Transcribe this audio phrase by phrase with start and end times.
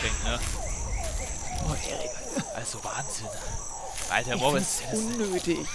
[0.00, 0.38] anfängt, ne?
[1.68, 2.10] Oh, Erik.
[2.56, 3.28] Also Wahnsinn.
[4.10, 5.68] Alter, find's hättest du, unnötig.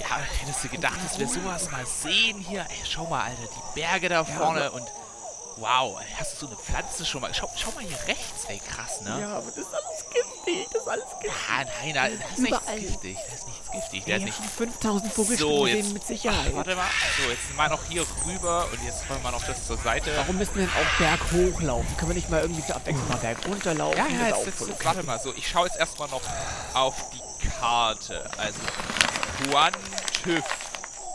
[0.00, 2.66] ja, hättest du gedacht, dass wir sowas mal sehen hier?
[2.68, 4.86] Ey, schau mal, Alter, die Berge da vorne und
[5.56, 7.32] wow, hast du so eine Pflanze schon mal?
[7.32, 9.20] Schau, schau mal hier rechts, ey, krass, ne?
[9.20, 10.68] Ja, aber das ist alles giftig.
[10.72, 11.40] Das ist alles giftig.
[11.50, 12.80] Ah, nein, da da ist nichts Überall.
[12.80, 13.16] giftig.
[13.28, 14.04] Da ist nichts giftig.
[14.04, 14.36] Da Ja, ist nicht.
[14.36, 15.92] schon 5000 Vogelspinnen So, jetzt.
[15.92, 16.46] mit Sicherheit.
[16.52, 16.86] Ach, warte mal.
[17.22, 20.10] So, jetzt mal noch hier rüber und jetzt wollen wir noch das zur Seite.
[20.16, 21.96] Warum müssen wir denn auch Berg hochlaufen?
[21.96, 23.98] Können wir nicht mal irgendwie zur Abwechslung mal Berg runterlaufen?
[23.98, 25.18] Ja, Das ja, jetzt, jetzt, warte mal.
[25.20, 26.22] So, ich schaue jetzt erstmal noch
[26.74, 28.28] auf die Karte.
[28.38, 28.58] Also,
[29.50, 29.72] Juan
[30.22, 30.44] TÜV.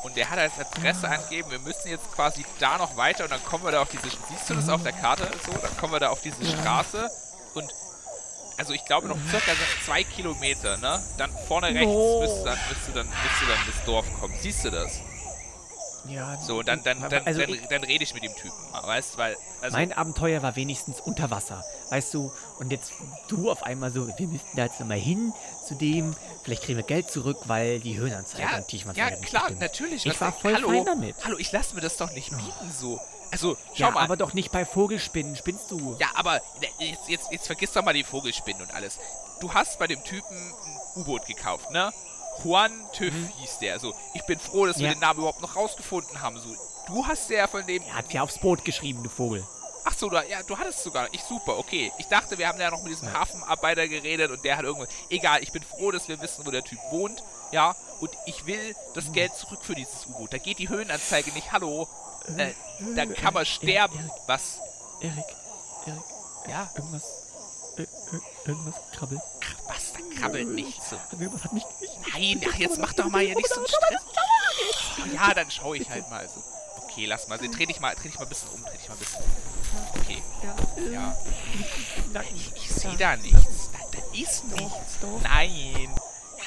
[0.03, 3.43] Und der hat als Adresse angegeben, wir müssen jetzt quasi da noch weiter und dann
[3.45, 5.51] kommen wir da auf diese, siehst du das auf der Karte so?
[5.51, 7.07] Dann kommen wir da auf diese Straße
[7.53, 7.71] und,
[8.61, 11.03] also ich glaube noch circa zwei Kilometer, ne?
[11.17, 12.21] Dann vorne rechts No.
[12.21, 14.35] müsste dann, müsste dann, müsste dann das Dorf kommen.
[14.39, 14.99] Siehst du das?
[16.07, 19.35] Ja, So, dann, dann, dann, also dann, dann rede ich mit dem Typen, weißt weil,
[19.61, 22.32] also, mein Abenteuer war wenigstens unter Wasser, weißt du?
[22.59, 22.93] Und jetzt
[23.27, 25.32] du auf einmal so, wir müssten da jetzt nochmal hin
[25.67, 29.29] zu dem, vielleicht kriegen wir Geld zurück, weil die Höhenanzeige ja, und ja, Tiefenanzeige nicht
[29.29, 30.05] klar, natürlich.
[30.05, 31.15] Ich war voll hallo, fein damit.
[31.23, 32.99] Hallo, ich lasse mir das doch nicht bieten, so.
[33.32, 34.04] Also, schau Ja, mal.
[34.04, 35.96] aber doch nicht bei Vogelspinnen, spinnst du?
[35.99, 36.41] ja, aber
[36.79, 38.99] jetzt, jetzt, jetzt vergiss doch mal die Vogelspinnen und alles.
[39.40, 41.91] Du hast bei dem Typen ein U-Boot gekauft, ne?
[42.43, 43.79] Juan TÜV hieß der.
[43.79, 44.88] So, ich bin froh, dass wir Mhm.
[44.88, 44.93] Ja.
[44.96, 46.40] den Namen überhaupt noch rausgefunden haben.
[46.40, 46.55] So,
[46.88, 47.82] du hast ja von dem.
[47.84, 49.45] Er hat ja aufs Boot geschrieben, du Vogel.
[49.84, 51.07] Ach so, da, ja, du hattest sogar.
[51.12, 51.91] Ich super, okay.
[51.98, 54.90] Ich dachte, wir haben ja noch mit diesem Hafenarbeiter geredet und der hat irgendwas.
[55.10, 57.23] Egal, ich bin froh, dass wir wissen, wo der Typ wohnt.
[57.51, 60.32] Ja, und ich will das Geld zurück für dieses U-Boot.
[60.34, 61.51] Da geht die Höhenanzeige nicht.
[61.51, 61.88] Hallo.
[62.37, 62.51] Äh,
[62.95, 63.97] da kann man sterben.
[63.97, 64.11] Erik.
[64.27, 64.59] Was?
[65.01, 65.25] Erik,
[65.88, 66.01] Erik,
[66.47, 67.03] Ja, irgendwas,
[67.77, 69.22] ir- ir- irgendwas krabbelt.
[69.67, 69.94] was?
[69.94, 70.97] Da krabbelt nichts so.
[71.11, 71.63] Irgendwas hat mich...
[72.13, 74.01] Nein, ach, jetzt mach doch mal hier nicht so einen Stress.
[74.99, 76.41] Oh, ja, dann schau ich halt mal so.
[76.83, 77.38] Okay, lass mal.
[77.38, 78.63] Dreh dich mal, dreh dich mal ein bisschen um.
[78.63, 80.01] Dreh dich mal ein bisschen um.
[80.01, 80.23] Okay,
[80.91, 81.16] ja.
[82.35, 83.69] Ich, ich sehe da nichts.
[83.72, 84.99] Da, da ist nichts.
[85.01, 85.22] doch.
[85.23, 85.95] Nein.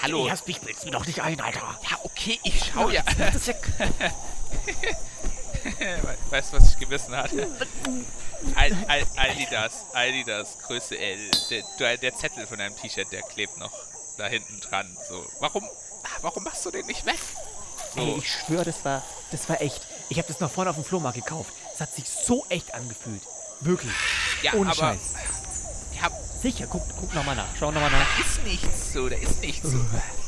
[0.02, 0.26] Hallo.
[0.28, 1.60] Erst mich willst du doch nicht ein, Alter.
[1.90, 3.02] Ja, okay, ich schau ja.
[3.18, 3.54] Das ist ja...
[6.30, 7.46] Weißt du, was ich gewissen hatte?
[8.54, 11.18] Al, Al, Adidas, Adidas, Größe L.
[11.78, 13.72] Der, der- Zettel von deinem T-Shirt, der klebt noch
[14.18, 14.96] da hinten dran.
[15.08, 17.18] So, warum, ah, warum machst du den nicht weg?
[17.96, 19.80] Ey, So, ich schwöre, das war, das war echt.
[20.10, 21.52] Ich habe das noch vorne auf dem Flohmarkt gekauft.
[21.74, 23.22] Es hat sich so echt angefühlt.
[23.60, 23.92] Wirklich.
[24.42, 25.14] ja, Ohne aber, Scheiß.
[26.00, 26.10] ja,
[26.42, 27.46] Sicher, guck, guck nochmal nach.
[27.58, 28.06] Schau nochmal nach.
[28.18, 29.78] da ist nichts so, da ist nichts so.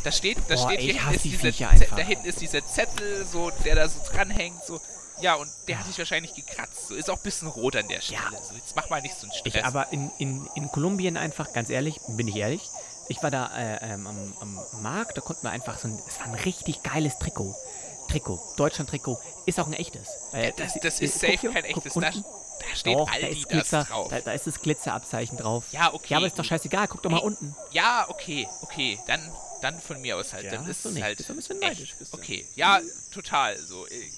[0.02, 3.26] Da steht, da Boah, steht ey, hier ist die dieser, da hinten ist dieser Zettel,
[3.26, 4.80] so, der da so dranhängt, so.
[5.20, 6.88] Ja, und der hat sich wahrscheinlich gekratzt.
[6.88, 8.20] So, ist auch ein bisschen rot an der Stelle.
[8.32, 8.42] Ja.
[8.42, 9.54] So, jetzt mach mal nicht so einen Stress.
[9.54, 12.62] Ich aber in, in, in Kolumbien einfach, ganz ehrlich, bin ich ehrlich,
[13.08, 16.18] ich war da äh, ähm, am, am Markt, da konnten wir einfach so ein, es
[16.18, 17.54] war ein richtig geiles Trikot.
[18.08, 20.08] Trikot, Deutschland-Trikot, ist auch ein echtes.
[20.32, 21.94] Äh, das, das äh, ist guck safe hier, kein echtes.
[21.94, 22.12] Da, da
[22.74, 24.08] steht Doch, da Aldi ist Glitzer, das drauf.
[24.10, 25.64] Da, da ist das Glitzerabzeichen drauf.
[25.72, 26.06] Ja, okay.
[26.08, 27.56] Ja, aber ist doch scheißegal, guck doch mal Ey, unten.
[27.72, 28.98] Ja, okay, okay.
[29.06, 29.20] Dann,
[29.60, 30.44] dann von mir aus halt.
[30.44, 31.16] Ja, dann ist es halt.
[31.16, 31.94] Bist du ein bisschen neidisch.
[32.12, 32.80] Okay, ja,
[33.12, 33.58] total.
[33.58, 34.10] So, äh,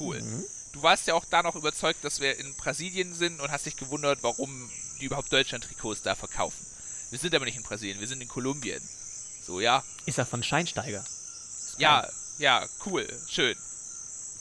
[0.00, 0.20] cool.
[0.20, 0.44] Mhm.
[0.72, 3.76] Du warst ja auch da noch überzeugt, dass wir in Brasilien sind und hast dich
[3.76, 6.64] gewundert, warum die überhaupt Deutschland-Trikots da verkaufen.
[7.10, 8.80] Wir sind aber nicht in Brasilien, wir sind in Kolumbien.
[9.44, 9.82] So, ja.
[10.06, 11.04] Ist er von Scheinsteiger.
[11.78, 13.56] Ja, ja, cool, schön.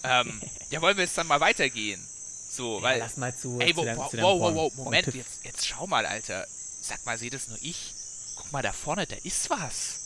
[0.04, 0.40] Ähm,
[0.70, 2.06] ja, wollen wir jetzt dann mal weitergehen?
[2.52, 3.00] So, Ja, weil.
[3.00, 5.88] lass mal zu, Ey, zu deinem- wow, zu wow, wow, wow, Moment, jetzt, jetzt schau
[5.88, 6.46] mal, Alter.
[6.82, 7.94] Sag mal, seht das nur ich?
[8.36, 10.00] Guck mal da vorne, da ist was.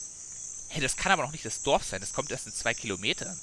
[0.69, 3.37] Hey, das kann aber noch nicht das Dorf sein, das kommt erst in zwei Kilometern.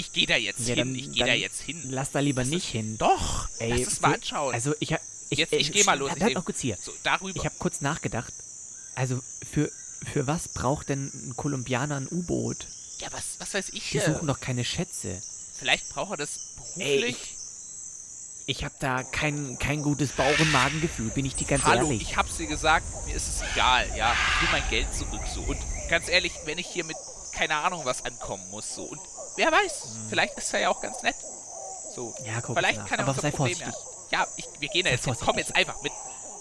[0.00, 1.82] Ich gehe da jetzt Ja, hin, dann- ich gehe da jetzt hin.
[1.90, 2.96] Lass da lieber Das nicht ist- hin.
[2.98, 4.54] Doch, Ey, lass es mal anschauen.
[4.54, 6.78] Also ich hab, ich, Jetzt- ich geh mal los, ich seh- noch kurz hier.
[6.82, 7.38] so, darüber.
[7.38, 8.32] Ich habe kurz nachgedacht.
[8.94, 9.70] Also für,
[10.12, 12.66] für was braucht denn ein Kolumbianer ein U-Boot?
[12.98, 14.04] ja, was, was weiß ich Die hier?
[14.14, 15.22] suchen doch keine Schätze.
[15.58, 17.36] Vielleicht braucht er das Ey, beruflich.
[18.46, 22.02] Ich habe da kein, kein gutes Bauch- und Magengefühl, bin ich dir ganz Hallo, ehrlich.
[22.02, 24.12] ich hab's dir gesagt, mir ist es egal, ja.
[24.12, 25.40] Ich will mein Geld zurück so.
[25.42, 25.58] Und
[25.88, 26.96] ganz ehrlich, wenn ich hier mit
[27.32, 28.82] keine Ahnung was ankommen muss so.
[28.82, 29.00] Und
[29.36, 29.72] wer weiß,
[30.08, 31.16] vielleicht ist er ja auch ganz nett.
[31.94, 32.14] So.
[32.16, 32.24] Hm.
[32.26, 32.88] Ja, guck vielleicht nach.
[32.88, 33.82] kann er Aber unser sei Problem vorsichtig.
[34.10, 34.20] ja.
[34.20, 35.14] Ja, ich, wir gehen da Sei jetzt hin.
[35.14, 35.48] Komm vorsichtig.
[35.48, 35.92] jetzt einfach mit.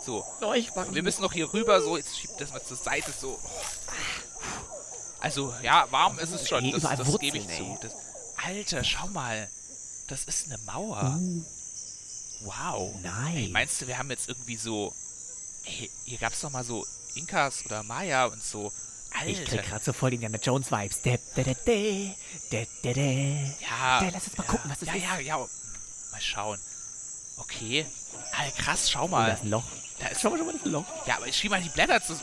[0.05, 0.25] So.
[0.41, 3.11] Oh, ich mag Wir müssen noch hier rüber, so, jetzt schiebt das mal zur Seite,
[3.19, 3.37] so.
[5.19, 7.77] Also, ja, warm ist es schon, das, das gebe ich zu.
[7.81, 7.93] Das,
[8.45, 9.49] Alter, schau mal.
[10.07, 11.17] Das ist eine Mauer.
[11.19, 11.43] Uh,
[12.41, 12.95] Wow.
[13.03, 13.35] nein.
[13.35, 14.93] Ey, meinst du, wir haben jetzt irgendwie so.
[15.65, 16.85] Ey, hier gab's doch mal so
[17.15, 18.71] Inkas oder Maya und so.
[19.25, 19.69] Ich krieg Alter.
[19.69, 21.01] grad so voll Indiana Jones Vibes.
[21.01, 21.55] De, de,
[22.83, 23.45] de.
[23.59, 24.03] Ja.
[24.03, 25.03] Ja, lass uns mal ja, gucken, was das ja, ist.
[25.03, 25.37] Ja, ja,
[26.11, 26.59] Mal schauen.
[27.37, 27.85] Okay.
[28.37, 29.33] Alter, krass, schau Oh, da mal.
[29.33, 29.63] ist ein Loch.
[29.99, 30.85] Da ist, Schau mal, schau mal, das Loch.
[31.05, 32.13] ja, aber ich schieb mal die Blätter zu.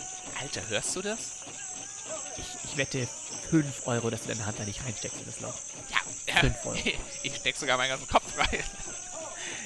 [0.40, 1.18] Alter, hörst du das?
[2.36, 3.08] Ich, ich wette
[3.50, 5.54] 5 Euro, dass du deine Hand da nicht reinsteckst in das Loch.
[5.90, 6.40] Ja, ja.
[6.40, 6.76] Fünf Euro.
[7.22, 8.62] Ich steck sogar meinen ganzen Kopf rein.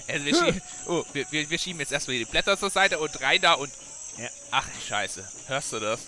[0.09, 3.21] Also wir, schieben, oh, wir, wir, wir schieben jetzt erstmal die Blätter zur Seite und
[3.21, 3.73] rein da und
[4.19, 4.29] Ja.
[4.51, 5.27] Ach die Scheiße.
[5.47, 6.01] Hörst du das?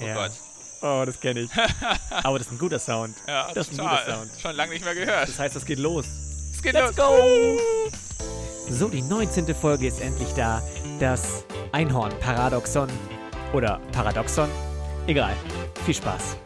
[0.00, 0.14] Oh Ja.
[0.14, 0.32] Gott.
[0.80, 1.50] Oh, das kenne ich.
[2.10, 3.16] Aber das ist ein guter Sound.
[3.26, 4.04] Ja, Das ist ein total.
[4.04, 4.30] guter Sound.
[4.40, 5.28] Schon lange nicht mehr gehört.
[5.28, 6.06] Das heißt, es geht los.
[6.54, 7.06] Es geht Let's los.
[7.06, 7.58] go!
[8.70, 9.54] So, die 19.
[9.54, 10.62] Folge ist endlich da.
[11.00, 12.88] Das Einhorn-Paradoxon.
[13.52, 14.48] Oder Paradoxon.
[15.06, 15.34] Egal.
[15.84, 16.36] Viel Spaß.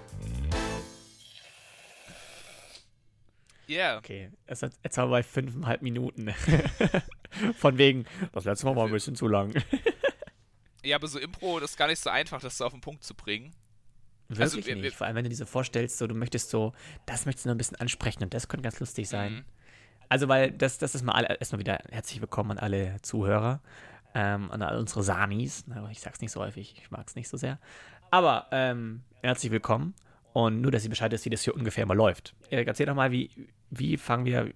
[3.68, 3.98] Yeah.
[3.98, 6.34] Okay, es hat, wir bei fünfeinhalb Minuten.
[7.58, 9.54] Von wegen, das letzte Mal war ein bisschen zu lang.
[10.84, 13.04] Ja, aber so Impro, das ist gar nicht so einfach, das so auf den Punkt
[13.04, 13.52] zu bringen.
[14.28, 14.96] Wirklich Also, wir- nicht.
[14.96, 16.72] Vor allem, wenn du dir so vorstellst, so, du möchtest so,
[17.06, 19.32] das möchtest du noch ein bisschen ansprechen und das könnte ganz lustig sein.
[19.34, 19.44] Mhm.
[20.08, 23.60] Also, weil das, das ist mal alle, erstmal wieder herzlich willkommen an alle Zuhörer,
[24.14, 25.64] ähm, an all unsere Sanis.
[25.66, 27.58] Na, Ich sag's nicht so häufig, ich mag's nicht so sehr.
[28.10, 29.94] Aber ähm, herzlich willkommen
[30.32, 32.34] und nur, dass ihr Bescheid wisst, wie das hier ungefähr mal läuft.
[32.50, 33.30] Erik, erzähl doch mal, wie,
[33.70, 34.52] wie fangen wir,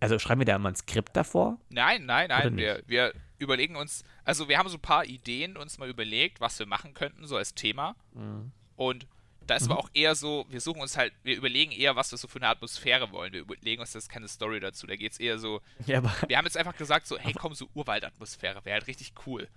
[0.00, 1.58] also schreiben wir da mal ein Skript davor?
[1.70, 2.56] Nein, nein, nein.
[2.56, 6.58] Wir, wir überlegen uns, also wir haben so ein paar Ideen uns mal überlegt, was
[6.58, 7.96] wir machen könnten, so als Thema.
[8.14, 8.52] Mhm.
[8.76, 9.06] Und
[9.46, 12.18] da ist aber auch eher so, wir suchen uns halt, wir überlegen eher, was wir
[12.18, 13.32] so für eine Atmosphäre wollen.
[13.32, 14.86] Wir überlegen uns jetzt keine Story dazu.
[14.86, 17.66] Da geht es eher so, Ja, wir haben jetzt einfach gesagt, so, hey komm, so
[17.74, 19.48] Urwaldatmosphäre, wäre halt richtig cool.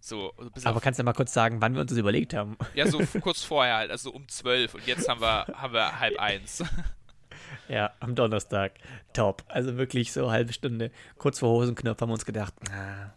[0.00, 0.32] So,
[0.64, 2.56] aber kannst du mal kurz sagen, wann wir uns das überlegt haben?
[2.74, 6.18] ja, so kurz vorher halt, also um zwölf und jetzt haben wir, haben wir halb
[6.18, 6.64] eins.
[7.68, 8.72] Ja, am Donnerstag.
[9.12, 9.44] Top.
[9.48, 10.90] Also wirklich so eine halbe Stunde.
[11.16, 13.12] Kurz vor Hosenknopf haben wir uns gedacht, ah,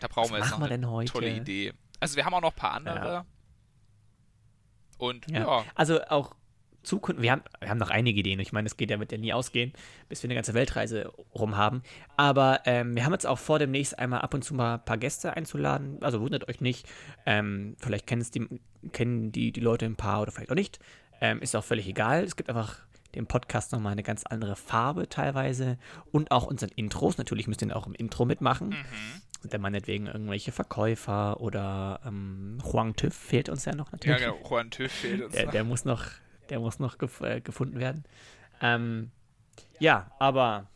[0.00, 1.12] Da brauchen Was wir jetzt machen noch wir eine denn heute?
[1.12, 1.72] tolle Idee.
[2.00, 3.06] Also wir haben auch noch ein paar andere.
[3.06, 3.26] Ja.
[4.98, 5.40] Und ja.
[5.40, 6.34] ja, Also auch
[6.82, 8.40] Zukunft, wir haben, wir haben noch einige Ideen.
[8.40, 9.72] Ich meine, es geht ja, wird ja nie ausgehen,
[10.08, 11.82] bis wir eine ganze Weltreise rum haben.
[12.16, 14.96] Aber ähm, wir haben jetzt auch vor, demnächst einmal ab und zu mal ein paar
[14.98, 16.02] Gäste einzuladen.
[16.02, 16.86] Also wundert euch nicht.
[17.26, 18.48] Ähm, vielleicht die,
[18.92, 20.78] kennen die, die Leute ein paar oder vielleicht auch nicht.
[21.20, 22.24] Ähm, ist auch völlig egal.
[22.24, 22.78] Es gibt einfach
[23.14, 25.78] dem Podcast nochmal eine ganz andere Farbe teilweise.
[26.12, 27.18] Und auch unseren Intros.
[27.18, 28.70] Natürlich müsst ihr auch im Intro mitmachen.
[28.70, 34.18] Sind dann meinetwegen irgendwelche Verkäufer oder ähm, Huang TÜV fehlt uns ja noch ja natürlich.
[34.18, 35.52] genau, Juan Tüff fehlt uns Der, noch.
[35.52, 36.04] der muss noch,
[36.50, 38.04] der muss noch gef äh, gefunden werden.
[38.60, 39.10] Ähm,
[39.78, 40.68] ja, aber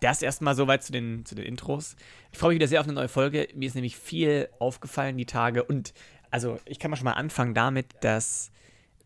[0.00, 1.96] das erstmal soweit zu den, zu den Intros.
[2.30, 3.48] Ich freue mich wieder sehr auf eine neue Folge.
[3.54, 5.94] Mir ist nämlich viel aufgefallen die Tage und
[6.30, 8.50] also ich kann mal schon mal anfangen damit, dass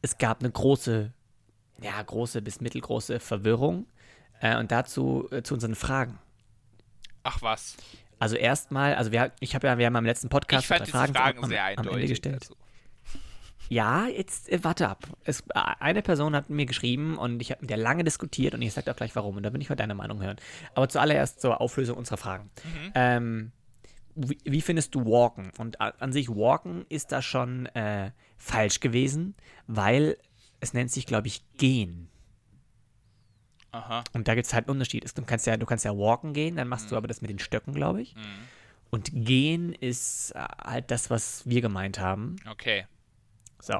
[0.02, 1.12] es gab eine große,
[1.82, 3.86] ja, große bis mittelgroße Verwirrung
[4.40, 6.18] äh, und dazu äh, zu unseren Fragen.
[7.22, 7.76] Ach was.
[8.18, 10.92] Also erstmal, also wir, ich habe ja, wir haben am letzten Podcast Ich fand diese
[10.92, 11.88] Fragen, Fragen am, sehr am.
[11.88, 12.42] Ende gestellt.
[12.42, 12.56] Also,
[13.68, 15.06] Ja, jetzt äh, warte ab.
[15.24, 18.72] Es, eine Person hat mir geschrieben und ich habe mit der lange diskutiert und ich
[18.72, 20.36] sage auch gleich warum und da bin ich mal deine Meinung hören.
[20.74, 22.50] Aber zuallererst zur Auflösung unserer Fragen.
[22.94, 23.52] Ähm,
[24.16, 25.52] wie, wie findest du Walken?
[25.58, 29.36] Und an sich Walken ist da schon äh, falsch gewesen,
[29.68, 30.16] weil
[30.60, 32.08] es nennt sich, glaube ich, Gehen.
[33.72, 34.04] Aha.
[34.12, 35.16] Und da gibt es halt einen Unterschied.
[35.16, 37.38] Du kannst ja, du kannst ja walken gehen, dann machst du aber das mit den
[37.38, 38.14] Stöcken, glaube ich.
[38.14, 38.20] Mhm.
[38.90, 42.36] Und gehen ist äh, halt das, was wir gemeint haben.
[42.50, 42.86] Okay.
[43.60, 43.74] So.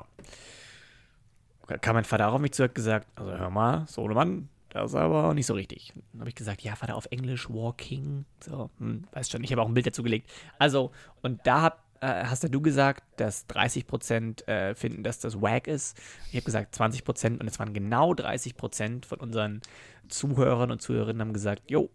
[1.81, 5.25] Kam mein Vater auch auf mich zurück gesagt, also hör mal, Sohnemann, das ist aber
[5.25, 5.93] auch nicht so richtig.
[6.12, 9.62] Dann habe ich gesagt, ja, Vater, auf Englisch, walking, so, hm, weiß schon, ich habe
[9.62, 10.31] auch ein Bild dazu gelegt.
[10.58, 10.93] Also,
[11.23, 15.66] und da hab, äh, hast ja du gesagt, dass 30% äh, finden, dass das wack
[15.66, 15.98] ist.
[16.30, 19.60] Ich habe gesagt 20% und es waren genau 30% von unseren
[20.08, 21.90] Zuhörern und Zuhörerinnen haben gesagt, jo,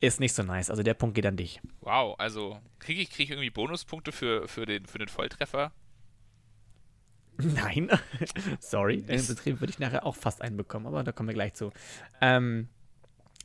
[0.00, 0.70] ist nicht so nice.
[0.70, 1.60] Also der Punkt geht an dich.
[1.80, 5.72] Wow, also kriege ich, krieg ich irgendwie Bonuspunkte für, für, den, für den Volltreffer?
[7.38, 7.90] Nein,
[8.60, 9.02] sorry.
[9.02, 11.70] Den Betrieb würde ich nachher auch fast einbekommen, aber da kommen wir gleich zu.
[12.20, 12.68] Ähm,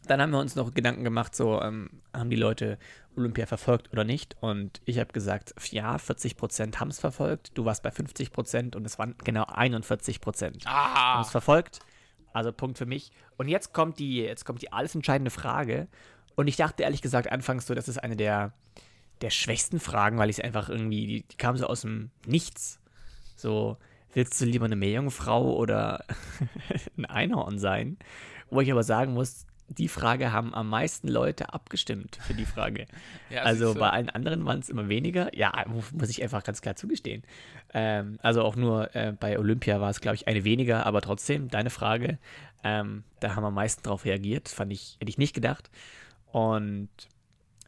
[0.08, 2.78] dann haben wir uns noch Gedanken gemacht, so ähm, haben die Leute
[3.16, 4.36] Olympia verfolgt oder nicht?
[4.40, 7.52] Und ich habe gesagt, ja, 40 Prozent haben es verfolgt.
[7.56, 11.80] Du warst bei 50 Prozent und es waren genau 41 Prozent haben Ah, es verfolgt.
[12.34, 13.12] Also Punkt für mich.
[13.38, 15.88] Und jetzt kommt die, jetzt kommt die alles entscheidende Frage.
[16.36, 18.54] Und ich dachte ehrlich gesagt anfangs so, das ist eine der,
[19.22, 22.80] der schwächsten Fragen, weil ich es einfach irgendwie, die, die kam so aus dem Nichts.
[23.36, 23.78] So,
[24.14, 26.06] willst du lieber eine Meerjungfrau oder
[26.98, 27.98] ein Einhorn sein?
[28.50, 29.46] Wo ich aber sagen muss,
[29.78, 32.88] die Frage haben am meisten Leute abgestimmt für die Frage.
[33.30, 35.36] ja, Also bei allen anderen waren es immer weniger.
[35.36, 37.24] Ja, mu- muss ich einfach ganz klar zugestehen.
[37.74, 41.48] Ähm, also auch nur äh, bei Olympia war es, glaube ich, eine weniger, aber trotzdem,
[41.50, 42.18] deine Frage,
[42.64, 44.50] ähm, da haben am meisten drauf reagiert.
[44.50, 45.72] Fand ich, hätte ich nicht gedacht.
[46.32, 46.90] Und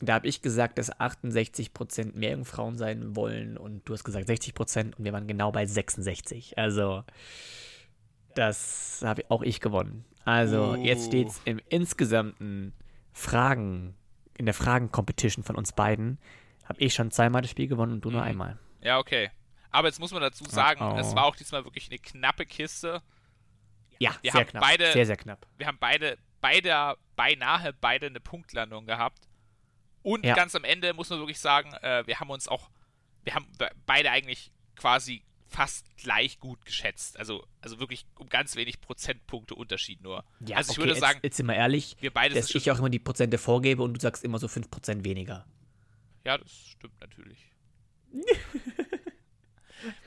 [0.01, 5.05] da habe ich gesagt, dass 68% Meerjungfrauen sein wollen und du hast gesagt 60% und
[5.05, 6.57] wir waren genau bei 66.
[6.57, 7.03] Also
[8.35, 10.05] das habe auch ich gewonnen.
[10.25, 11.07] Also jetzt Uh.
[11.07, 12.73] steht es im insgesamten
[13.11, 13.95] Fragen,
[14.37, 16.19] in der Fragen-Competition von uns beiden,
[16.65, 18.27] habe ich schon zweimal das Spiel gewonnen und du nur Mhm.
[18.27, 18.59] einmal.
[18.81, 19.29] Ja, okay.
[19.71, 20.97] Aber jetzt muss man dazu sagen, Oh, oh.
[20.99, 23.01] es war auch diesmal wirklich eine knappe Kiste.
[23.99, 24.61] Ja, Wir sehr knapp.
[24.63, 25.45] beide- sehr, sehr knapp.
[25.57, 29.27] Wir haben beide, beide, beinahe beide eine Punktlandung gehabt.
[30.01, 30.35] Und Ja.
[30.35, 32.69] ganz am Ende muss man wirklich sagen, äh, wir haben uns auch,
[33.23, 37.17] wir haben be- beide eigentlich quasi fast gleich gut geschätzt.
[37.17, 40.25] Also, also wirklich um ganz wenig Prozentpunkte Unterschied nur.
[40.39, 42.71] Ja, also ich okay, würde sagen, jetzt, jetzt sind wir ehrlich, wir beide dass ich
[42.71, 45.45] auch immer die Prozente vorgebe und du sagst immer so 5% weniger.
[46.25, 47.37] Ja, das stimmt natürlich.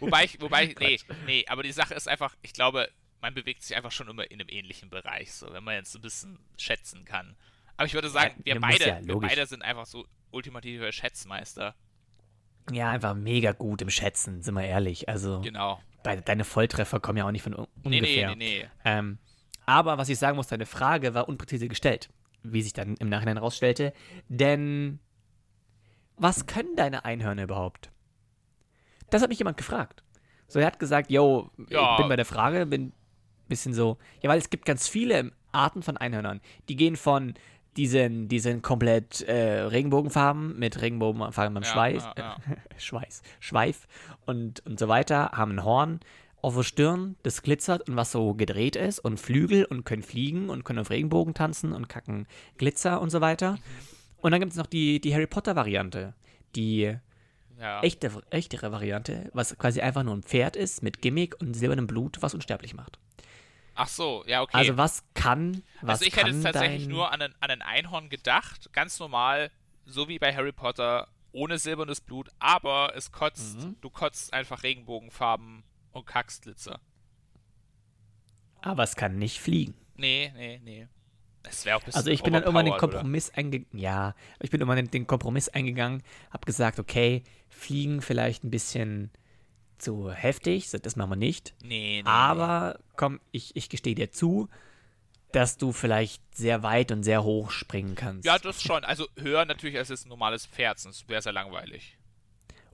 [0.01, 2.89] wobei ich, wobei, ich, nee, nee, aber die Sache ist einfach, ich glaube,
[3.21, 6.03] man bewegt sich einfach schon immer in einem ähnlichen Bereich, so, wenn man jetzt ein
[6.03, 7.37] bisschen schätzen kann.
[7.77, 11.75] Aber ich würde sagen, Ja, wir beide, ja, wir beide sind einfach so ultimative Schätzmeister.
[12.73, 15.09] Ja, einfach mega gut im Schätzen, sind wir ehrlich.
[15.09, 15.81] Also, Genau.
[16.03, 18.29] bei, deine Volltreffer kommen ja auch nicht von un Nee, nee, ungefähr.
[18.37, 18.69] nee, nee.
[18.85, 19.19] Ähm,
[19.67, 22.09] aber was ich sagen muss, deine Frage war unpräzise gestellt,
[22.43, 23.93] wie sich dann im Nachhinein rausstellte.
[24.29, 24.99] Denn
[26.17, 27.91] was können deine Einhörner überhaupt?
[29.11, 30.03] Das hat mich jemand gefragt.
[30.49, 31.93] So, er hat gesagt, yo, Ja.
[31.93, 32.93] ich bin bei der Frage, bin ein
[33.49, 36.41] bisschen so, ja, weil es gibt ganz viele Arten von Einhörnern.
[36.69, 37.35] Die gehen von
[37.77, 42.37] diesen, diesen komplett äh, Regenbogenfarben mit Regenbogenfarben beim Ja, Schweiß, ja, ja.
[42.79, 43.87] Schweiß, Schweif
[44.27, 46.01] und, und so weiter, haben ein Horn
[46.43, 50.49] auf der Stirn, das glitzert und was so gedreht ist und Flügel und können fliegen
[50.49, 53.59] und können auf Regenbogen tanzen und kacken Glitzer und so weiter.
[54.19, 56.15] Und dann gibt es noch die, die Harry Potter Variante,
[56.55, 56.95] die
[57.59, 57.81] Ja.
[57.83, 62.19] echte, echtere Variante, was quasi einfach nur ein Pferd ist mit Gimmick und silbernem Blut,
[62.21, 62.99] was unsterblich macht.
[63.77, 64.57] Ach so, ja, okay.
[64.57, 67.63] Also was kann, was also ich hätte jetzt tatsächlich dein, nur an ein, an ein
[67.63, 69.51] Einhorn gedacht, ganz normal,
[69.85, 73.77] so wie bei Harry Potter, ohne silbernes Blut, aber es kotzt, Mhm.
[73.83, 76.81] du kotzt einfach Regenbogenfarben und kackst Glitzer.
[78.63, 79.75] aber es kann nicht fliegen.
[79.97, 80.89] Nee, nee, nee.
[81.43, 82.77] Das wäre auch ein bisschen Also ich bin dann irgendwann den?
[82.77, 83.79] Kompromiss eingegangen.
[83.79, 89.11] Ja, ich bin irgendwann den, den Kompromiss eingegangen, habe gesagt, okay, fliegen vielleicht ein bisschen
[89.79, 91.55] zu heftig, so, das machen wir nicht.
[91.63, 92.09] Nee, nee.
[92.09, 94.49] Aber komm, ich, ich gestehe dir zu,
[95.33, 98.25] dass du vielleicht sehr weit und sehr hoch springen kannst.
[98.25, 98.85] Ja, das schon.
[98.85, 101.99] Also höher natürlich als jetzt ein normales Pferd, sonst wäre es ja langweilig.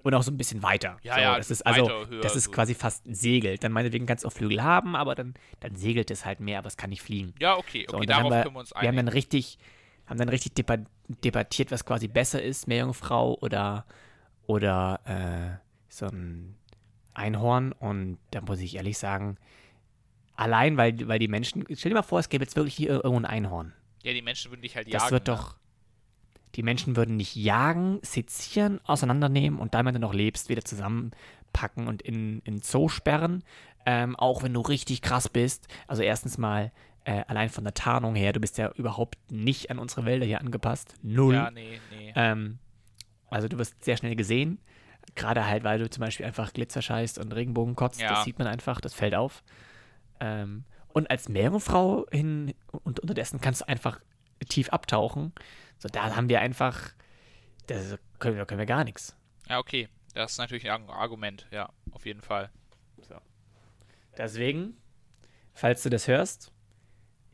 [0.03, 0.99] Und auch so ein bisschen weiter.
[1.03, 2.51] Ja, so, ja, das ist also, weiter, höher, das ist so.
[2.51, 3.63] quasi fast segelt.
[3.63, 6.67] Dann meinetwegen kannst du auch Flügel haben, aber dann, dann segelt es halt mehr, aber
[6.69, 7.35] es kann nicht fliegen.
[7.41, 9.07] Ja, okay, So, okay, und dann darauf haben wir, können wir uns wir haben einigen.
[9.07, 9.59] dann richtig,
[10.07, 13.87] haben dann richtig debat debattiert, was quasi besser ist, Meerjungfrau oder,
[14.47, 16.57] oder äh, so ein
[17.15, 17.73] Einhorn.
[17.73, 19.37] Und da muss ich ehrlich sagen,
[20.35, 23.17] allein weil, weil die Menschen, stell dir mal vor, es gäbe jetzt wirklich hier irgendwo
[23.21, 23.73] ein Einhorn.
[24.03, 25.13] Ja, die Menschen würden dich halt Das jagen.
[25.13, 25.35] wird ne?
[25.35, 25.57] doch,
[26.55, 31.87] die Menschen würden dich jagen, sezieren, auseinandernehmen und dann, wenn du noch lebst, wieder zusammenpacken
[31.87, 33.43] und in, in Zoo sperren.
[33.85, 35.67] Ähm, auch wenn du richtig krass bist.
[35.89, 36.71] Also erstens mal,
[37.05, 40.41] äh, allein von der Tarnung her, du bist ja überhaupt nicht an unsere Wälder hier
[40.41, 40.95] angepasst.
[41.03, 41.35] Null.
[41.35, 42.13] Ja, nee, nee.
[42.15, 42.59] Ähm,
[43.29, 44.59] also du wirst sehr schnell gesehen.
[45.15, 48.01] Gerade halt, weil du zum Beispiel einfach Glitzer scheißt und Regenbogen kotzt.
[48.01, 48.11] Ja.
[48.11, 49.43] Das sieht man einfach, das fällt auf.
[50.21, 54.01] Ähm, und als Meerjungfrau hin und unterdessen kannst du einfach
[54.49, 55.33] tief abtauchen.
[55.79, 56.93] So, da haben wir einfach,
[57.67, 59.17] das können, da können wir gar nichts.
[59.49, 59.89] Ja, okay.
[60.15, 62.51] Das ist natürlich ein Argument, ja, auf jeden Fall.
[64.17, 64.77] Deswegen,
[65.55, 66.53] falls du das hörst,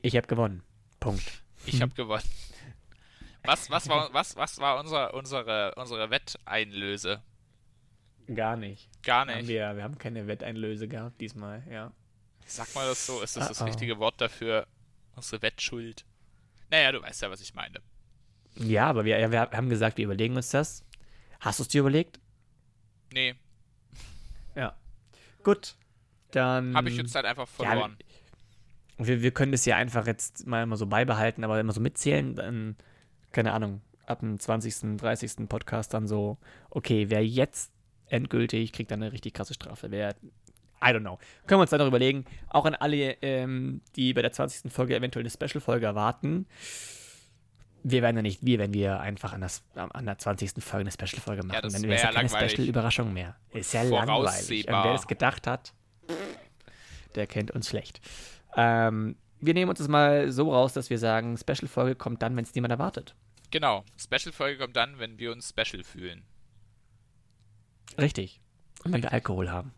[0.01, 0.63] ich habe gewonnen.
[1.01, 1.43] Punkt.
[1.67, 2.23] Ich habe gewonnen.
[3.45, 7.23] Was, was war, was, was war unser, unsere, unsere Wetteinlöse?
[8.35, 8.89] Gar nicht.
[9.03, 9.49] Gar Haben nicht.
[9.49, 11.93] wir, wir haben keine Wetteinlöse gehabt diesmal, ja.
[12.47, 13.67] Sag mal das so, ist das das Uh-oh.
[13.67, 14.67] richtige Wort dafür?
[15.17, 16.05] Unsere Wettschuld?
[16.71, 17.81] Naja, du weißt ja, was ich meine.
[18.57, 20.85] Ja, aber wir, wir haben gesagt, wir überlegen uns das.
[21.41, 22.21] Hast du es dir überlegt?
[23.13, 23.35] Nee,
[24.55, 24.77] Ja.
[25.43, 25.77] Gut.
[26.33, 26.75] Dann.
[26.77, 27.97] habe ich jetzt halt einfach ja, verloren.
[28.99, 32.35] wir, wir können das ja einfach jetzt mal immer so beibehalten, aber immer so mitzählen,
[32.35, 32.77] dann,
[33.33, 35.49] keine Ahnung, ab dem 20., 30.
[35.49, 36.37] Podcast dann so,
[36.69, 37.73] okay, wer jetzt
[38.11, 39.91] endgültig kriegt dann eine richtig krasse Strafe.
[39.91, 40.15] Wer,
[40.83, 41.19] I don't know.
[41.47, 42.25] Können wir uns dann noch überlegen.
[42.49, 44.73] Auch an alle, ähm, die bei der 20.
[44.73, 46.47] Folge eventuell eine Special-Folge erwarten.
[47.83, 50.63] Wir werden ja nicht wir, wenn wir einfach an, das, an der 20.
[50.63, 51.61] Folge eine Special-Folge machen.
[51.63, 52.49] das dann wär wäre es ja ja keine.
[52.49, 53.37] Special-Überraschung mehr.
[53.53, 54.69] Ist ja langweilig.
[54.69, 55.73] Und wer das gedacht hat,
[57.15, 58.01] der kennt uns schlecht.
[58.57, 62.45] Ähm, wir nehmen uns das mal so raus, dass wir sagen, Special-Folge kommt dann, wenn
[62.45, 63.15] es niemand erwartet.
[63.51, 63.85] Genau.
[63.97, 66.25] Special-Folge kommt dann, wenn wir uns special fühlen.
[67.99, 68.41] Richtig.
[68.85, 69.73] Und wenn wir Alkohol haben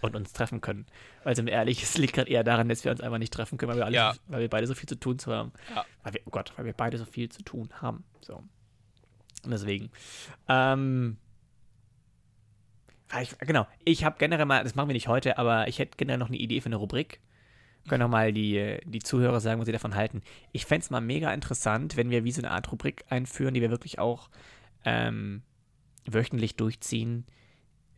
[0.00, 0.86] und uns treffen können.
[1.22, 3.58] Weil sind wir ehrlich, es liegt gerade eher daran, dass wir uns einfach nicht treffen
[3.58, 4.14] können, weil wir, alle, Ja.
[4.28, 5.52] weil wir beide so viel zu tun zu haben.
[5.74, 5.84] Ja.
[6.02, 8.04] Weil wir, oh Gott, weil wir beide so viel zu tun haben.
[8.20, 8.36] So.
[8.36, 9.90] Und deswegen.
[10.48, 11.16] Ähm,
[13.20, 16.18] ich, genau, ich habe generell mal, das machen wir nicht heute, aber ich hätte generell
[16.18, 17.20] noch eine Idee für eine Rubrik.
[17.86, 20.22] Können auch mal die, die Zuhörer sagen, was sie davon halten.
[20.52, 23.60] Ich fände es mal mega interessant, wenn wir wie so eine Art Rubrik einführen, die
[23.60, 24.30] wir wirklich auch
[24.86, 25.42] ähm,
[26.06, 27.26] wöchentlich durchziehen.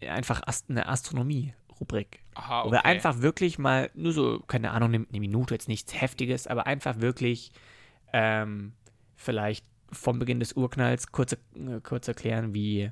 [0.01, 2.23] Einfach Ast eine Astronomie-Rubrik.
[2.35, 2.77] Aha, Wo okay.
[2.77, 6.67] wir einfach wirklich mal, nur so, keine Ahnung, eine, eine Minute, jetzt nichts Heftiges, aber
[6.67, 7.53] einfach wirklich
[8.13, 8.75] ähm,
[9.15, 11.39] vielleicht vom Beginn des Urknalls kurz, äh,
[11.83, 12.91] kurz erklären, wie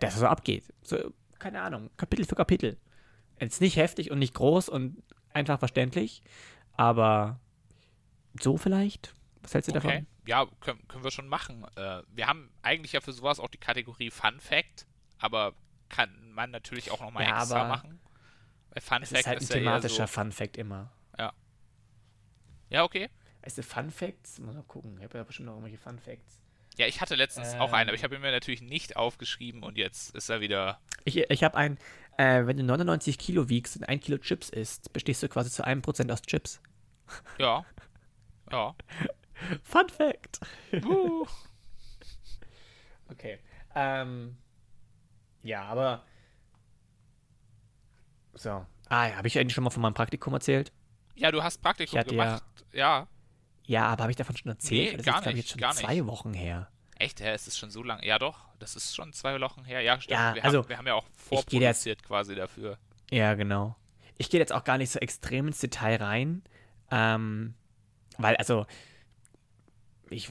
[0.00, 0.64] das so abgeht.
[0.82, 2.78] So, keine Ahnung, Kapitel für Kapitel.
[3.40, 5.02] Jetzt nicht heftig und nicht groß und
[5.32, 6.22] einfach verständlich,
[6.72, 7.40] aber
[8.40, 9.14] so vielleicht?
[9.42, 9.86] Was hältst du Okay.
[9.86, 10.06] davon?
[10.26, 11.64] Ja, können, können wir schon machen.
[11.76, 14.86] Äh, wir haben eigentlich ja für sowas auch die Kategorie Fun Fact,
[15.18, 15.54] aber
[15.88, 18.00] kann man natürlich auch nochmal Ja, extra machen.
[18.70, 20.12] Weil Fun Es Fact ist halt ein ja eher thematischer so.
[20.20, 20.92] Fun Fact immer.
[22.70, 23.08] Ja, okay.
[23.42, 24.40] Weißt du, Fun Facts?
[24.40, 24.96] Mal gucken.
[24.98, 26.40] Ich habe ja bestimmt noch irgendwelche Fun Facts.
[26.76, 27.94] Ja, ich hatte letztens auch einen, aber Ähm.
[27.94, 30.80] ich habe ihn mir natürlich nicht aufgeschrieben und jetzt ist er wieder.
[31.04, 31.78] Ich, ich habe ein,
[32.16, 35.62] äh, wenn du 99 Kilo wiegst und ein Kilo Chips isst, bestehst du quasi zu
[35.64, 36.60] einem Prozent aus Chips.
[37.38, 37.64] Ja.
[38.50, 38.74] Ja.
[39.62, 40.40] Fun Fact!
[40.84, 41.26] Uh.
[43.10, 43.38] Okay.
[43.76, 44.36] Ähm,
[45.44, 46.02] ja, aber.
[48.34, 48.66] So.
[48.88, 50.72] Ah, ja, habe ich eigentlich schon mal von meinem Praktikum erzählt?
[51.14, 52.44] Ja, du hast Praktikum hatte ja- gemacht.
[52.72, 53.06] Ja.
[53.66, 54.90] Ja, aber habe ich davon schon erzählt?
[54.90, 55.80] Nee, das gar ist, ich, nicht, jetzt schon gar nicht.
[55.80, 56.68] zwei Wochen her.
[56.96, 58.04] Echt, ja, es ist schon so lange.
[58.06, 58.38] Ja, doch.
[58.58, 59.80] Das ist schon zwei Wochen her.
[59.80, 60.18] Ja, stimmt.
[60.20, 62.78] Ja, wir, also, haben, wir haben ja auch gehe jetzt- vorproduziert quasi dafür.
[63.10, 63.76] Ja, genau.
[64.18, 66.42] Ich gehe jetzt auch gar nicht so extrem ins Detail rein,
[66.90, 67.54] ähm,
[68.18, 68.66] weil, also,
[70.10, 70.30] ich,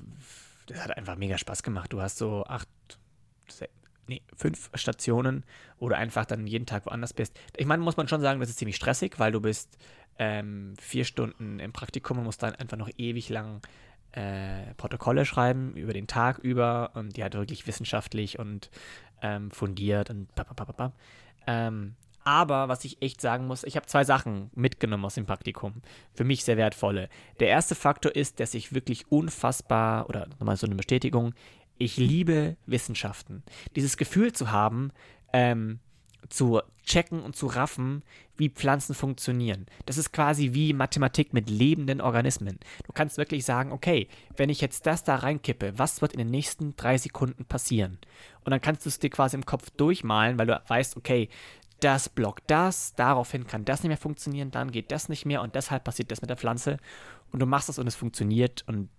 [0.68, 1.92] das hat einfach mega Spaß gemacht.
[1.92, 2.68] Du hast so acht,
[4.08, 5.44] nee, fünf Stationen,
[5.80, 7.38] du einfach dann jeden Tag woanders bist.
[7.58, 9.78] Ich meine, muss man schon sagen, das ist ziemlich stressig, weil du bist
[10.18, 13.62] ähm, vier Stunden im Praktikum und musst dann einfach noch ewig lang
[14.14, 18.70] äh, Protokolle schreiben über den Tag über und die halt wirklich wissenschaftlich und
[19.22, 20.94] ähm, fundiert und papapapapap.
[21.48, 25.82] Ähm, aber was ich echt sagen muss, ich habe zwei Sachen mitgenommen aus dem Praktikum.
[26.14, 27.10] Für mich sehr wertvolle.
[27.40, 31.34] Der erste Faktor ist, dass ich wirklich unfassbar, oder nochmal so eine Bestätigung,
[31.78, 33.44] ich liebe Wissenschaften.
[33.76, 34.92] Dieses Gefühl zu haben,
[35.32, 35.80] ähm,
[36.30, 38.04] zu checken und zu raffen,
[38.38, 39.66] wie Pflanzen funktionieren.
[39.86, 42.60] Das ist quasi wie Mathematik mit lebenden Organismen.
[42.86, 46.32] Du kannst wirklich sagen, okay, wenn ich jetzt das da reinkippe, was wird in den
[46.32, 48.00] nächsten drei Sekunden passieren?
[48.44, 51.30] Und dann kannst du es dir quasi im Kopf durchmalen, weil du weißt, okay,
[51.80, 55.56] das blockt das, daraufhin kann das nicht mehr funktionieren, dann geht das nicht mehr und
[55.56, 56.78] deshalb passiert das mit der Pflanze.
[57.32, 58.90] Und du machst es und es funktioniert und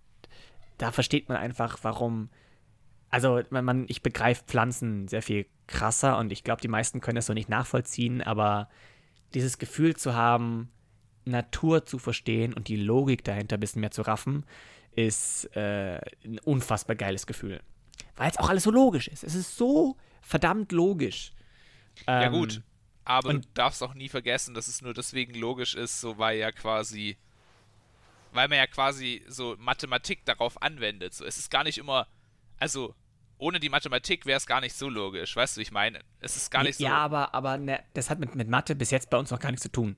[0.77, 2.29] da versteht man einfach, warum
[3.09, 7.15] also man, man, ich begreife Pflanzen sehr viel krasser und ich glaube, die meisten können
[7.15, 8.69] das so nicht nachvollziehen, aber
[9.33, 10.69] dieses Gefühl zu haben,
[11.25, 14.45] Natur zu verstehen und die Logik dahinter ein bisschen mehr zu raffen,
[14.95, 17.61] ist äh, ein unfassbar geiles Gefühl.
[18.15, 19.23] Weil es auch alles so logisch ist.
[19.23, 21.33] Es ist so verdammt logisch.
[22.07, 22.61] Ja, Ähm, gut.
[23.03, 26.37] Aber und- du darfst auch nie vergessen, dass es nur deswegen logisch ist, so weil
[26.37, 27.17] ja quasi.
[28.31, 31.13] Weil man ja quasi so Mathematik darauf anwendet.
[31.13, 32.07] So, es ist gar nicht immer.
[32.59, 32.93] Also,
[33.37, 35.35] ohne die Mathematik wäre es gar nicht so logisch.
[35.35, 35.99] Weißt du, ich meine?
[36.21, 36.85] Es ist gar nicht so.
[36.85, 39.51] Ja, aber, aber ne, das hat mit, mit Mathe bis jetzt bei uns noch gar
[39.51, 39.95] nichts zu tun.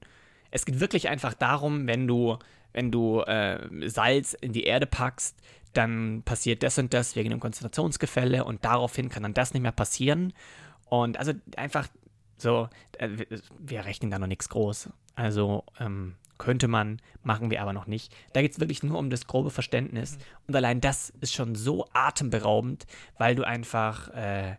[0.50, 2.38] Es geht wirklich einfach darum, wenn du,
[2.74, 5.38] wenn du äh, Salz in die Erde packst,
[5.74, 9.72] dann passiert das und das wegen dem Konzentrationsgefälle und daraufhin kann dann das nicht mehr
[9.72, 10.34] passieren.
[10.86, 11.88] Und also einfach
[12.38, 13.28] so, äh, wir-
[13.60, 14.90] wir rechnen da noch nichts groß.
[15.16, 18.16] Also ähm, könnte man, machen wir aber noch nicht.
[18.34, 20.18] Da geht es wirklich nur um das grobe Verständnis.
[20.48, 22.86] Und allein das ist schon so atemberaubend,
[23.18, 24.56] weil du einfach äh,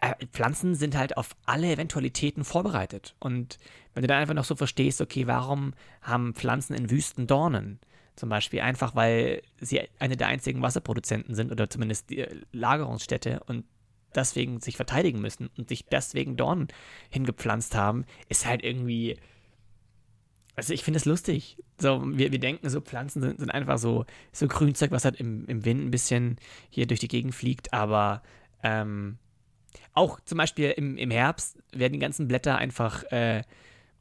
[0.00, 3.14] äh, Pflanzen sind halt auf alle Eventualitäten vorbereitet.
[3.18, 3.58] Und
[3.94, 7.80] wenn du dann einfach noch so verstehst, okay, warum haben Pflanzen in Wüsten Dornen?
[8.16, 13.40] Zum Beispiel einfach, weil sie eine der einzigen Wasserproduzenten sind oder zumindest die äh, Lagerungsstätte
[13.46, 13.64] und
[14.14, 16.68] deswegen sich verteidigen müssen und sich deswegen Dornen
[17.10, 19.18] hingepflanzt haben, ist halt irgendwie.
[20.56, 21.56] Also ich finde es lustig.
[21.78, 25.46] So, wir, wir denken, so Pflanzen sind, sind einfach so, so Grünzeug, was halt im,
[25.46, 26.36] im Wind ein bisschen
[26.68, 28.22] hier durch die Gegend fliegt, aber
[28.62, 29.18] ähm,
[29.94, 33.42] auch zum Beispiel im, im Herbst werden die ganzen Blätter einfach äh,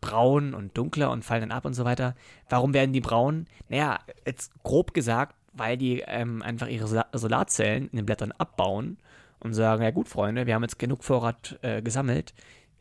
[0.01, 2.15] braun und dunkler und fallen dann ab und so weiter.
[2.49, 3.45] Warum werden die braun?
[3.69, 8.97] Naja, jetzt grob gesagt, weil die ähm, einfach ihre Sola- Solarzellen in den Blättern abbauen
[9.39, 12.33] und sagen, ja gut, Freunde, wir haben jetzt genug Vorrat äh, gesammelt,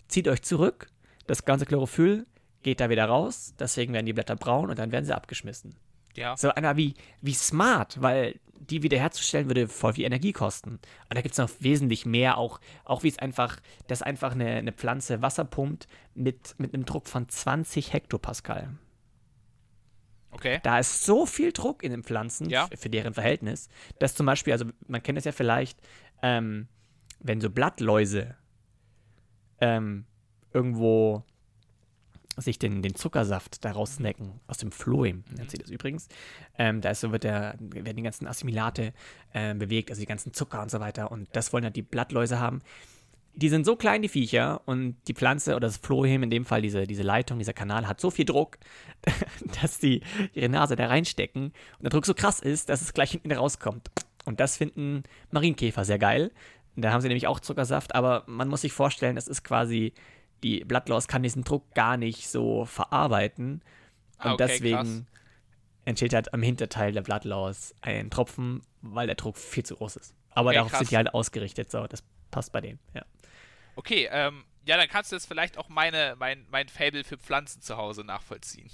[0.09, 0.89] zieht euch zurück,
[1.27, 2.27] das ganze Chlorophyll
[2.63, 5.75] geht da wieder raus, deswegen werden die Blätter braun und dann werden sie abgeschmissen.
[6.15, 6.37] ja.
[6.37, 10.71] So einer wie, wie smart, weil die wiederherzustellen würde voll viel Energie kosten.
[10.73, 10.81] Und
[11.15, 14.73] da gibt es noch wesentlich mehr, auch, auch wie es einfach, dass einfach eine, eine
[14.73, 18.77] Pflanze Wasser pumpt mit, mit einem Druck von 20 Hektopascal.
[20.33, 20.61] Okay.
[20.63, 22.69] Da ist so viel Druck in den Pflanzen Ja.
[22.77, 23.69] für deren Verhältnis,
[23.99, 25.79] dass zum Beispiel, also man kennt es ja vielleicht,
[26.23, 26.69] ähm,
[27.21, 28.37] wenn so Blattläuse
[29.61, 30.05] ähm,
[30.53, 31.25] irgendwo
[32.41, 36.09] sich den, den Zuckersaft daraus snacken, aus dem Phloem, nennt sie das übrigens.
[36.59, 38.93] Ähm, da ist so, wird der, werden die ganzen Assimilate
[39.33, 41.11] äh, bewegt, also die ganzen Zucker und so weiter.
[41.11, 42.61] Und das wollen ja die Blattläuse haben.
[43.35, 46.61] die sind so klein, die Viecher, und die Pflanze oder das Flohim, in dem Fall
[46.61, 48.59] diese, diese Leitung, dieser Kanal, hat so viel Druck,
[49.63, 50.03] dass die
[50.35, 53.91] ihre Nase da reinstecken und der Druck so krass ist, dass es gleich hinten rauskommt.
[54.25, 56.33] Und das finden Marienkäfer sehr geil.
[56.77, 59.93] Da haben sie nämlich auch Zuckersaft, aber man muss sich vorstellen, es ist quasi,
[60.43, 63.63] die Blattlaus kann diesen Druck gar nicht so verarbeiten.
[64.23, 65.03] Und okay, deswegen krass.
[65.85, 70.15] entsteht halt am Hinterteil der Blattlaus ein Tropfen, weil der Druck viel zu groß ist.
[70.31, 70.79] Aber okay, darauf krass.
[70.81, 73.05] sind die halt ausgerichtet, so, das passt bei denen, ja.
[73.77, 77.63] Okay, ähm, ja, dann kannst du jetzt vielleicht auch meine, mein, mein Fable für Pflanzen
[77.63, 78.71] zu Hause nachvollziehen.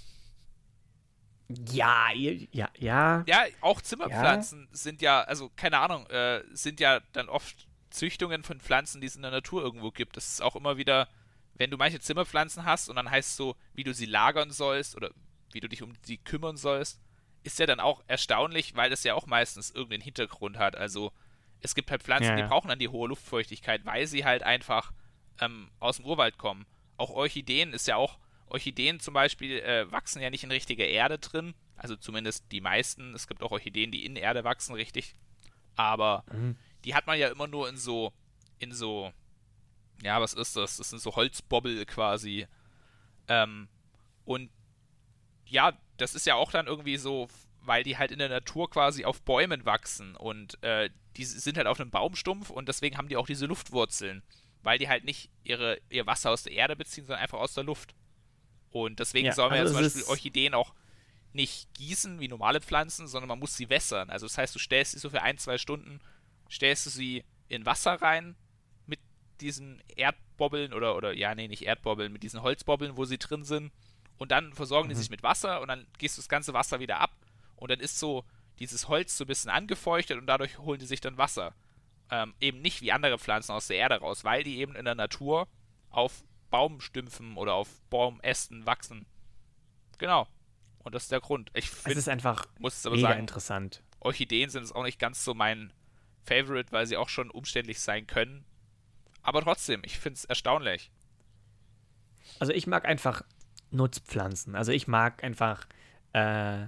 [1.71, 3.23] Ja, ja, ja.
[3.27, 4.77] Ja, auch Zimmerpflanzen ja.
[4.77, 9.17] sind ja, also keine Ahnung, äh, sind ja dann oft Züchtungen von Pflanzen, die es
[9.17, 10.17] in der Natur irgendwo gibt.
[10.17, 11.09] Das ist auch immer wieder,
[11.55, 14.97] wenn du manche Zimmerpflanzen hast und dann heißt es so, wie du sie lagern sollst
[14.97, 15.11] oder
[15.53, 17.01] wie du dich um sie kümmern sollst,
[17.45, 20.77] ist ja dann auch erstaunlich, weil das ja auch meistens irgendeinen Hintergrund hat.
[20.77, 21.13] Also
[21.61, 22.43] es gibt halt Pflanzen, ja, ja.
[22.43, 24.93] die brauchen dann die hohe Luftfeuchtigkeit, weil sie halt einfach
[25.41, 26.67] ähm, aus dem Urwald kommen.
[26.97, 31.19] Auch Orchideen ist ja auch, Orchideen zum Beispiel äh, wachsen ja nicht in richtiger Erde
[31.19, 33.15] drin, also zumindest die meisten.
[33.15, 35.15] Es gibt auch Orchideen, die in Erde wachsen, richtig.
[35.77, 36.57] Aber mhm.
[36.85, 38.13] die hat man ja immer nur in so,
[38.59, 39.13] in so,
[40.03, 40.77] ja, was ist das?
[40.77, 42.47] Das sind so Holzbobbel quasi.
[43.29, 43.69] Ähm,
[44.25, 44.51] und
[45.47, 47.29] ja, das ist ja auch dann irgendwie so,
[47.63, 51.67] weil die halt in der Natur quasi auf Bäumen wachsen und äh, die sind halt
[51.67, 54.23] auf einem Baumstumpf und deswegen haben die auch diese Luftwurzeln,
[54.63, 57.65] weil die halt nicht ihre, ihr Wasser aus der Erde beziehen, sondern einfach aus der
[57.65, 57.95] Luft.
[58.71, 60.75] Und deswegen ja, soll man also ja zum Beispiel Orchideen auch
[61.33, 64.11] nicht gießen wie normale Pflanzen, sondern man muss sie wässern.
[64.11, 66.01] Also das heißt, du stellst sie so für ein, zwei Stunden,
[66.51, 68.37] stellst du sie in Wasser rein
[69.41, 73.73] diesen Erdbobbeln oder, oder ja, nee, nicht Erdbobbeln, mit diesen Holzbobbeln, wo sie drin sind.
[74.17, 74.91] Und dann versorgen mhm.
[74.91, 77.17] die sich mit Wasser und dann gehst du das ganze Wasser wieder ab.
[77.57, 78.25] Und dann ist so
[78.59, 81.55] dieses Holz so ein bisschen angefeuchtet und dadurch holen die sich dann Wasser.
[82.11, 84.95] Ähm, eben nicht wie andere Pflanzen aus der Erde raus, weil die eben in der
[84.95, 85.49] Natur
[85.91, 89.07] auf Baumstümpfen oder auf Baumästen wachsen.
[89.99, 90.29] Genau.
[90.85, 91.51] Und das ist der Grund.
[91.55, 93.83] Ich find, es ist einfach muss es aber mega sagen, interessant.
[94.01, 95.73] Orchideen sind es auch nicht ganz so mein
[96.25, 98.45] Favorite, weil sie auch schon umständlich sein können.
[99.25, 100.93] Aber trotzdem, ich finde es erstaunlich.
[102.39, 103.23] Also ich mag einfach
[103.71, 104.55] Nutzpflanzen.
[104.55, 105.67] Also ich mag einfach
[106.13, 106.67] äh,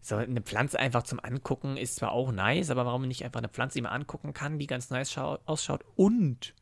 [0.00, 3.48] so eine Pflanze einfach zum Angucken ist zwar auch nice, aber warum nicht einfach eine
[3.48, 6.54] Pflanze, die man angucken kann, die ganz nice ausschaut und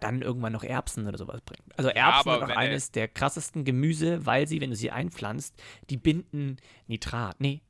[0.00, 1.62] dann irgendwann noch Erbsen oder sowas bringt.
[1.76, 5.62] Also Erbsen ja, sind auch eines der krassesten Gemüse, weil sie, wenn du sie einpflanzt,
[5.90, 7.38] die binden Nitrat.
[7.40, 7.60] Nee,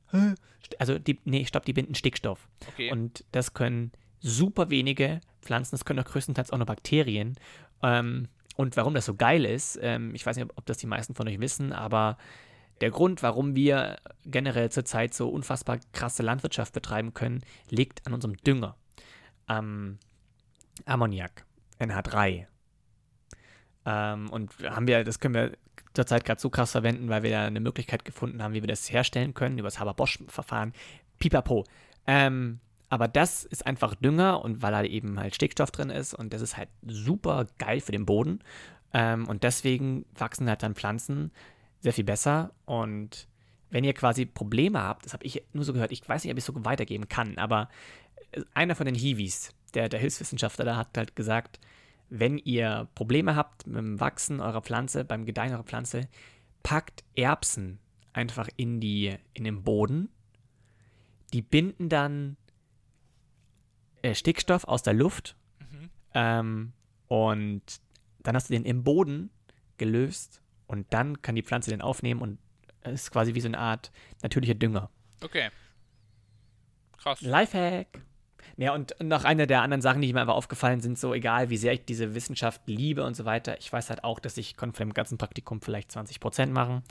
[0.77, 2.47] also die, nee, stopp, die binden Stickstoff.
[2.69, 2.91] Okay.
[2.91, 7.35] Und das können super wenige Pflanzen, das können auch größtenteils auch nur Bakterien.
[7.81, 11.15] Ähm, und warum das so geil ist, ähm, ich weiß nicht, ob das die meisten
[11.15, 12.17] von euch wissen, aber
[12.81, 18.37] der Grund, warum wir generell zurzeit so unfassbar krasse Landwirtschaft betreiben können, liegt an unserem
[18.37, 18.75] Dünger.
[19.47, 19.97] Ähm,
[20.85, 21.45] Ammoniak,
[21.79, 22.47] NH3.
[23.85, 25.57] Ähm, und haben wir, das können wir
[25.93, 28.91] zurzeit gerade so krass verwenden, weil wir da eine Möglichkeit gefunden haben, wie wir das
[28.91, 30.73] herstellen können, über das Haber-Bosch-Verfahren.
[31.17, 31.65] Pipapo.
[32.07, 36.33] Ähm, aber das ist einfach Dünger und weil da eben halt Stickstoff drin ist und
[36.33, 38.39] das ist halt super geil für den Boden.
[38.93, 41.31] Ähm, und deswegen wachsen halt dann Pflanzen,
[41.79, 42.51] sehr viel besser.
[42.65, 43.27] Und
[43.69, 46.37] wenn ihr quasi Probleme habt, das habe ich nur so gehört, ich weiß nicht, ob
[46.37, 47.69] ich es so weitergeben kann, aber
[48.53, 51.59] einer von den Hiwis, der, der Hilfswissenschaftler, da hat halt gesagt,
[52.09, 56.07] wenn ihr Probleme habt mit dem Wachsen eurer Pflanze, beim Gedeihen eurer Pflanze,
[56.63, 57.79] packt Erbsen
[58.13, 60.09] einfach in, die, in den Boden.
[61.33, 62.35] Die binden dann
[64.01, 65.89] äh, Stickstoff aus der Luft mhm.
[66.13, 66.73] ähm,
[67.07, 67.63] und
[68.19, 69.29] dann hast du den im Boden
[69.77, 72.37] gelöst und dann kann die Pflanze den aufnehmen und
[72.81, 74.89] es ist quasi wie so eine Art natürlicher Dünger.
[75.21, 75.49] Okay.
[76.97, 77.21] Krass.
[77.21, 77.87] Lifehack.
[78.57, 81.57] Ja, und noch eine der anderen Sachen, die mir einfach aufgefallen sind, so egal, wie
[81.57, 84.77] sehr ich diese Wissenschaft liebe und so weiter, ich weiß halt auch, dass ich konnte
[84.77, 86.83] von dem ganzen Praktikum vielleicht 20 Prozent machen.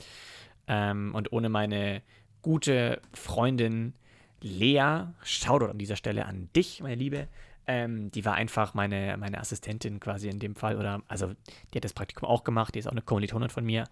[0.67, 2.01] Ähm, und ohne meine
[2.41, 3.93] gute Freundin
[4.41, 7.27] Lea, Shoutout an dieser Stelle an dich, meine Liebe,
[7.67, 10.77] ähm, die war einfach meine, meine Assistentin quasi in dem Fall.
[10.77, 11.33] Oder, also,
[11.71, 13.83] die hat das Praktikum auch gemacht, die ist auch eine Kommilitonin von mir.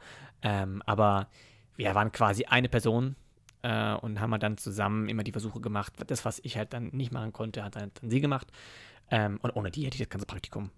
[0.41, 1.27] Ähm, aber
[1.75, 3.15] wir waren quasi eine Person
[3.62, 5.93] äh, und haben dann zusammen immer die Versuche gemacht.
[6.07, 8.47] Das, was ich halt dann nicht machen konnte, hat dann, dann sie gemacht.
[9.12, 10.71] Ähm, und ohne die hätte ich das ganze Praktikum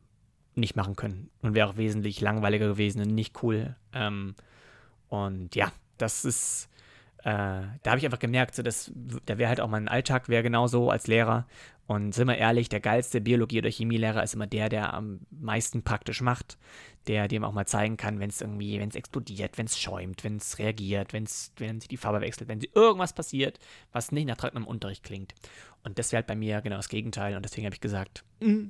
[0.56, 1.30] nicht machen können.
[1.42, 3.78] Und wäre auch wesentlich langweiliger gewesen und nicht cool.
[3.94, 4.36] Ähm,
[5.08, 6.69] und ja, das ist
[7.24, 7.32] äh,
[7.84, 8.92] da habe ich einfach gemerkt, so, dass,
[9.26, 11.48] da wäre halt auch mein Alltag wäre genauso als Lehrer.
[11.86, 15.84] Und sind wir ehrlich, der geilste Biologie- oder Chemielehrer ist immer der, der am meisten
[15.84, 16.58] praktisch macht,
[17.08, 20.24] der dem auch mal zeigen kann, wenn es irgendwie, wenn es explodiert, wenn es schäumt,
[20.24, 23.60] wenn es reagiert, wenn's, wenn sich die Farbe wechselt, wenn irgendwas passiert,
[23.92, 25.34] was nicht nach trockenem Unterricht klingt.
[25.84, 27.36] Und das wäre halt bei mir genau das Gegenteil.
[27.36, 28.68] Und deswegen habe ich gesagt, mm,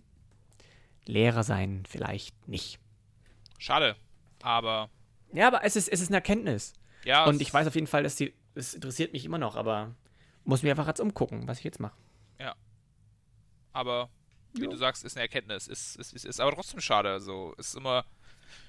[1.05, 2.79] Lehrer sein vielleicht nicht.
[3.57, 3.95] Schade,
[4.41, 4.89] aber.
[5.33, 6.73] Ja, aber es ist, es ist eine Erkenntnis.
[7.03, 7.25] Ja.
[7.25, 9.95] Und ich weiß auf jeden Fall, dass die, es interessiert mich immer noch, aber
[10.43, 11.95] muss mir einfach jetzt umgucken, was ich jetzt mache.
[12.39, 12.55] Ja.
[13.73, 14.09] Aber,
[14.53, 14.69] wie Ja.
[14.69, 15.67] du sagst, ist eine Erkenntnis.
[15.67, 17.09] Ist, ist, ist, ist aber trotzdem schade.
[17.11, 18.05] Also, ist immer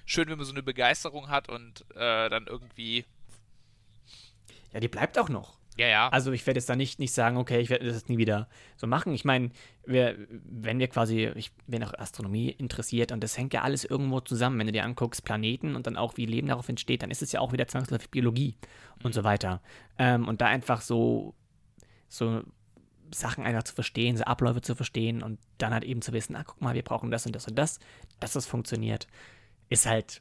[0.05, 3.05] schön, wenn man so eine Begeisterung hat und äh, dann irgendwie.
[4.73, 5.59] Ja, die bleibt auch noch.
[5.81, 6.09] Ja, ja.
[6.11, 8.87] Also ich werde jetzt da nicht, nicht sagen, okay, ich werde das nie wieder so
[8.87, 9.15] machen.
[9.15, 9.49] Ich meine,
[9.87, 14.59] wenn wir quasi, ich bin auch Astronomie interessiert und das hängt ja alles irgendwo zusammen.
[14.59, 17.33] Wenn du dir anguckst, Planeten und dann auch, wie Leben darauf entsteht, dann ist es
[17.33, 18.59] ja auch wieder zwangsläufig Biologie
[19.03, 19.63] und so weiter.
[19.97, 21.35] Ähm, und da einfach so,
[22.09, 22.43] so
[23.11, 26.45] Sachen einfach zu verstehen, so Abläufe zu verstehen und dann halt eben zu wissen, ah,
[26.45, 27.79] guck mal, wir brauchen das und das und das,
[28.21, 29.07] dass das funktioniert,
[29.71, 30.21] ist halt,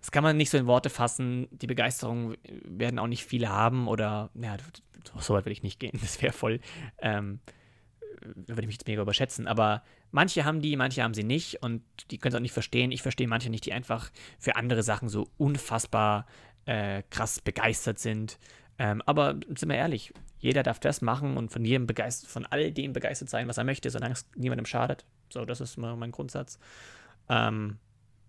[0.00, 1.48] das kann man nicht so in Worte fassen.
[1.50, 4.56] Die Begeisterung werden auch nicht viele haben oder, ja,
[5.18, 6.60] so weit will ich nicht gehen, das wäre voll,
[6.98, 7.40] ähm,
[8.34, 11.82] würde ich mich jetzt mega überschätzen, aber manche haben die, manche haben sie nicht und
[12.10, 12.90] die können es auch nicht verstehen.
[12.90, 16.26] Ich verstehe manche nicht, die einfach für andere Sachen so unfassbar
[16.64, 18.38] äh, krass begeistert sind.
[18.78, 22.72] Ähm, aber sind wir ehrlich, jeder darf das machen und von jedem begeistert, von all
[22.72, 25.04] dem begeistert sein, was er möchte, solange es niemandem schadet.
[25.30, 26.58] So, das ist mein Grundsatz.
[27.28, 27.78] Ähm,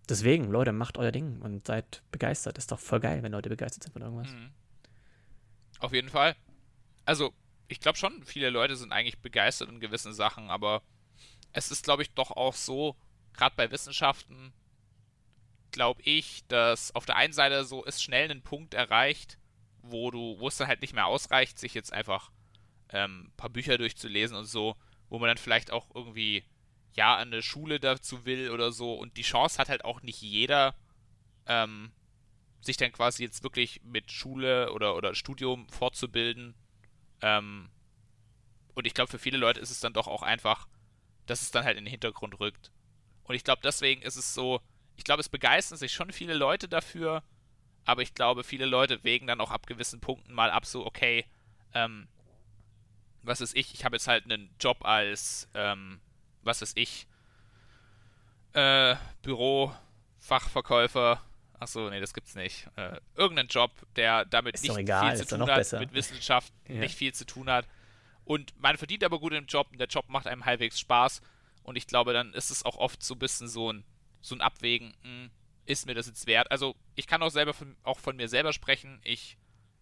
[0.10, 2.58] deswegen, Leute, macht euer Ding und seid begeistert.
[2.58, 4.32] Ist doch voll geil, wenn Leute begeistert sind von irgendwas.
[4.32, 4.52] Mhm.
[5.80, 6.36] Auf jeden Fall.
[7.06, 7.34] Also,
[7.67, 10.82] ich glaube schon, viele Leute sind eigentlich begeistert in gewissen Sachen, aber
[11.54, 12.96] es ist, glaube ich, doch auch so,
[13.34, 14.54] gerade bei Wissenschaften,
[15.72, 19.38] glaube ich, dass auf der einen Seite so ist schnell ein Punkt erreicht,
[19.82, 22.32] wo du, wo es dann halt nicht mehr ausreicht, sich jetzt einfach
[22.89, 24.76] ähm, ein paar Bücher durchzulesen und so,
[25.10, 26.43] wo man dann vielleicht auch irgendwie
[26.93, 30.21] ja an eine Schule dazu will oder so und die Chance hat halt auch nicht
[30.21, 30.76] jeder,
[31.45, 31.91] ähm,
[32.62, 36.56] sich dann quasi jetzt wirklich mit Schule oder, oder Studium fortzubilden.
[37.21, 37.69] Ähm,
[38.73, 40.67] und ich glaube, für viele Leute ist es dann doch auch einfach,
[41.26, 42.71] dass es dann halt in den Hintergrund rückt.
[43.23, 44.62] Und ich glaube, deswegen ist es so,
[44.95, 47.23] ich glaube, es begeistern sich schon viele Leute dafür,
[47.86, 51.26] aber ich glaube, viele Leute wägen dann auch ab gewissen Punkten mal ab, so, okay,
[51.73, 52.08] ähm,
[53.23, 53.73] was ist ich?
[53.73, 56.00] Ich habe jetzt halt einen Job als, ähm,
[56.48, 57.06] was ist ich?
[58.54, 61.22] Äh, Bürofachverkäufer.
[61.60, 62.68] Achso, nee, das gibt's nicht.
[62.76, 65.80] Äh, irgendeinen Job, der damit Ist nicht egal, viel zu ist doch tun hat, besser.
[65.80, 66.76] mit Wissenschaft Ja.
[66.76, 67.68] nicht viel zu tun hat.
[68.26, 71.22] Und man verdient aber gut im Job und der Job macht einem halbwegs Spaß.
[71.64, 73.84] Und ich glaube, dann ist es auch oft so ein bisschen so ein,
[74.22, 75.32] so ein Abwägen, hm,
[75.66, 76.50] ist mir das jetzt wert?
[76.52, 79.00] Also, ich kann auch selber von, auch von mir selber sprechen.
[79.04, 79.38] Ich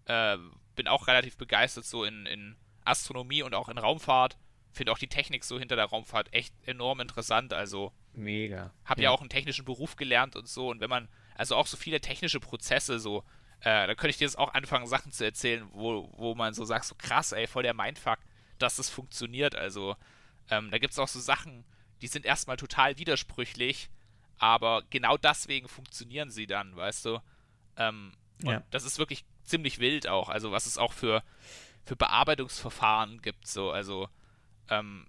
[0.05, 0.37] äh,
[0.75, 4.37] bin auch relativ begeistert so in, in Astronomie und auch in Raumfahrt.
[4.75, 7.53] Finde auch die Technik so hinter der Raumfahrt echt enorm interessant.
[7.53, 8.73] Also, Mega.
[8.83, 9.09] habe ja.
[9.11, 10.69] auch einen technischen Beruf gelernt und so.
[10.69, 13.23] Und wenn man, also auch so viele technische Prozesse, so,
[13.61, 16.65] äh, da könnte ich dir jetzt auch anfangen, Sachen zu erzählen, wo, wo man so
[16.65, 18.19] sagt, so krass, ey, voll der Mindfuck,
[18.59, 19.55] dass das funktioniert.
[19.55, 19.95] Also,
[20.49, 21.63] ähm, da gibt es auch so Sachen,
[22.01, 23.89] die sind erstmal total widersprüchlich,
[24.37, 27.19] aber genau deswegen funktionieren sie dann, weißt du?
[27.77, 28.11] Ähm,
[28.43, 28.63] und Ja.
[28.71, 31.23] das ist wirklich ziemlich wild auch, also was es auch für,
[31.85, 34.09] für Bearbeitungsverfahren gibt, so, also
[34.69, 35.05] ähm,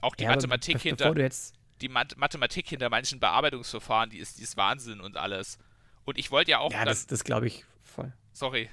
[0.00, 4.10] auch die Ja, Mathematik be- hinter Bevor du jetzt die Math Mathematik hinter manchen Bearbeitungsverfahren,
[4.10, 5.58] die ist, die ist Wahnsinn und alles.
[6.04, 8.12] Und ich wollte ja auch Ja, das, das glaube ich voll.
[8.32, 8.68] sorry,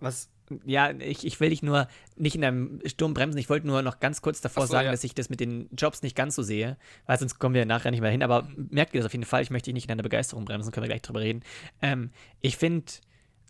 [0.00, 0.30] Was?
[0.64, 3.36] Ja, ich, ich will dich nur nicht in deinem Sturm bremsen.
[3.38, 4.92] Ich wollte nur noch ganz kurz davor so, sagen, ja.
[4.92, 7.90] dass ich das mit den Jobs nicht ganz so sehe, weil sonst kommen wir nachher
[7.90, 8.22] nicht mehr hin.
[8.22, 9.42] Aber merkt ihr das auf jeden Fall?
[9.42, 11.42] Ich möchte dich nicht in deiner Begeisterung bremsen, können wir gleich drüber reden.
[11.82, 12.90] Ähm, ich finde,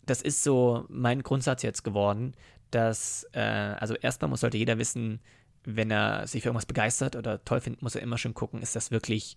[0.06, 2.34] das ist so mein Grundsatz jetzt geworden,
[2.72, 5.20] dass, äh, also erstmal muss sollte jeder wissen,
[5.70, 8.74] wenn er sich für irgendwas begeistert oder toll findet, muss er immer schön gucken, ist
[8.74, 9.36] das wirklich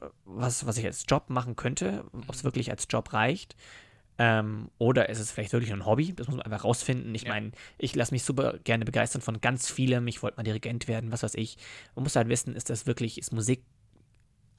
[0.00, 3.54] äh, was, was ich als Job machen könnte, ob es wirklich als Job reicht.
[4.16, 6.14] Ähm, oder ist es vielleicht wirklich nur ein Hobby?
[6.14, 7.14] Das muss man einfach rausfinden.
[7.14, 7.28] Ich Ja.
[7.28, 10.08] meine, ich lasse mich super gerne begeistern von ganz vielem.
[10.08, 11.58] Ich wollte mal Dirigent werden, was weiß ich.
[11.94, 13.62] Man muss halt wissen, ist das wirklich, ist Musik,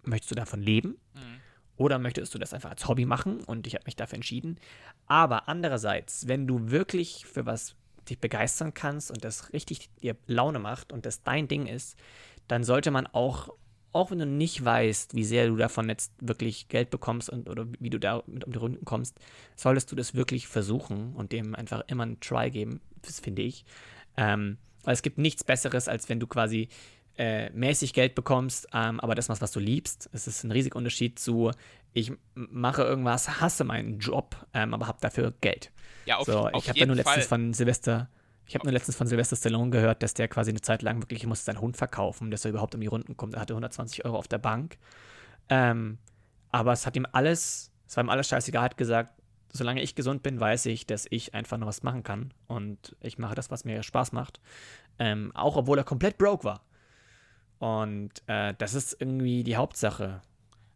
[0.03, 0.89] möchtest du davon leben?
[1.15, 1.41] Mhm.
[1.75, 3.43] Oder möchtest du das einfach als Hobby machen?
[3.43, 4.59] Und ich habe mich dafür entschieden.
[5.07, 7.75] Aber andererseits, wenn du wirklich für was
[8.09, 11.97] dich begeistern kannst und das richtig dir Laune macht und das dein Ding ist,
[12.47, 13.53] dann sollte man auch,
[13.91, 17.65] auch wenn du nicht weißt, wie sehr du davon jetzt wirklich Geld bekommst und oder
[17.79, 19.19] wie du da mit um die Runden kommst,
[19.55, 23.65] solltest du das wirklich versuchen und dem einfach immer einen Try geben, das finde ich.
[24.17, 26.69] Ähm, weil es gibt nichts Besseres, als wenn du quasi
[27.19, 30.09] äh, mäßig Geld bekommst, ähm, aber das machst, was du liebst.
[30.13, 31.51] Es ist ein riesiger Unterschied zu,
[31.93, 35.71] ich mache irgendwas, hasse meinen Job, ähm, aber habe dafür Geld.
[36.05, 37.39] Ja, auf, so, auf ich habe jeden nur letztens Fall.
[37.39, 38.09] von Silvester,
[38.49, 41.23] ich habe nur letztens von Sylvester Stallone gehört, dass der quasi eine Zeit lang wirklich,
[41.27, 43.35] musste seinen Hund verkaufen, dass er überhaupt um die Runden kommt.
[43.35, 44.79] Er hatte 120 Euro auf der Bank.
[45.49, 45.99] Ähm,
[46.49, 49.13] aber es hat ihm alles, es war ihm alles scheißegal, hat gesagt,
[49.53, 52.33] solange ich gesund bin, weiß ich, dass ich einfach noch was machen kann.
[52.47, 54.39] Und ich mache das, was mir Spaß macht.
[54.97, 56.63] Ähm, auch obwohl er komplett broke war.
[57.59, 60.21] Und äh, das ist irgendwie die Hauptsache.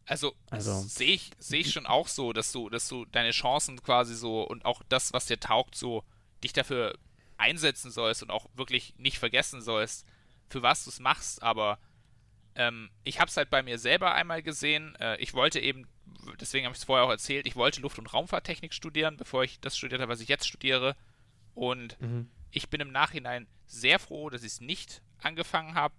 [0.06, 3.82] Also, Also- sehe ich, seh ich schon auch so, dass du, dass du deine Chancen
[3.82, 6.04] quasi so und auch das, was dir taugt, so
[6.44, 6.98] dich dafür
[7.38, 10.06] einsetzen sollst und auch wirklich nicht vergessen sollst,
[10.50, 11.42] für was du es machst.
[11.42, 11.80] Aber
[12.56, 14.96] ähm, ich habe es halt bei mir selber einmal gesehen.
[14.98, 15.88] Äh, ich wollte eben,
[16.40, 19.60] deswegen habe ich es vorher auch erzählt, ich wollte Luft- und Raumfahrttechnik studieren, bevor ich
[19.62, 20.96] das studiert habe, was ich jetzt studiere.
[21.56, 22.30] Und Mhm.
[22.52, 25.96] ich bin im Nachhinein sehr froh, dass ich es nicht angefangen habe,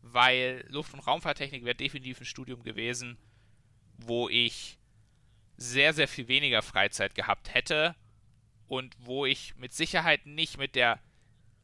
[0.00, 3.18] weil Luft- und Raumfahrttechnik wäre definitiv ein Studium gewesen,
[4.08, 4.78] wo ich
[5.56, 7.94] sehr, sehr viel weniger Freizeit gehabt hätte
[8.68, 11.00] und wo ich mit Sicherheit nicht mit der.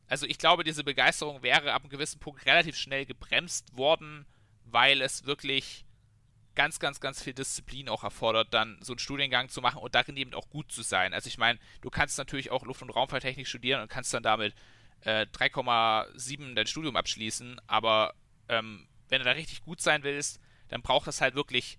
[0.09, 4.27] Also ich glaube, diese Begeisterung wäre ab einem gewissen Punkt relativ schnell gebremst worden,
[4.65, 5.85] weil es wirklich
[6.55, 10.17] ganz, ganz, ganz viel Disziplin auch erfordert, dann so einen Studiengang zu machen und darin
[10.17, 11.15] eben auch gut zu sein.
[11.15, 14.55] Also ich meine, du kannst natürlich auch Luft- und Raumfahrttechnik studieren und kannst dann damit
[15.03, 18.15] äh, 3,7 dein Studium abschließen, aber
[18.49, 21.79] ähm, wenn du da richtig gut sein willst, dann braucht das halt wirklich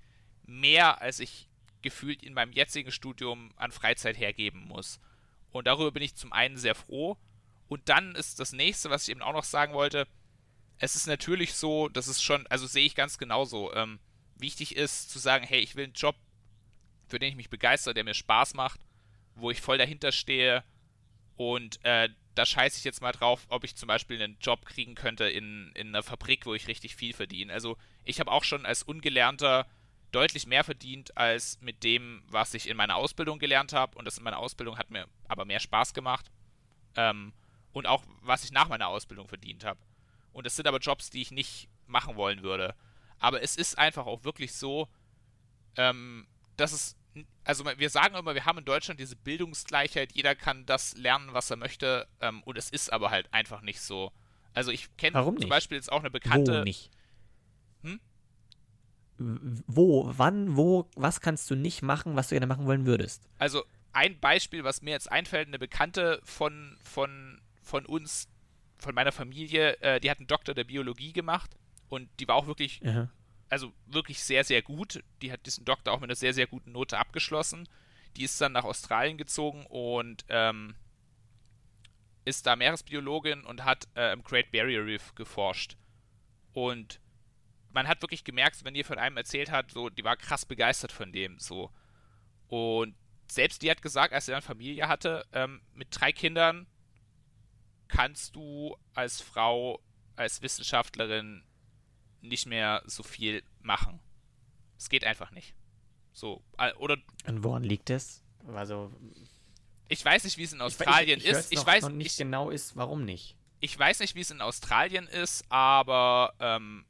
[0.50, 1.48] mehr, als ich
[1.82, 5.00] gefühlt in meinem jetzigen Studium an Freizeit hergeben muss.
[5.52, 7.18] Und darüber bin ich zum einen sehr froh.
[7.68, 10.08] Und dann ist das nächste, was ich eben auch noch sagen wollte,
[10.80, 14.00] es ist natürlich so, dass es schon, also sehe ich ganz genauso, ähm,
[14.36, 16.16] wichtig ist zu sagen, hey, ich will einen Job,
[17.08, 18.80] für den ich mich begeister, der mir Spaß macht,
[19.36, 20.64] wo ich voll dahinter stehe
[21.36, 24.96] und äh, da scheiße ich jetzt mal drauf, ob ich zum Beispiel einen Job kriegen
[24.96, 27.52] könnte in, in einer Fabrik, wo ich richtig viel verdiene.
[27.52, 29.66] Also ich habe auch schon als Ungelernter
[30.12, 33.98] deutlich mehr verdient als mit dem, was ich in meiner Ausbildung gelernt habe.
[33.98, 36.32] Und das in meiner Ausbildung hat mir aber mehr Spaß gemacht.
[36.96, 37.34] Ähm,
[37.72, 39.80] und auch, was ich nach meiner Ausbildung verdient habe.
[40.32, 42.76] Und das sind aber Jobs, die ich nicht machen wollen würde.
[43.20, 44.88] Aber es ist einfach auch wirklich so,
[45.76, 46.96] ähm, dass es,
[47.44, 51.50] also wir sagen immer, wir haben in Deutschland diese Bildungsgleichheit, jeder kann das lernen, was
[51.50, 54.12] er möchte, ähm, und es ist aber halt einfach nicht so.
[54.54, 55.50] Also ich kenne zum?
[55.50, 56.60] Beispiel jetzt auch eine bekannte.
[56.60, 56.90] Wo nicht?
[59.20, 63.28] Wo, wann, wo, was kannst du nicht machen, was du gerne machen wollen würdest?
[63.38, 68.30] Also ein Beispiel, was mir jetzt einfällt, eine Bekannte von, von, von uns,
[68.78, 71.52] von meiner Familie, äh, die hat einen Doktor der Biologie gemacht
[71.90, 73.10] und die war auch wirklich, Aha.
[73.50, 75.04] also wirklich sehr, sehr gut.
[75.22, 77.68] Die hat diesen Doktor auch mit einer sehr, sehr guten Note abgeschlossen.
[78.16, 80.76] Die ist dann nach Australien gezogen und ähm,
[82.26, 85.78] ist da Meeresbiologin und hat äh, im Great Barrier Reef geforscht.
[86.54, 87.00] Und
[87.72, 90.92] man hat wirklich gemerkt, wenn die von einem erzählt hat, so, die war krass begeistert
[90.92, 91.72] von dem, so.
[92.48, 92.96] Und
[93.32, 96.66] selbst die hat gesagt, als sie dann Familie hatte, ähm, mit drei Kindern
[97.88, 99.82] kannst du als Frau,
[100.16, 101.44] als Wissenschaftlerin
[102.22, 104.00] nicht mehr so viel machen.
[104.78, 105.54] Es geht einfach nicht.
[106.14, 106.44] So,
[106.78, 108.24] oder Und woran liegt es?
[108.48, 108.92] Also,
[109.88, 111.52] ich weiß nicht, wie es in ich- Australien ich, ich, ist.
[111.52, 113.36] Ich noch, weiß noch nicht ich, genau ist, warum nicht.
[113.60, 116.86] ich weiß nicht, wie es in Australien ist, aber ähm,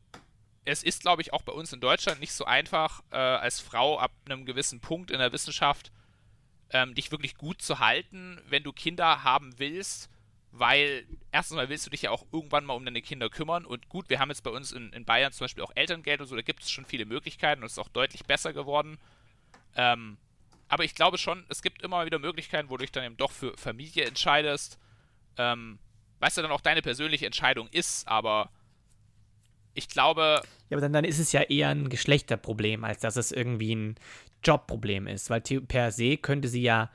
[0.66, 4.00] es ist, glaube ich, auch bei uns in Deutschland nicht so einfach, äh, als Frau
[4.00, 5.92] ab einem gewissen Punkt in der Wissenschaft
[6.72, 10.10] ähm, dich wirklich gut zu halten, wenn du Kinder haben willst,
[10.52, 13.90] weil erstens mal willst du dich ja auch irgendwann mal um deine Kinder kümmern und
[13.90, 16.36] gut, wir haben jetzt bei uns in, in Bayern zum Beispiel auch Elterngeld und so,
[16.36, 19.00] da gibt es schon viele Möglichkeiten und es ist auch deutlich besser geworden.
[19.76, 20.18] Ähm,
[20.68, 23.32] aber ich glaube schon, es gibt immer wieder Möglichkeiten, wo du dich dann eben doch
[23.32, 24.78] für Familie entscheidest.
[25.38, 25.80] Ähm,
[26.20, 28.52] weißt du dann auch deine persönliche Entscheidung ist, aber
[29.80, 33.32] ich glaube, Ja, aber dann, dann ist es ja eher ein Geschlechterproblem, als dass es
[33.32, 33.96] irgendwie ein
[34.44, 35.30] Jobproblem ist.
[35.30, 36.92] Weil per se könnte sie ja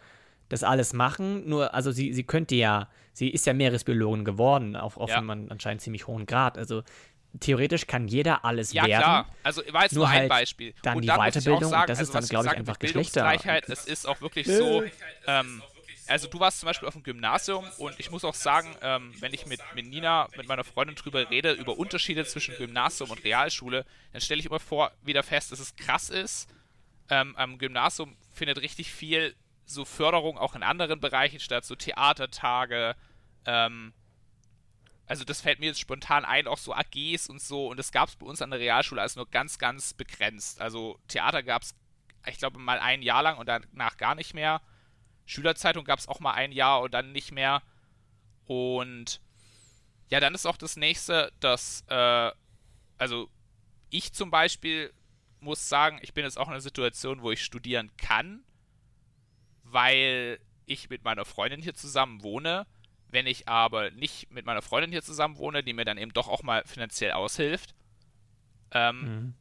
[0.48, 4.96] das alles machen, nur, also sie, sie könnte ja, sie ist ja Meeresbiologin geworden, auf,
[4.96, 5.16] auf Ja.
[5.18, 6.58] einem anscheinend ziemlich hohen Grad.
[6.58, 6.82] Also
[7.40, 9.02] theoretisch kann jeder alles ja werden.
[9.02, 10.74] klar, also war jetzt nur, ein halt Beispiel.
[10.82, 13.24] dann Und die Weiterbildung, sagen, das ist also dann, glaube ich, einfach Geschlechter-
[13.66, 14.84] es ist auch wirklich so,
[15.26, 15.62] ähm,
[16.06, 19.32] also du warst zum Beispiel auf dem Gymnasium und ich muss auch sagen, ähm, wenn
[19.32, 23.84] ich mit, mit Nina, mit meiner Freundin drüber rede, über Unterschiede zwischen Gymnasium und Realschule,
[24.12, 26.48] dann stelle ich immer vor, wieder fest, dass es krass ist.
[27.10, 29.34] Ähm, am Gymnasium findet richtig viel
[29.66, 32.96] so Förderung auch in anderen Bereichen statt, so Theatertage,
[33.46, 33.94] ähm,
[35.06, 37.68] also das fällt mir jetzt spontan ein, auch so AGs und so.
[37.68, 40.60] Und das gab es bei uns an der Realschule als nur ganz, ganz begrenzt.
[40.60, 41.74] Also Theater gab es,
[42.26, 44.62] ich glaube, mal ein Jahr lang und danach gar nicht mehr.
[45.27, 47.62] Schülerzeitung gab es auch mal ein Jahr und dann nicht mehr.
[48.46, 49.20] Und
[50.10, 52.31] ja, dann ist auch das nächste, dass, äh,
[52.98, 53.29] also
[53.90, 54.92] ich zum Beispiel
[55.40, 58.44] muss sagen, ich bin jetzt auch in einer Situation, wo ich studieren kann,
[59.62, 62.66] weil ich mit meiner Freundin hier zusammen wohne.
[63.08, 66.29] Wenn ich aber nicht mit meiner Freundin hier zusammen wohne, die mir dann eben doch
[66.29, 67.75] auch mal finanziell aushilft,
[68.72, 69.35] ähm, Mhm.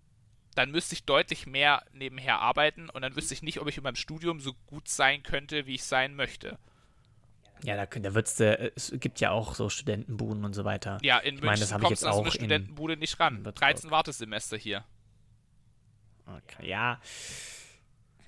[0.56, 3.84] Dann müsste ich deutlich mehr nebenher arbeiten und dann wüsste ich nicht, ob ich in
[3.84, 6.58] meinem Studium so gut sein könnte, wie ich sein möchte.
[7.64, 10.98] Ja, da, da wird's, äh, es gibt ja auch so Studentenbuden und so weiter.
[11.02, 13.20] Ja, in Ich meine, das München habe ich kommst jetzt an so eine Studentenbude nicht
[13.20, 13.46] ran.
[13.46, 13.56] Würzburg.
[13.56, 14.84] 13 Wartesemester hier.
[16.26, 17.00] Okay, ja.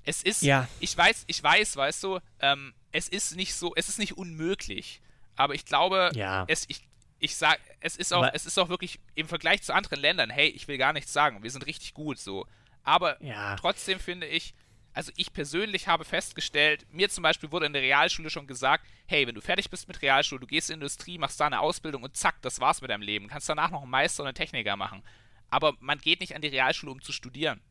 [0.04, 0.68] Es ist, Ja.
[0.80, 5.02] ich weiß, ich weiß, weißt du, ähm, es ist nicht so, es ist nicht unmöglich,
[5.36, 6.46] aber ich glaube, Ja.
[6.48, 6.88] es, ich,
[7.20, 10.30] ich sag, es ist auch, Aber- es ist auch wirklich im Vergleich zu anderen Ländern,
[10.30, 12.46] hey, ich will gar nichts sagen, wir sind richtig gut, so.
[12.84, 13.56] Aber Ja.
[13.56, 14.54] trotzdem finde ich,
[14.94, 19.28] also ich persönlich habe festgestellt, mir zum Beispiel wurde in der Realschule schon gesagt, hey,
[19.28, 22.04] wenn du fertig bist mit Realschule, du gehst in die Industrie, machst da eine Ausbildung
[22.04, 23.28] und zack, das war's mit deinem Leben.
[23.28, 25.04] Kannst danach noch einen Meister und einen Techniker machen.
[25.50, 27.62] Aber man geht nicht an die Realschule, um zu studieren.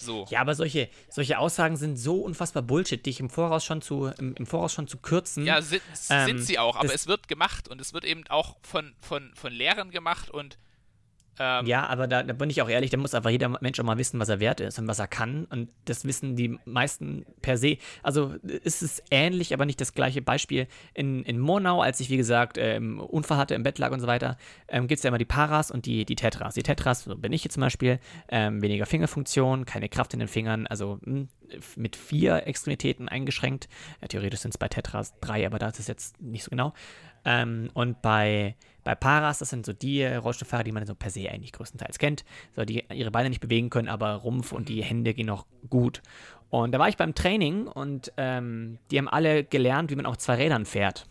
[0.00, 0.26] So.
[0.30, 4.34] Ja, aber solche, solche Aussagen sind so unfassbar Bullshit, dich im Voraus schon zu, im,
[4.34, 5.44] im Voraus schon zu kürzen.
[5.44, 8.56] Ja, sind, Ähm, sind sie auch, aber es wird gemacht und es wird eben auch
[8.62, 10.58] von, von, von Lehrern gemacht und
[11.40, 13.84] ähm, Ja, aber da, da bin ich auch ehrlich, da muss einfach jeder Mensch auch
[13.84, 15.46] mal wissen, was er wert ist und was er kann.
[15.46, 17.78] Und das wissen die meisten per se.
[18.02, 20.68] Also ist es ähnlich, aber nicht das gleiche Beispiel.
[20.94, 24.06] In, in Monau, als ich, wie gesagt, ähm, Unfall hatte, im Bett lag und so
[24.06, 24.36] weiter,
[24.68, 26.54] ähm, gibt es ja immer die Paras und die, die Tetras.
[26.54, 30.28] Die Tetras, so bin ich jetzt zum Beispiel, ähm, weniger Fingerfunktion, keine Kraft in den
[30.28, 31.26] Fingern, also mh,
[31.76, 33.68] mit vier Extremitäten eingeschränkt.
[34.00, 36.74] Ja, theoretisch sind es bei Tetras drei, aber das ist jetzt nicht so genau.
[37.24, 41.28] Ähm, und bei, bei Paras, das sind so die Rollstuhlfahrer, die man so per se
[41.30, 42.24] eigentlich größtenteils kennt,
[42.56, 46.02] so die ihre Beine nicht bewegen können, aber Rumpf und die Hände gehen noch gut.
[46.48, 50.18] Und da war ich beim Training und ähm, die haben alle gelernt, wie man auf
[50.18, 51.06] zwei Rädern fährt.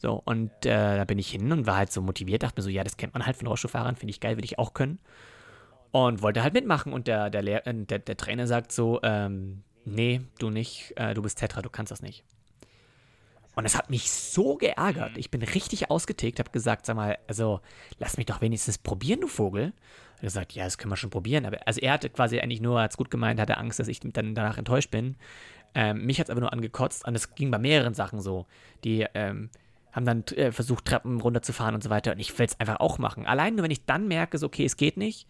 [0.00, 2.70] So, und äh, da bin ich hin und war halt so motiviert, dachte mir so,
[2.70, 4.98] ja, das kennt man halt von Rollstuhlfahrern, finde ich geil, will ich auch können.
[5.90, 6.94] Und wollte halt mitmachen.
[6.94, 11.12] Und der, der, Lehr äh, der, der Trainer sagt so, ähm, nee, du nicht, äh,
[11.12, 12.24] du bist Tetra, du kannst das nicht.
[13.54, 15.18] Und es hat mich so geärgert.
[15.18, 17.60] Ich bin richtig ausgetickt, habe gesagt, sag mal, also
[17.98, 19.62] lass mich doch wenigstens probieren, du Vogel.
[19.62, 21.46] Er hat gesagt, ja, das können wir schon probieren.
[21.46, 24.34] Aber also er hatte quasi eigentlich nur, als gut gemeint, hatte Angst, dass ich dann
[24.34, 25.16] danach enttäuscht bin.
[25.74, 28.46] Ähm, mich hat es aber nur angekotzt und es ging bei mehreren Sachen so.
[28.84, 29.50] Die ähm,
[29.92, 32.12] haben dann äh, versucht, Treppen runterzufahren und so weiter.
[32.12, 33.26] Und ich will es einfach auch machen.
[33.26, 35.26] Allein nur, wenn ich dann merke, so, okay, es geht nicht,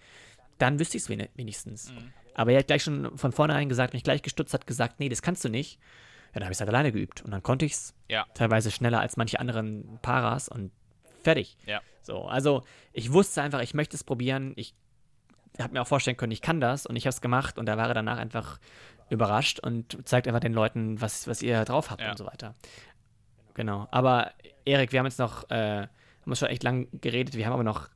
[0.58, 1.92] dann wüsste ich es wenigstens.
[2.34, 5.08] Aber er hat gleich schon von vornherein gesagt, wenn ich gleich gestutzt hat, gesagt, nee,
[5.08, 5.78] das kannst du nicht.
[6.32, 7.22] Ja, dann habe ich es halt alleine geübt.
[7.22, 8.26] Und dann konnte ich es Ja.
[8.34, 10.70] teilweise schneller als manche anderen Paras und
[11.22, 11.56] fertig.
[11.66, 11.80] Ja.
[12.02, 12.62] So, also
[12.92, 14.52] ich wusste einfach, ich möchte es probieren.
[14.56, 14.74] Ich
[15.60, 17.76] habe mir auch vorstellen können, ich kann das und ich habe es gemacht und da
[17.76, 18.58] war er danach einfach
[19.10, 22.12] überrascht und zeigt einfach den Leuten, was, was ihr drauf habt Ja.
[22.12, 22.54] und so weiter.
[23.54, 23.88] Genau.
[23.90, 24.30] Aber
[24.64, 25.88] Erik, wir haben jetzt noch, äh, haben
[26.26, 27.88] uns schon echt lang geredet, wir haben aber noch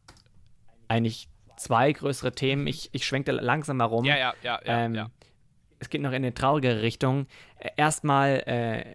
[0.89, 2.67] eigentlich zwei größere Themen.
[2.67, 4.05] Ich, ich schwenkte langsam mal rum.
[4.05, 5.11] Ja, ja, ja, ja, Ähm, ja.
[5.85, 7.27] Es geht noch in eine traurigere Richtung.
[7.59, 8.95] Äh, Erstmal äh,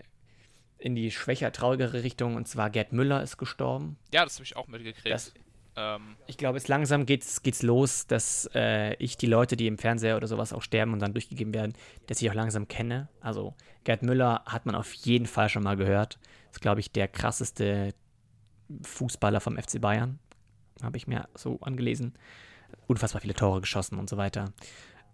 [0.79, 3.97] in die schwächer traurigere Richtung und zwar Gerd Müller ist gestorben.
[4.11, 5.13] Ja, das habe ich auch mitgekriegt.
[5.13, 5.33] Das-
[5.75, 9.77] ähm, Ich glaube, es langsam geht's, geht's los, dass äh, ich die Leute, die im
[9.77, 11.73] Fernseher oder sowas auch sterben und dann durchgegeben werden,
[12.07, 13.07] dass ich auch langsam kenne.
[13.21, 16.17] Also Gerd Müller hat man auf jeden Fall schon mal gehört.
[16.51, 17.93] Ist, glaube ich, der krasseste
[18.81, 20.17] Fußballer vom FC Bayern.
[20.81, 22.15] Habe ich mir so angelesen.
[22.87, 24.53] Unfassbar viele Tore geschossen und so weiter.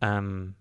[0.02, 0.56] Ähm,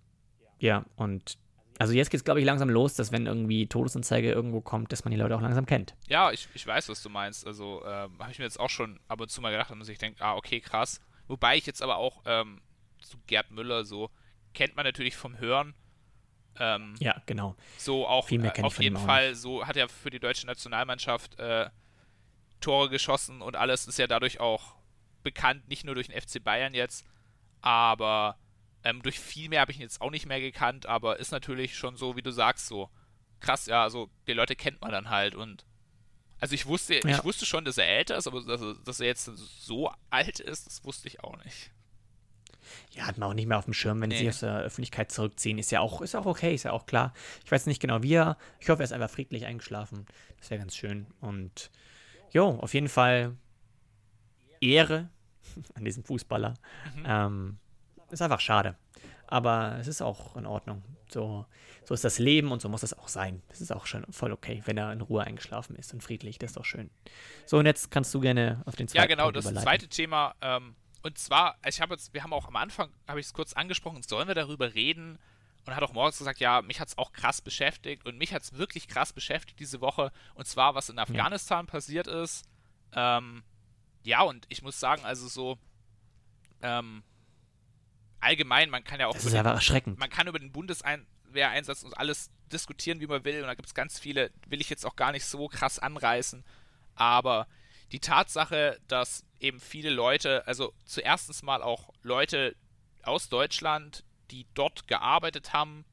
[0.65, 1.37] ja, und
[1.79, 5.05] also jetzt geht es, glaube ich, langsam los, dass wenn irgendwie Todesanzeige irgendwo kommt, dass
[5.05, 5.95] man die Leute auch langsam kennt.
[6.09, 7.47] ja, ich, ich weiß, was du meinst.
[7.47, 9.99] Also ähm, habe ich mir jetzt auch schon ab und zu mal gedacht, dass ich
[9.99, 11.01] denke, ah, okay, krass.
[11.27, 12.62] Wobei ich jetzt aber auch ähm,
[13.03, 14.11] zu Gerd Müller so,
[14.55, 15.75] kennt man natürlich vom Hören.
[16.59, 17.57] Ähm, Ja, genau.
[17.77, 21.39] So auch Viel mehr äh, auf jeden Fall, so hat er für die deutsche Nationalmannschaft
[21.39, 21.69] äh,
[22.61, 24.77] Tore geschossen und alles ist ja dadurch auch
[25.23, 27.05] bekannt, nicht nur durch den FC Bayern jetzt,
[27.61, 28.39] aber
[28.85, 31.76] ähm, durch viel mehr habe ich ihn jetzt auch nicht mehr gekannt, aber ist natürlich
[31.76, 32.91] schon so, wie du sagst, so
[33.41, 35.64] krass, ja, also die Leute kennt man dann halt und
[36.41, 37.16] also ich wusste, Ja.
[37.18, 40.41] ich wusste schon, dass er älter ist, aber dass er, dass er jetzt so alt
[40.41, 41.70] ist, das wusste ich auch nicht.
[42.93, 44.18] Ja, hat man auch nicht mehr auf dem Schirm, wenn Nee.
[44.18, 45.59] sie aus der Öffentlichkeit zurückziehen.
[45.59, 47.12] Ist ja auch, ist auch okay, ist ja auch klar.
[47.45, 48.37] Ich weiß nicht genau wie er.
[48.59, 50.07] Ich hoffe, er ist einfach friedlich eingeschlafen.
[50.39, 51.07] Das wäre ganz schön.
[51.20, 51.70] Und
[52.32, 53.37] jo, auf jeden Fall
[54.61, 55.09] Ehre
[55.74, 56.55] an diesem Fußballer.
[57.05, 57.59] Ähm,
[58.15, 58.77] ist einfach schade.
[59.27, 60.83] Aber es ist auch in Ordnung.
[61.09, 61.47] So,
[61.85, 63.43] so ist das Leben und so muss es auch sein.
[63.49, 66.39] Es ist auch schon voll okay, wenn er in Ruhe eingeschlafen ist und friedlich.
[66.39, 66.91] Das ist doch schön.
[67.47, 69.65] So, und jetzt kannst du gerne auf den zweiten Ja, genau, Punkt das überleiten.
[69.65, 70.35] zweite Thema.
[70.41, 73.53] Ähm, und zwar, ich habe jetzt, wir haben auch am Anfang, habe ich es kurz
[73.53, 75.19] angesprochen, sollen wir darüber reden?
[75.67, 78.43] Und hat auch morgens gesagt, ja, mich hat es auch krass beschäftigt und mich hat
[78.43, 80.12] es wirklich krass beschäftigt diese Woche.
[80.35, 82.45] Und zwar, was in Afghanistan passiert ist.
[82.93, 83.43] Ähm,
[84.03, 85.59] ja, und ich muss sagen, also so
[86.61, 87.03] ähm,
[88.25, 89.99] allgemein, man kann ja auch Das über ist den- einfach erschreckend.
[89.99, 93.41] man kann über den Bundeswehreinsatz und alles diskutieren, wie man will.
[93.41, 96.45] Und da gibt es ganz viele, will ich jetzt auch gar nicht so krass anreißen.
[96.95, 97.47] Aber
[97.93, 102.57] die Tatsache, dass eben viele Leute, also zuerstens mal auch Leute
[103.03, 105.85] aus Deutschland, die dort gearbeitet haben,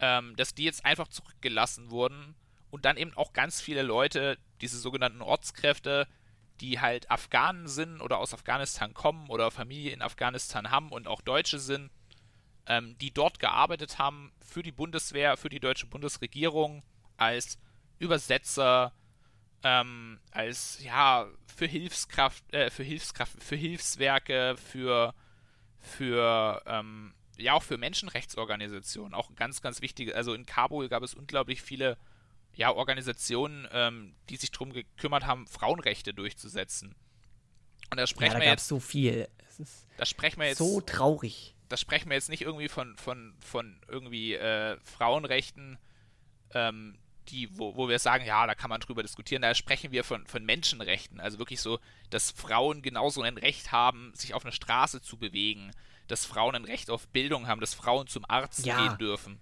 [0.00, 2.34] ähm, dass die jetzt einfach zurückgelassen wurden
[2.70, 6.08] und dann eben auch ganz viele Leute, diese sogenannten Ortskräfte,
[6.60, 11.20] die halt Afghanen sind oder aus Afghanistan kommen oder Familie in Afghanistan haben und auch
[11.20, 11.90] Deutsche sind,
[12.66, 16.82] ähm, die dort gearbeitet haben für die Bundeswehr, für die deutsche Bundesregierung
[17.16, 17.58] als
[17.98, 18.92] Übersetzer,
[19.62, 25.14] ähm, als ja für Hilfskraft, äh, für Hilfskraft, für Hilfswerke, für
[25.78, 30.14] für ähm, ja auch für Menschenrechtsorganisationen, auch ganz ganz wichtiges.
[30.14, 31.98] Also in Kabul gab es unglaublich viele
[32.56, 36.94] ja Organisationen, ähm, die sich darum gekümmert haben, Frauenrechte durchzusetzen.
[37.90, 39.28] Und da sprechen ja, da wir jetzt so viel.
[39.96, 41.54] da sprechen wir jetzt so traurig.
[41.68, 45.78] Da sprechen wir jetzt nicht irgendwie von von von irgendwie äh, Frauenrechten.
[46.52, 46.98] Ähm,
[47.28, 50.26] die, wo, wo wir sagen, ja, da kann man drüber diskutieren, da sprechen wir von,
[50.26, 51.20] von Menschenrechten.
[51.20, 51.78] Also wirklich so,
[52.10, 55.70] dass Frauen genauso ein Recht haben, sich auf einer Straße zu bewegen,
[56.06, 58.76] dass Frauen ein Recht auf Bildung haben, dass Frauen zum Arzt ja.
[58.76, 59.40] gehen dürfen.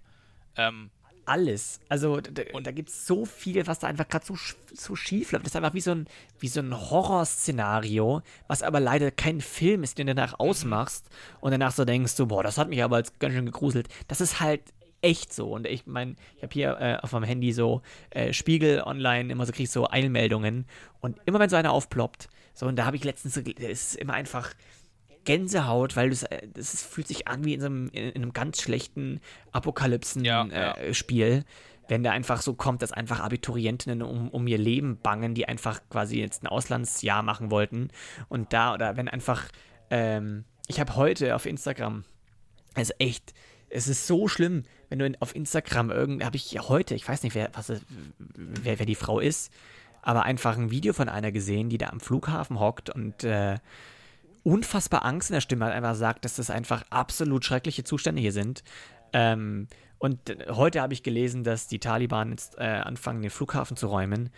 [0.55, 0.91] Ähm,
[1.25, 1.79] alles.
[1.89, 4.35] Also da, und da gibt es so viel, was da einfach gerade so,
[4.73, 5.45] so schief läuft.
[5.45, 6.07] Das ist einfach wie so ein,
[6.39, 10.45] wie so ein Horrorszenario, was aber leider kein Film ist, den du danach mhm.
[10.45, 11.09] ausmachst
[11.41, 13.87] und danach so denkst, so, boah, das hat mich aber als ganz schön gegruselt.
[14.07, 14.61] Das ist halt
[15.01, 15.51] echt so.
[15.51, 19.45] Und ich meine, ich habe hier äh, auf meinem Handy so äh, Spiegel online, immer
[19.45, 20.65] so kriege ich so Eilmeldungen.
[21.01, 23.95] Und immer wenn so einer aufploppt, so, und da habe ich letztens so, es ist
[23.95, 24.53] immer einfach
[25.25, 28.61] Gänsehaut, weil das, äh, das fühlt sich an wie in, so einem, in einem ganz
[28.61, 29.21] schlechten
[29.51, 31.19] Apokalypsen-Spiel.
[31.19, 31.43] Ja, äh, ja.
[31.89, 35.81] Wenn da einfach so kommt, dass einfach Abiturientinnen um, um ihr Leben bangen, die einfach
[35.89, 37.89] quasi jetzt ein Auslandsjahr machen wollten.
[38.29, 39.49] Und da, oder wenn einfach,
[39.89, 42.05] ähm, ich habe heute auf Instagram,
[42.73, 43.33] also echt,
[43.69, 47.35] es ist so schlimm, wenn du auf Instagram irgendwie, habe ich heute, ich weiß nicht,
[47.35, 47.71] wer, was,
[48.17, 49.51] wer, wer die Frau ist,
[50.01, 53.57] aber einfach ein Video von einer gesehen, die da am Flughafen hockt und äh,
[54.43, 58.31] unfassbar Angst in der Stimme hat, einfach sagt, dass das einfach absolut schreckliche Zustände hier
[58.31, 58.63] sind.
[59.13, 59.67] Ähm,
[59.97, 60.19] und
[60.49, 64.29] heute habe ich gelesen, dass die Taliban jetzt äh, anfangen, den Flughafen zu räumen.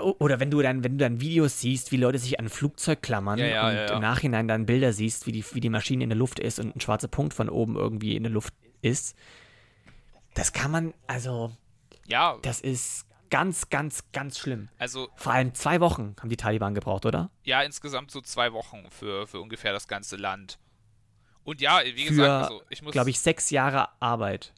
[0.00, 3.00] Oder wenn du dann, wenn du dann Videos siehst, wie Leute sich an ein Flugzeug
[3.00, 6.02] klammern ja, ja, und ja, im Nachhinein dann Bilder siehst, wie die, wie die Maschine
[6.02, 9.16] in der Luft ist und ein schwarzer Punkt von oben irgendwie in der Luft ist,
[10.34, 11.52] das kann man, also,
[12.06, 14.68] ja, das ist ganz, ganz, ganz schlimm.
[14.78, 17.30] Also, vor allem zwei Wochen haben die Taliban gebraucht, oder?
[17.44, 20.58] Ja, insgesamt so zwei Wochen für, für ungefähr das ganze Land.
[21.44, 22.92] Und ja, wie für, gesagt, also ich muss.
[22.92, 24.52] glaube ich, sechs Jahre Arbeit.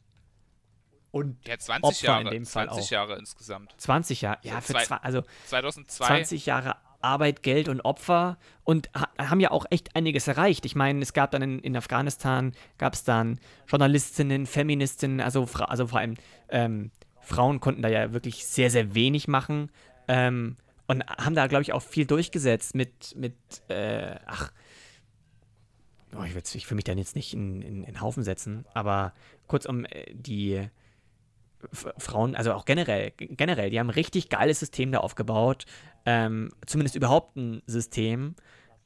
[1.11, 2.91] Und ja, 20 Opfer Jahre, in dem Fall 20 auch.
[2.91, 3.73] Jahre insgesamt.
[3.77, 6.05] 20 Jahre, ja, für zwei, also 2002.
[6.05, 10.65] 20 Jahre Arbeit, Geld und Opfer und ha haben ja auch echt einiges erreicht.
[10.65, 15.87] Ich meine, es gab dann in, in Afghanistan, gab es dann Journalistinnen, Feministinnen, also, also
[15.87, 16.15] vor allem
[16.49, 16.91] ähm,
[17.21, 19.71] Frauen konnten da ja wirklich sehr, sehr wenig machen
[20.07, 20.55] ähm,
[20.87, 23.35] und haben da, glaube ich, auch viel durchgesetzt mit, mit
[23.67, 24.51] äh, ach,
[26.15, 29.13] oh, ich, ich will mich dann jetzt nicht in, in, in Haufen setzen, aber
[29.47, 30.69] kurzum, äh, die
[31.73, 35.65] Frauen, also auch generell, generell, die haben ein richtig geiles System da aufgebaut.
[36.05, 38.35] Ähm, zumindest überhaupt ein System,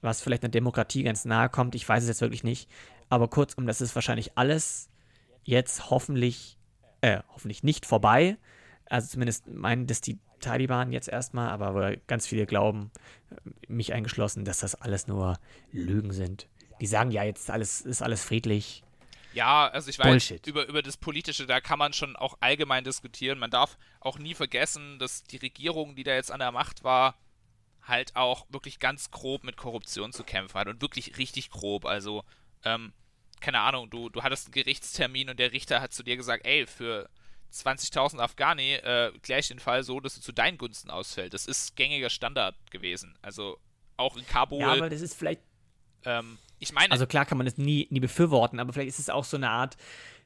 [0.02, 1.76] was vielleicht einer Demokratie ganz nahe kommt.
[1.76, 2.70] Ich weiß es jetzt wirklich nicht.
[3.10, 4.90] Aber kurzum, das ist wahrscheinlich alles
[5.44, 6.58] jetzt hoffentlich,
[7.04, 8.38] äh, hoffentlich nicht vorbei.
[8.86, 12.92] Also zumindest meinen das die Taliban jetzt erstmal, aber ganz viele glauben,
[13.68, 15.38] mich eingeschlossen, dass das alles nur
[15.72, 16.48] Lügen sind.
[16.80, 18.84] Die sagen ja jetzt alles ist alles friedlich.
[19.34, 23.40] Ja, also ich weiß, über, über das Politische, da kann man schon auch allgemein diskutieren.
[23.40, 27.16] Man darf auch nie vergessen, dass die Regierung, die da jetzt an der Macht war,
[27.82, 31.86] halt auch wirklich ganz grob mit Korruption zu kämpfen hat und wirklich richtig grob.
[31.86, 32.24] Also,
[32.64, 32.94] ähm,
[33.44, 36.66] keine Ahnung, du, du hattest einen Gerichtstermin und der Richter hat zu dir gesagt, ey,
[36.66, 37.10] für
[37.54, 41.34] 20.000 Afghani äh, kläre ich den Fall so, dass du zu deinen Gunsten ausfällt.
[41.34, 43.16] Das ist gängiger Standard gewesen.
[43.22, 43.60] Also
[43.98, 44.62] auch in Kabul.
[44.62, 45.42] Ja, aber das ist vielleicht.
[46.06, 46.92] Ähm, ich meine.
[46.92, 49.50] Also klar kann man das nie, nie befürworten, aber vielleicht ist es auch so eine
[49.50, 49.78] Art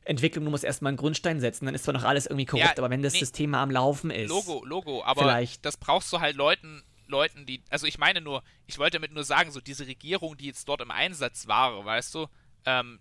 [0.06, 2.78] Entwicklung, du musst erstmal einen Grundstein setzen, dann ist zwar noch alles irgendwie korrupt, ja,
[2.78, 4.30] aber wenn das nee, System mal am Laufen ist.
[4.30, 5.66] Logo, Logo, aber vielleicht.
[5.66, 7.62] das brauchst du halt Leuten, Leuten, die.
[7.70, 10.80] Also ich meine nur, ich wollte damit nur sagen, so diese Regierung, die jetzt dort
[10.80, 12.28] im Einsatz war, weißt du,
[12.66, 13.00] ähm,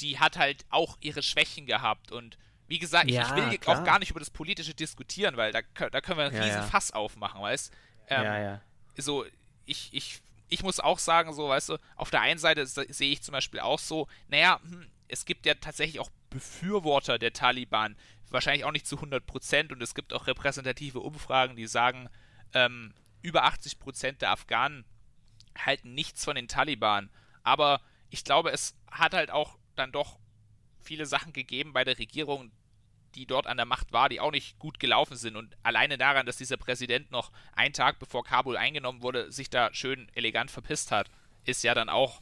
[0.00, 2.38] die hat halt auch ihre Schwächen gehabt und
[2.68, 3.80] wie gesagt, ja, ich, ich, will klar.
[3.80, 6.62] auch gar nicht über das Politische diskutieren, weil da, da können wir einen riesen ja,
[6.62, 7.72] Fass aufmachen, weißt
[8.08, 8.60] ähm, Ja, ja.
[8.96, 9.24] So,
[9.66, 13.22] ich, ich ich muss auch sagen, so, weißt du, auf der einen Seite sehe ich
[13.22, 17.96] zum Beispiel auch so, naja, hm, es gibt ja tatsächlich auch Befürworter der Taliban,
[18.30, 22.08] wahrscheinlich auch nicht zu 100% und es gibt auch repräsentative Umfragen, die sagen,
[22.54, 24.84] ähm, über 80% der Afghanen
[25.58, 27.10] halten nichts von den Taliban.
[27.42, 27.80] Aber
[28.10, 30.18] ich glaube, es hat halt auch dann doch
[30.80, 32.50] viele Sachen gegeben bei der Regierung,
[33.14, 35.36] die dort an der Macht war, die auch nicht gut gelaufen sind.
[35.36, 39.72] Und alleine daran, dass dieser Präsident noch einen Tag bevor Kabul eingenommen wurde, sich da
[39.72, 41.10] schön elegant verpisst hat,
[41.44, 42.20] ist ja dann auch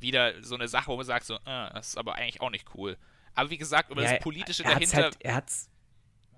[0.00, 2.66] wieder so eine Sache, wo man sagt, so, äh, das ist aber eigentlich auch nicht
[2.74, 2.98] cool.
[3.34, 5.02] Aber wie gesagt, über ja, das Politische er dahinter.
[5.04, 5.70] Halt, er hat es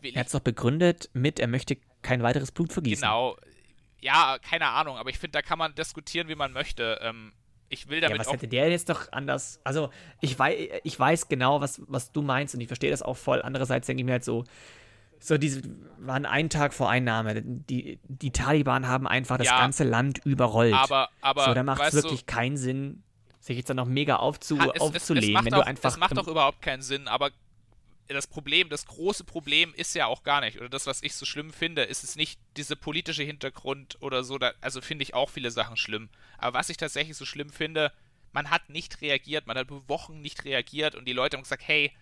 [0.03, 3.03] er doch begründet mit, er möchte kein weiteres Blut vergießen.
[3.03, 3.37] Genau.
[4.01, 7.01] Ja, keine Ahnung, aber ich finde, da kann man diskutieren, wie man möchte.
[7.03, 7.33] Ähm,
[7.68, 9.60] ich will damit ja, was hätte der jetzt doch anders?
[9.64, 9.90] Also,
[10.20, 13.42] ich weiß, ich weiß genau, was, was du meinst und ich verstehe das auch voll.
[13.42, 14.44] Andererseits denke ich mir halt so,
[15.18, 15.62] so diese
[15.98, 17.42] waren einen Tag vor Einnahme.
[17.42, 19.58] Die, die Taliban haben einfach das Ja.
[19.58, 20.74] ganze Land überrollt.
[20.74, 23.02] Aber, aber so, da macht es wirklich du, keinen Sinn,
[23.40, 25.90] sich jetzt dann noch mega aufzu, es, es, aufzulehnen, es macht wenn du einfach.
[25.90, 27.30] Es macht auch überhaupt keinen Sinn, aber
[28.14, 31.26] das Problem, das große Problem ist ja auch gar nicht, oder das, was ich so
[31.26, 35.30] schlimm finde, ist es nicht dieser politische Hintergrund oder so, da, also finde ich auch
[35.30, 36.09] viele Sachen schlimm.
[36.38, 37.92] Aber was ich tatsächlich so schlimm finde,
[38.32, 41.92] man hat nicht reagiert, man hat Wochen nicht reagiert und die Leute haben gesagt, hey,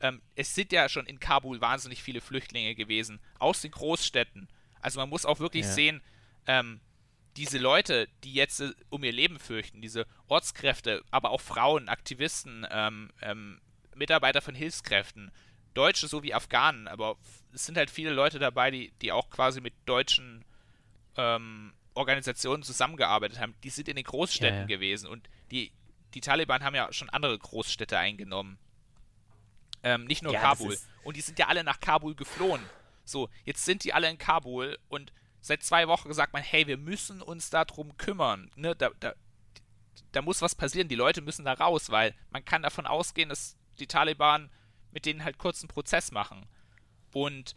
[0.00, 4.48] ähm, es sind ja schon in Kabul wahnsinnig viele Flüchtlinge gewesen, aus den Großstädten.
[4.80, 5.72] Also man muss auch wirklich Ja.
[5.72, 6.02] sehen,
[6.46, 6.80] ähm,
[7.36, 12.66] diese Leute, die jetzt äh, um ihr Leben fürchten, diese Ortskräfte, aber auch Frauen, Aktivisten,
[12.70, 13.60] ähm, ähm,
[13.94, 15.30] Mitarbeiter von Hilfskräften,
[15.74, 17.16] Deutsche sowie Afghanen, aber
[17.52, 20.44] es sind halt viele Leute dabei, die, die auch quasi mit deutschen
[21.16, 23.54] ähm, Organisationen zusammengearbeitet haben.
[23.62, 24.66] Die sind in den Großstädten Ja, ja.
[24.66, 25.72] gewesen und die,
[26.14, 28.58] die Taliban haben ja schon andere Großstädte eingenommen.
[29.82, 30.78] Ähm, nicht nur Ja, Kabul.
[31.02, 32.62] Und die sind ja alle nach Kabul geflohen.
[33.04, 36.78] So, jetzt sind die alle in Kabul und seit zwei Wochen sagt man, hey, wir
[36.78, 38.50] müssen uns darum kümmern.
[38.56, 39.14] Ne, da, da,
[40.12, 40.88] da muss was passieren.
[40.88, 44.50] Die Leute müssen da raus, weil man kann davon ausgehen, dass die Taliban
[44.94, 46.46] mit denen halt kurz einen Prozess machen.
[47.12, 47.54] Und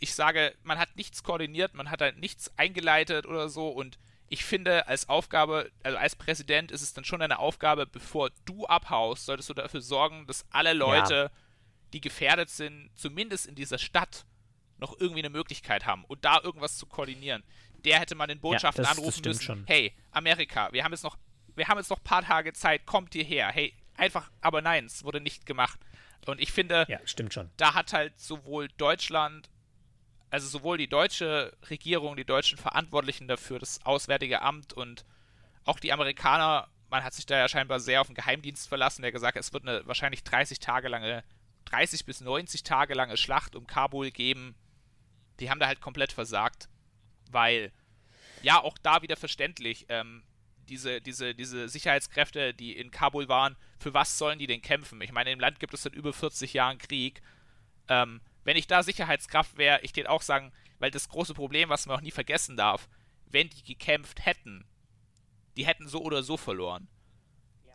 [0.00, 3.98] ich sage, man hat nichts koordiniert, man hat halt nichts eingeleitet oder so und
[4.30, 8.66] ich finde, als Aufgabe, also als Präsident ist es dann schon eine Aufgabe, bevor du
[8.66, 11.30] abhaust, solltest du dafür sorgen, dass alle Leute,
[11.94, 14.26] die gefährdet sind, zumindest in dieser Stadt,
[14.76, 17.42] noch irgendwie eine Möglichkeit haben und da irgendwas zu koordinieren.
[17.84, 19.64] Der hätte man den Botschaften das- das anrufen stimmt müssen, schon.
[19.66, 21.16] hey, Amerika, wir haben jetzt noch,
[21.56, 23.48] wir haben jetzt noch ein paar Tage Zeit, kommt hierher.
[23.48, 25.78] Hey, einfach, aber nein, es wurde nicht gemacht.
[26.26, 27.50] Und ich finde, Ja, stimmt schon.
[27.56, 29.48] da hat halt sowohl Deutschland,
[30.30, 35.04] also sowohl die deutsche Regierung, die deutschen Verantwortlichen dafür, das Auswärtige Amt und
[35.64, 39.12] auch die Amerikaner, man hat sich da ja scheinbar sehr auf den Geheimdienst verlassen, der
[39.12, 41.24] gesagt hat, es wird eine wahrscheinlich 30 Tage lange,
[41.66, 44.54] 30 bis 90 Tage lange Schlacht um Kabul geben.
[45.40, 46.68] Die haben da halt komplett versagt,
[47.30, 47.72] weil,
[48.42, 50.22] ja, auch da wieder verständlich, ähm,
[50.68, 55.00] diese, diese, diese Sicherheitskräfte, die in Kabul waren, für was sollen die denn kämpfen?
[55.00, 57.20] Ich meine, im Land gibt es seit über 40 Jahren Krieg.
[57.88, 61.86] Ähm, wenn ich da Sicherheitskraft wäre, ich würde auch sagen, weil das große Problem, was
[61.86, 62.88] man auch nie vergessen darf,
[63.26, 64.64] wenn die gekämpft hätten,
[65.56, 66.88] die hätten so oder so verloren.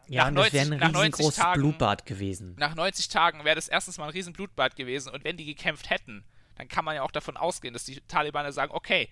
[0.07, 2.55] Ja, Nach und das 90 wäre ein nach 90 riesengroßes Tagen- Blutbad gewesen.
[2.57, 5.89] Nach 90 Tagen wäre das erstens mal ein riesen Blutbad gewesen und wenn die gekämpft
[5.89, 6.25] hätten,
[6.55, 9.09] dann kann man ja auch davon ausgehen, dass die Talibaner sagen, okay,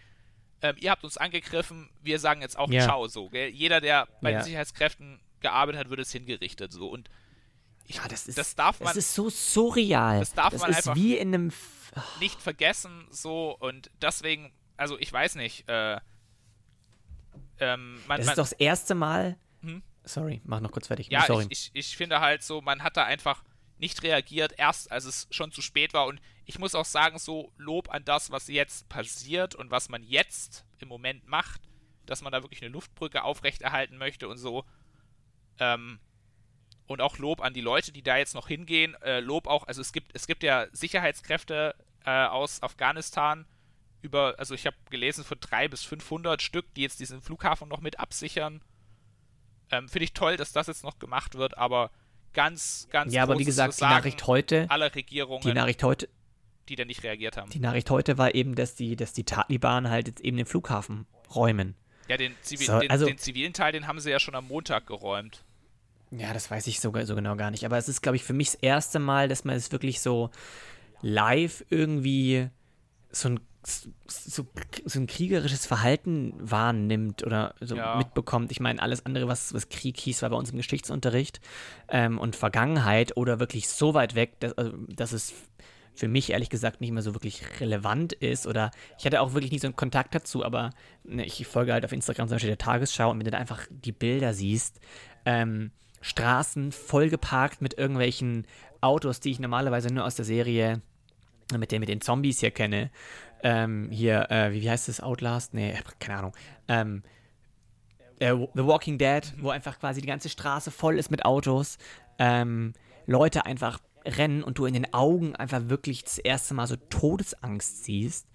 [0.62, 2.84] ähm, ihr habt uns angegriffen, wir sagen jetzt auch Ja.
[2.84, 3.30] Ciao so.
[3.30, 3.50] Gell?
[3.50, 4.40] Jeder, der bei Ja.
[4.40, 7.10] den Sicherheitskräften gearbeitet hat, wird es hingerichtet so und
[7.88, 10.20] ich, Ja, das ist, das darf man das ist so surreal.
[10.20, 11.48] Das darf man ist einfach- wie in einem.
[11.50, 11.92] F
[12.22, 16.00] nicht vergessen so und deswegen, also ich weiß nicht, äh,
[17.60, 19.38] ähm, man, Das man, ist doch das erste Mal.
[19.62, 19.84] Hm?
[20.04, 21.10] Sorry, mach noch kurz fertig.
[21.12, 21.48] Ja, Sorry.
[21.50, 23.44] ich, ich, ich finde halt so, man hat da einfach
[23.78, 26.06] nicht reagiert, erst als es schon zu spät war.
[26.06, 30.04] Und ich muss auch sagen, so Lob an das, was jetzt passiert und was man
[30.04, 31.62] jetzt im Moment macht,
[32.06, 34.66] dass man da wirklich eine Luftbrücke aufrechterhalten möchte und so.
[35.60, 36.00] Ähm,
[36.88, 38.96] und auch Lob an die Leute, die da jetzt noch hingehen.
[39.02, 41.76] Äh, Lob auch, also es gibt, es gibt ja Sicherheitskräfte
[42.06, 43.46] äh, aus Afghanistan
[44.02, 47.82] über, also ich habe gelesen von 300 bis 500 Stück, die jetzt diesen Flughafen noch
[47.82, 48.62] mit absichern.
[49.70, 51.92] Ähm, Finde ich toll, dass das jetzt noch gemacht wird, aber
[52.34, 54.70] ganz, ganz ja, aber wie gesagt, die Nachricht heute.
[54.70, 56.10] aller Regierungen, Die Nachricht heute.
[56.72, 57.50] Die da nicht reagiert haben.
[57.52, 61.06] Die Nachricht heute war eben, dass die, dass die Taliban halt jetzt eben den Flughafen
[61.36, 61.76] räumen.
[62.08, 64.48] Ja, den, Zivi So, den, also- den zivilen Teil, den haben sie ja schon am
[64.48, 65.44] Montag geräumt.
[66.12, 67.66] Ja, das weiß ich sogar so genau gar nicht.
[67.66, 70.30] Aber es ist, glaube ich, für mich das erste Mal, dass man es wirklich so
[71.02, 72.50] live irgendwie
[73.12, 74.46] so ein, so,
[74.86, 77.96] so ein kriegerisches Verhalten wahrnimmt oder so Ja.
[77.98, 78.52] mitbekommt.
[78.52, 81.40] Ich meine, alles andere, was, was Krieg hieß, war bei uns im Geschichtsunterricht
[81.88, 85.34] ähm, und Vergangenheit oder wirklich so weit weg, dass, also, dass es
[85.94, 89.52] für mich ehrlich gesagt nicht mehr so wirklich relevant ist oder ich hatte auch wirklich
[89.52, 90.72] nie so einen Kontakt dazu, aber
[91.04, 93.68] ne, ich folge halt auf Instagram zum Beispiel der Tagesschau und wenn du da einfach
[93.70, 94.80] die Bilder siehst,
[95.26, 95.72] ähm,
[96.02, 98.48] Straßen vollgeparkt mit irgendwelchen
[98.82, 100.82] Autos, die ich normalerweise nur aus der Serie
[101.58, 102.90] mit den, mit den Zombies hier kenne.
[103.44, 105.02] Ähm, hier, äh, wie, wie heißt das?
[105.02, 105.54] Outlast?
[105.54, 106.34] Nee, keine Ahnung.
[106.68, 107.04] Ähm,
[108.20, 111.78] äh, The Walking Dead, wo einfach quasi die ganze Straße voll ist mit Autos.
[112.20, 112.74] Ähm,
[113.06, 117.84] Leute einfach rennen und du in den Augen einfach wirklich das erste Mal so Todesangst
[117.84, 118.28] siehst.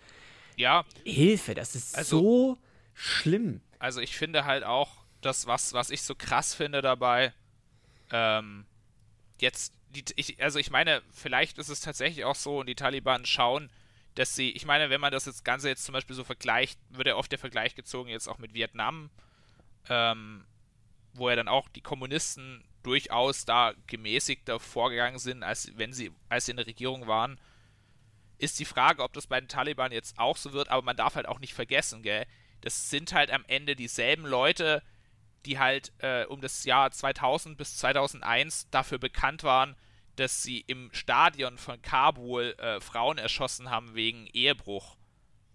[0.56, 2.58] Ja, Hilfe, das ist Also- so
[2.94, 3.60] schlimm.
[3.78, 7.32] also ich finde halt auch, das, was, was ich so krass finde dabei,
[8.12, 8.64] ähm,
[9.40, 13.26] jetzt, die, ich, also ich meine, vielleicht ist es tatsächlich auch so und die Taliban
[13.26, 13.70] schauen,
[14.14, 17.08] dass sie, ich meine, wenn man das jetzt Ganze jetzt zum Beispiel so vergleicht, wird
[17.08, 19.10] ja oft der Vergleich gezogen jetzt auch mit Vietnam,
[19.88, 20.44] ähm,
[21.12, 26.46] wo ja dann auch die Kommunisten durchaus da gemäßigter vorgegangen sind, als wenn sie, als
[26.46, 27.40] sie in der Regierung waren.
[28.38, 31.16] Ist die Frage, ob das bei den Taliban jetzt auch so wird, aber man darf
[31.16, 32.26] halt auch nicht vergessen, gell?
[32.60, 34.82] Das sind halt am Ende dieselben Leute,
[35.46, 39.76] die halt äh, um das Jahr 2000 bis 2001 dafür bekannt waren,
[40.16, 44.96] dass sie im Stadion von Kabul äh, Frauen erschossen haben wegen Ehebruch.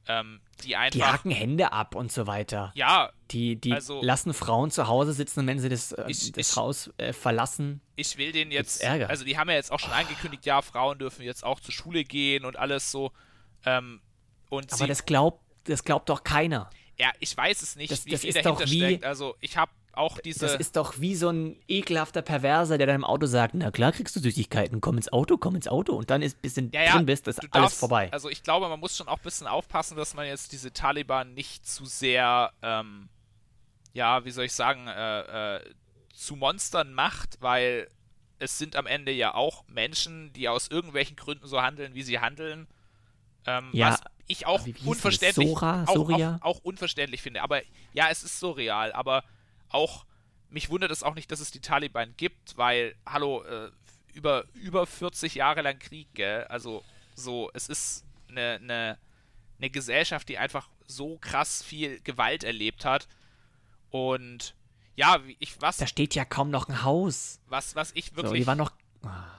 [0.07, 0.91] Ähm, die einfach.
[0.99, 2.71] Die hacken Hände ab und so weiter.
[2.75, 3.11] Ja.
[3.29, 6.55] Die, die also, lassen Frauen zu Hause sitzen, wenn sie das, äh, ich, das ich,
[6.55, 7.81] Haus äh, verlassen.
[7.95, 8.81] Ich will den jetzt.
[8.81, 9.09] Ärger.
[9.09, 12.03] Also, die haben ja jetzt auch schon angekündigt, ja, Frauen dürfen jetzt auch zur Schule
[12.03, 13.11] gehen und alles so.
[13.65, 14.01] Ähm,
[14.49, 16.69] und Aber sie, das glaubt, das glaubt doch keiner.
[16.97, 19.05] Ja, ich weiß es nicht, Das- wie das viel ist dahinter doch wie- steckt.
[19.05, 20.39] Also, ich habe auch diese.
[20.45, 23.91] Das ist doch wie so ein ekelhafter Perverser, der dann im Auto sagt, na klar
[23.91, 26.83] kriegst du Süßigkeiten, komm ins Auto, komm ins Auto und dann ist bis du ja,
[26.83, 28.09] ja, drin bist, ist alles darfst- vorbei.
[28.11, 31.33] Also ich glaube, man muss schon auch ein bisschen aufpassen, dass man jetzt diese Taliban
[31.33, 33.09] nicht zu sehr, ähm,
[33.93, 35.61] ja, wie soll ich sagen, äh, äh,
[36.13, 37.87] zu Monstern macht, weil
[38.39, 42.19] es sind am Ende ja auch Menschen, die aus irgendwelchen Gründen so handeln, wie sie
[42.19, 42.67] handeln.
[43.45, 45.83] Ähm, Ja, was ich auch unverständlich, Sora?
[45.87, 47.41] auch, auch, auch unverständlich finde.
[47.41, 47.61] Aber
[47.93, 49.23] ja, es ist surreal, aber
[49.73, 50.05] auch
[50.51, 53.71] mich wundert es auch nicht, dass es die Taliban gibt, weil, hallo, äh,
[54.13, 56.43] über, über 40 Jahre lang Krieg, gell?
[56.45, 56.83] Also
[57.15, 58.97] so, es ist eine, eine,
[59.57, 63.07] eine Gesellschaft, die einfach so krass viel Gewalt erlebt hat.
[63.89, 64.55] Und
[64.95, 67.39] ja, wie ich, was, Da steht ja kaum noch ein Haus.
[67.47, 68.73] was, was ich So, wirklich die waren noch.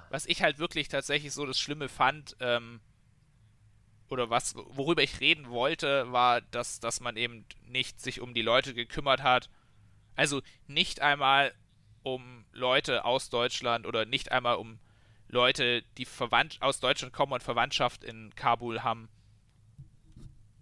[0.09, 2.81] was ich halt wirklich tatsächlich so das Schlimme fand, ähm,
[4.09, 8.43] oder was, worüber ich reden wollte, war, dass, dass man eben nicht sich um die
[8.43, 9.51] Leute gekümmert hat.
[10.17, 11.53] Also nicht einmal
[12.03, 14.79] um Leute aus Deutschland oder nicht einmal um
[15.29, 19.09] Leute, die verwandt aus Deutschland kommen und Verwandtschaft in Kabul haben.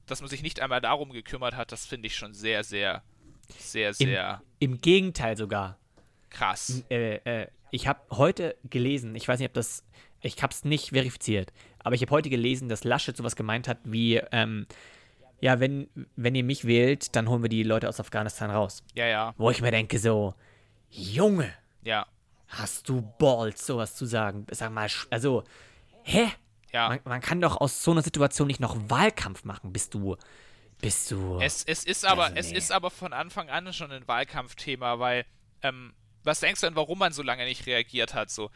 [0.07, 3.03] Dass man sich nicht einmal darum gekümmert hat, das finde ich schon sehr, sehr,
[3.59, 5.79] sehr, Im, sehr Im Gegenteil sogar.
[6.31, 6.85] krass.
[6.91, 9.85] Äh, äh, ich habe heute gelesen, ich weiß nicht, ob das,
[10.21, 13.79] ich habe es nicht verifiziert, aber ich habe heute gelesen, dass Laschet sowas gemeint hat
[13.85, 14.67] wie, ähm,
[15.41, 18.82] ja, wenn, wenn ihr mich wählt, dann holen wir die Leute aus Afghanistan raus.
[18.95, 20.34] Ja, ja, Wo ich mir denke so,
[20.91, 22.07] Junge, ja,
[22.49, 24.47] hast du Balls, sowas zu sagen?
[24.51, 25.45] Sag mal, also,
[26.03, 26.28] hä?
[26.72, 26.88] ja.
[26.88, 30.16] Man, man kann doch aus so einer Situation nicht noch Wahlkampf machen, bist du,
[30.80, 31.38] bist du...
[31.41, 32.59] Es, es ist aber, Also, es nee.
[32.59, 35.24] ist aber von Anfang an schon ein Wahlkampfthema, weil,
[35.62, 38.30] ähm, was denkst du denn, warum man so lange nicht reagiert hat?
[38.30, 38.51] So,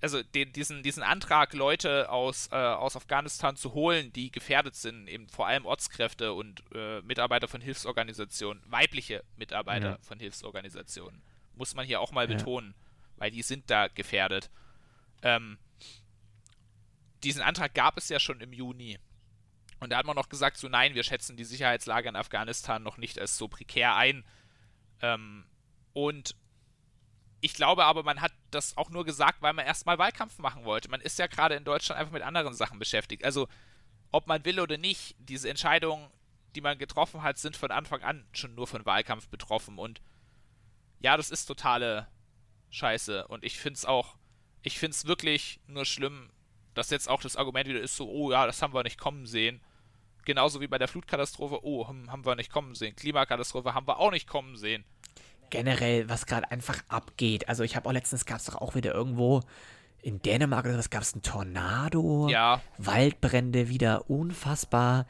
[0.00, 5.08] also den, diesen, diesen Antrag, Leute aus, äh, aus Afghanistan zu holen, die gefährdet sind,
[5.08, 9.98] eben vor allem Ortskräfte und äh, Mitarbeiter von Hilfsorganisationen, weibliche Mitarbeiter Ja.
[10.00, 11.22] von Hilfsorganisationen,
[11.54, 12.36] muss man hier auch mal Ja.
[12.36, 12.74] betonen,
[13.16, 14.50] weil die sind da gefährdet.
[15.22, 15.58] Ähm,
[17.24, 18.98] diesen Antrag gab es ja schon im Juni.
[19.80, 22.96] Und da hat man noch gesagt, so nein, wir schätzen die Sicherheitslage in Afghanistan noch
[22.96, 24.24] nicht als so prekär ein.
[25.02, 25.44] Ähm,
[25.92, 26.34] und
[27.40, 30.90] ich glaube aber, man hat das auch nur gesagt, weil man erstmal Wahlkampf machen wollte.
[30.90, 33.24] Man ist ja gerade in Deutschland einfach mit anderen Sachen beschäftigt.
[33.24, 33.48] Also,
[34.10, 36.10] ob man will oder nicht, diese Entscheidungen,
[36.54, 39.78] die man getroffen hat, sind von Anfang an schon nur von Wahlkampf betroffen.
[39.78, 40.00] Und
[41.00, 42.08] ja, das ist totale
[42.70, 43.28] Scheiße.
[43.28, 44.16] Und ich finde es auch,
[44.62, 46.30] ich finde es wirklich nur schlimm,
[46.74, 49.26] dass jetzt auch das Argument wieder ist so, oh ja, das haben wir nicht kommen
[49.26, 49.60] sehen.
[50.24, 52.96] Genauso wie bei der Flutkatastrophe, oh, hm, haben wir nicht kommen sehen.
[52.96, 54.84] Klimakatastrophe haben wir auch nicht kommen sehen.
[55.50, 57.48] Generell, was gerade einfach abgeht.
[57.48, 59.40] Also ich habe auch letztens gab es doch auch wieder irgendwo
[60.00, 62.60] in Dänemark oder was gab es ein Tornado, Ja.
[62.78, 65.06] Waldbrände wieder unfassbar,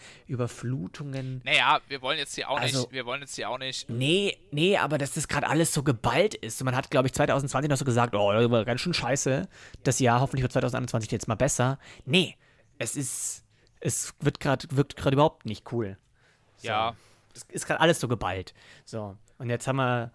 [0.52, 1.42] Überflutungen.
[1.44, 3.88] Naja, wir wollen jetzt hier auch Also- nicht, wir wollen jetzt hier auch nicht.
[3.90, 6.60] Nee, nee, aber dass das gerade alles so geballt ist.
[6.60, 9.46] Und man hat, glaube ich, 2020 noch so gesagt, oh, das war ganz schön scheiße.
[9.84, 11.78] Das Jahr, hoffentlich wird 2021 jetzt mal besser.
[12.06, 12.36] Nee,
[12.78, 13.44] es ist,
[13.80, 15.98] es wird gerade, wirkt gerade überhaupt nicht cool.
[16.56, 16.68] So.
[16.68, 16.96] Ja.
[17.34, 18.54] Es ist gerade alles so geballt.
[18.86, 19.16] So.
[19.36, 20.12] Und jetzt haben wir,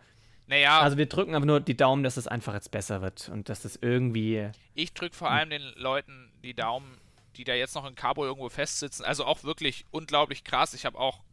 [0.47, 3.47] Naja, also wir drücken aber nur die Daumen, dass es einfach jetzt besser wird und
[3.49, 6.97] dass es irgendwie, ich drücke vor allem den Leuten die Daumen,
[7.37, 9.05] die da jetzt noch in Kabul irgendwo festsitzen.
[9.05, 10.73] Also auch wirklich unglaublich krass.
[10.73, 11.23] Ich habe auch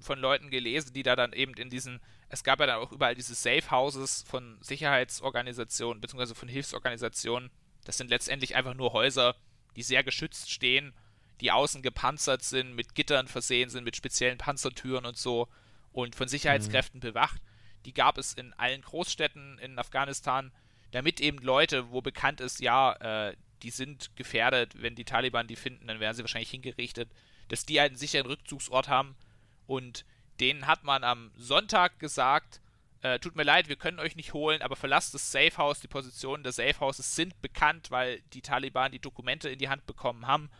[0.00, 3.14] von Leuten gelesen, die da dann eben in diesen, es gab ja dann auch überall
[3.14, 7.50] diese Safe Houses von Sicherheitsorganisationen beziehungsweise von Hilfsorganisationen.
[7.84, 9.34] Das sind letztendlich einfach nur Häuser,
[9.76, 10.94] die sehr geschützt stehen,
[11.40, 15.48] die außen gepanzert sind, mit Gittern versehen sind, mit speziellen Panzertüren und so
[15.92, 17.40] und von Sicherheitskräften bewacht.
[17.84, 20.52] Die gab es in allen Großstädten in Afghanistan,
[20.90, 22.92] damit eben Leute, wo bekannt ist, ja,
[23.28, 27.10] äh, die sind gefährdet, wenn die Taliban die finden, dann werden sie wahrscheinlich hingerichtet,
[27.48, 29.16] dass die halt einen sicheren Rückzugsort haben.
[29.66, 30.04] Und
[30.40, 32.60] denen hat man am Sonntag gesagt,
[33.00, 35.80] äh, tut mir leid, wir können euch nicht holen, aber verlasst das Safe House.
[35.80, 39.86] Die Positionen der Safe Houses sind bekannt, weil die Taliban die Dokumente in die Hand
[39.86, 40.50] bekommen haben.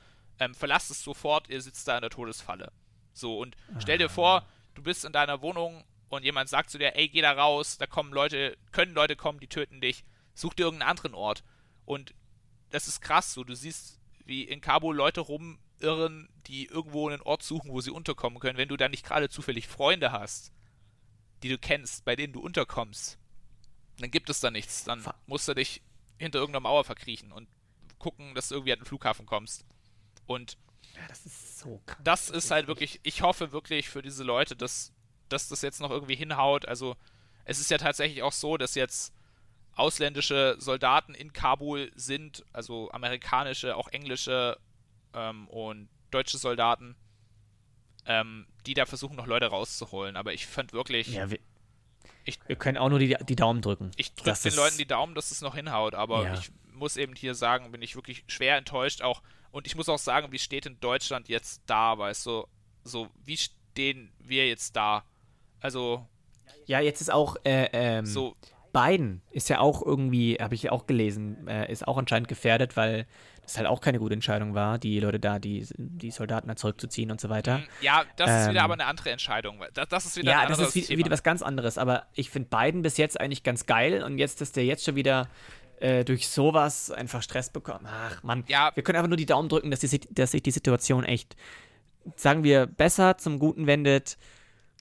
[0.40, 2.72] ähm, verlasst es sofort, ihr sitzt da in der Todesfalle.
[3.12, 4.44] So, und stell dir vor,
[4.74, 7.86] du bist in deiner Wohnung und jemand sagt zu dir, ey, geh da raus, da
[7.86, 11.44] kommen Leute, können Leute kommen, die töten dich, such dir irgendeinen anderen Ort.
[11.84, 12.14] Und
[12.70, 17.42] das ist krass, so, du siehst, wie in Kabul Leute rumirren, die irgendwo einen Ort
[17.42, 20.52] suchen, wo sie unterkommen können, wenn du da nicht gerade zufällig Freunde hast,
[21.42, 23.18] die du kennst, bei denen du unterkommst,
[23.98, 24.84] dann gibt es da nichts.
[24.84, 25.82] Dann musst du dich
[26.18, 27.48] hinter irgendeiner Mauer verkriechen und
[27.98, 29.64] gucken, dass du irgendwie an den Flughafen kommst.
[30.26, 30.56] Und
[30.94, 31.98] ja, das ist so krass.
[32.02, 34.93] Das, das ist halt wirklich, ich hoffe wirklich für diese Leute, dass,
[35.34, 36.66] dass das jetzt noch irgendwie hinhaut.
[36.66, 36.96] Also
[37.44, 39.12] es ist ja tatsächlich auch so, dass jetzt
[39.76, 44.56] ausländische Soldaten in Kabul sind, also amerikanische, auch englische
[45.12, 46.96] ähm, und deutsche Soldaten,
[48.06, 50.16] ähm, die da versuchen, noch Leute rauszuholen.
[50.16, 51.08] Aber ich fand wirklich.
[51.08, 51.38] Ja, wir,
[52.24, 53.90] ich, wir können auch nur die, die Daumen drücken.
[53.96, 56.34] Ich drücke den Leuten die Daumen, dass es noch hinhaut, aber ja.
[56.34, 59.02] ich muss eben hier sagen, bin ich wirklich schwer enttäuscht.
[59.02, 62.46] Auch, und ich muss auch sagen, wie steht in Deutschland jetzt da, weißt du?
[62.82, 65.04] So, wie stehen wir jetzt da?
[65.64, 66.06] Also.
[66.66, 68.34] Ja, jetzt ist auch äh, ähm, so,
[68.74, 72.76] Biden ist ja auch irgendwie, habe ich ja auch gelesen, äh, ist auch anscheinend gefährdet,
[72.76, 73.06] weil
[73.42, 77.10] das halt auch keine gute Entscheidung war, die Leute da, die, die Soldaten da zurückzuziehen
[77.10, 77.58] und so weiter.
[77.58, 77.64] Mhm.
[77.80, 79.62] Ja, das ähm, ist wieder ähm, aber eine andere Entscheidung.
[79.72, 81.78] Das, das ist wieder ja, das ist wie, wieder was ganz anderes.
[81.78, 84.96] Aber ich finde Biden bis jetzt eigentlich ganz geil und jetzt, dass der jetzt schon
[84.96, 85.28] wieder
[85.80, 87.86] äh, durch sowas einfach Stress bekommt.
[87.86, 88.70] Ach man, ja.
[88.74, 91.36] wir können einfach nur die Daumen drücken, dass, die, dass sich die Situation echt,
[92.16, 94.18] sagen wir, besser zum Guten wendet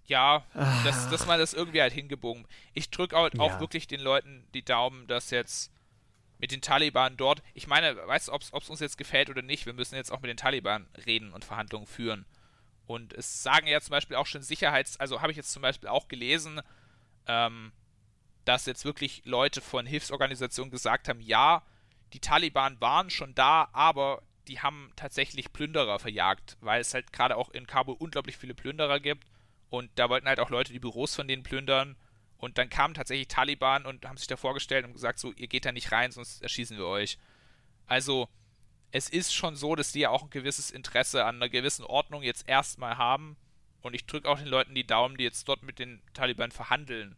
[0.06, 0.84] ja, ah.
[0.84, 2.46] dass, dass man das irgendwie halt hingebogen.
[2.74, 5.72] Ich drücke auch, auch wirklich den Leuten die Daumen, dass jetzt
[6.40, 9.66] mit den Taliban dort, ich meine, weißt du, ob es uns jetzt gefällt oder nicht,
[9.66, 12.26] wir müssen jetzt auch mit den Taliban reden und Verhandlungen führen.
[12.86, 15.88] Und es sagen ja zum Beispiel auch schon Sicherheits-, also habe ich jetzt zum Beispiel
[15.88, 16.60] auch gelesen,
[17.28, 17.72] ähm,
[18.44, 21.64] dass jetzt wirklich Leute von Hilfsorganisationen gesagt haben, ja,
[22.12, 27.38] die Taliban waren schon da, aber die haben tatsächlich Plünderer verjagt, weil es halt gerade
[27.38, 29.26] auch in Kabul unglaublich viele Plünderer gibt
[29.74, 31.96] und da wollten halt auch Leute die Büros von denen plündern.
[32.38, 35.66] Und dann kamen tatsächlich Taliban und haben sich da vorgestellt und gesagt, so, ihr geht
[35.66, 37.18] da nicht rein, sonst erschießen wir euch.
[37.88, 38.30] Also,
[38.92, 42.22] es ist schon so, dass die ja auch ein gewisses Interesse an einer gewissen Ordnung
[42.22, 43.36] jetzt erstmal haben.
[43.82, 47.16] Und ich drücke auch den Leuten die Daumen, die jetzt dort mit den Taliban verhandeln.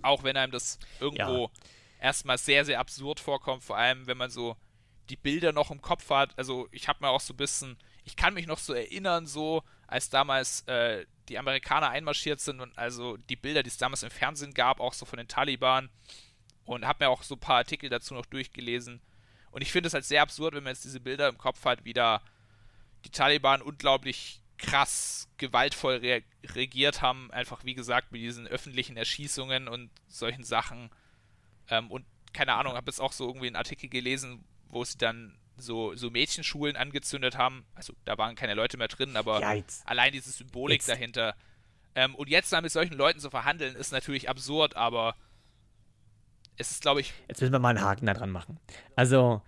[0.00, 1.50] Auch wenn einem das irgendwo ja.
[1.98, 4.56] erstmal sehr, sehr absurd vorkommt, vor allem wenn man so
[5.10, 6.38] die Bilder noch im Kopf hat.
[6.38, 9.64] Also ich habe mir auch so ein bisschen, ich kann mich noch so erinnern, so
[9.92, 14.10] als damals äh, die Amerikaner einmarschiert sind und also die Bilder, die es damals im
[14.10, 15.90] Fernsehen gab, auch so von den Taliban
[16.64, 19.02] und habe mir auch so ein paar Artikel dazu noch durchgelesen.
[19.50, 21.84] Und ich finde es halt sehr absurd, wenn man jetzt diese Bilder im Kopf hat,
[21.84, 22.22] wie da
[23.04, 26.22] die Taliban unglaublich krass gewaltvoll re
[26.54, 30.88] regiert haben, einfach wie gesagt mit diesen öffentlichen Erschießungen und solchen Sachen.
[31.68, 35.36] Ähm, und keine Ahnung, habe jetzt auch so irgendwie einen Artikel gelesen, wo sie dann
[35.62, 37.64] so, so Mädchenschulen angezündet haben.
[37.74, 40.88] Also da waren keine Leute mehr drin, aber ja, allein diese Symbolik jetzt.
[40.88, 41.34] dahinter.
[41.94, 45.14] Ähm, und jetzt dann mit solchen Leuten zu verhandeln, ist natürlich absurd, aber
[46.56, 47.12] es ist, glaube ich.
[47.28, 48.58] Jetzt müssen wir mal einen Haken da dran machen.
[48.96, 49.42] Also,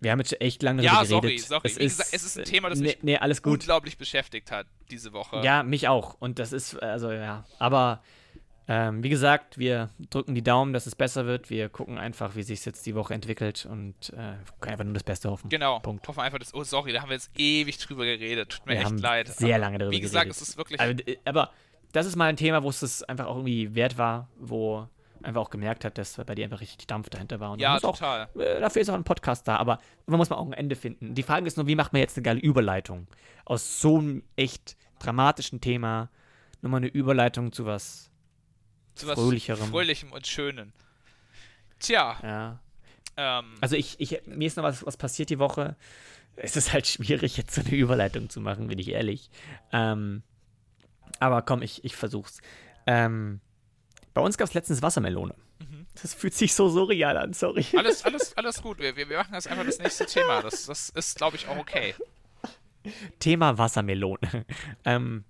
[0.00, 1.42] wir haben jetzt echt lange ja, darüber geredet.
[1.42, 1.68] Ja, sorry, sorry.
[1.68, 5.12] Es ist, gesagt, es ist ein Thema, das mich nee, nee, unglaublich beschäftigt hat diese
[5.12, 5.40] Woche.
[5.42, 6.14] Ja, mich auch.
[6.20, 7.44] Und das ist, also ja.
[7.58, 8.02] Aber
[8.66, 11.50] ähm, wie gesagt, wir drücken die Daumen, dass es besser wird.
[11.50, 15.02] Wir gucken einfach, wie sich jetzt die Woche entwickelt und äh, können einfach nur das
[15.02, 15.50] Beste hoffen.
[15.50, 15.80] Genau.
[15.80, 16.08] Punkt.
[16.08, 16.54] Hoffen einfach, dass.
[16.54, 18.50] Oh, sorry, da haben wir jetzt ewig drüber geredet.
[18.50, 19.28] Tut mir wir echt leid.
[19.28, 19.98] Sehr lange darüber geredet.
[19.98, 20.42] Wie gesagt, geredet.
[20.42, 20.80] es ist wirklich.
[20.80, 21.50] Aber, äh, aber,
[21.92, 24.88] das ist mal ein Thema, wo es einfach auch irgendwie wert war, wo
[25.22, 27.52] einfach auch gemerkt hat, dass bei dir einfach richtig Dampf dahinter war.
[27.52, 28.28] Und ja, total.
[28.34, 30.74] Auch, äh, dafür ist auch ein Podcast da, aber man muss mal auch ein Ende
[30.74, 31.14] finden.
[31.14, 33.06] Die Frage ist nur, wie macht man jetzt eine geile Überleitung
[33.44, 36.08] aus so einem echt dramatischen Thema?
[36.62, 38.10] Nochmal eine Überleitung zu was
[38.94, 39.70] zu was Fröhlicherem.
[39.70, 40.72] Fröhlichem und Schönen.
[41.78, 42.18] Tja.
[42.22, 42.60] Ja.
[43.16, 45.76] Ähm, also ich, ich, mir ist noch was, was passiert die Woche.
[46.36, 49.30] Es ist halt schwierig, jetzt so eine Überleitung zu machen, bin ich ehrlich.
[49.72, 50.22] Ähm,
[51.20, 52.40] aber komm, ich, ich versuch's.
[52.86, 53.40] Ähm,
[54.14, 55.34] bei uns gab es letztens Wassermelone.
[55.60, 55.86] Mhm.
[56.00, 57.64] Das fühlt sich so surreal an, sorry.
[57.76, 58.78] Alles, alles, alles gut.
[58.78, 60.42] Wir, wir machen das einfach das nächste Thema.
[60.42, 61.94] Das, das ist, glaube ich, auch okay.
[63.18, 64.46] Thema Wassermelone.
[64.84, 65.24] ähm,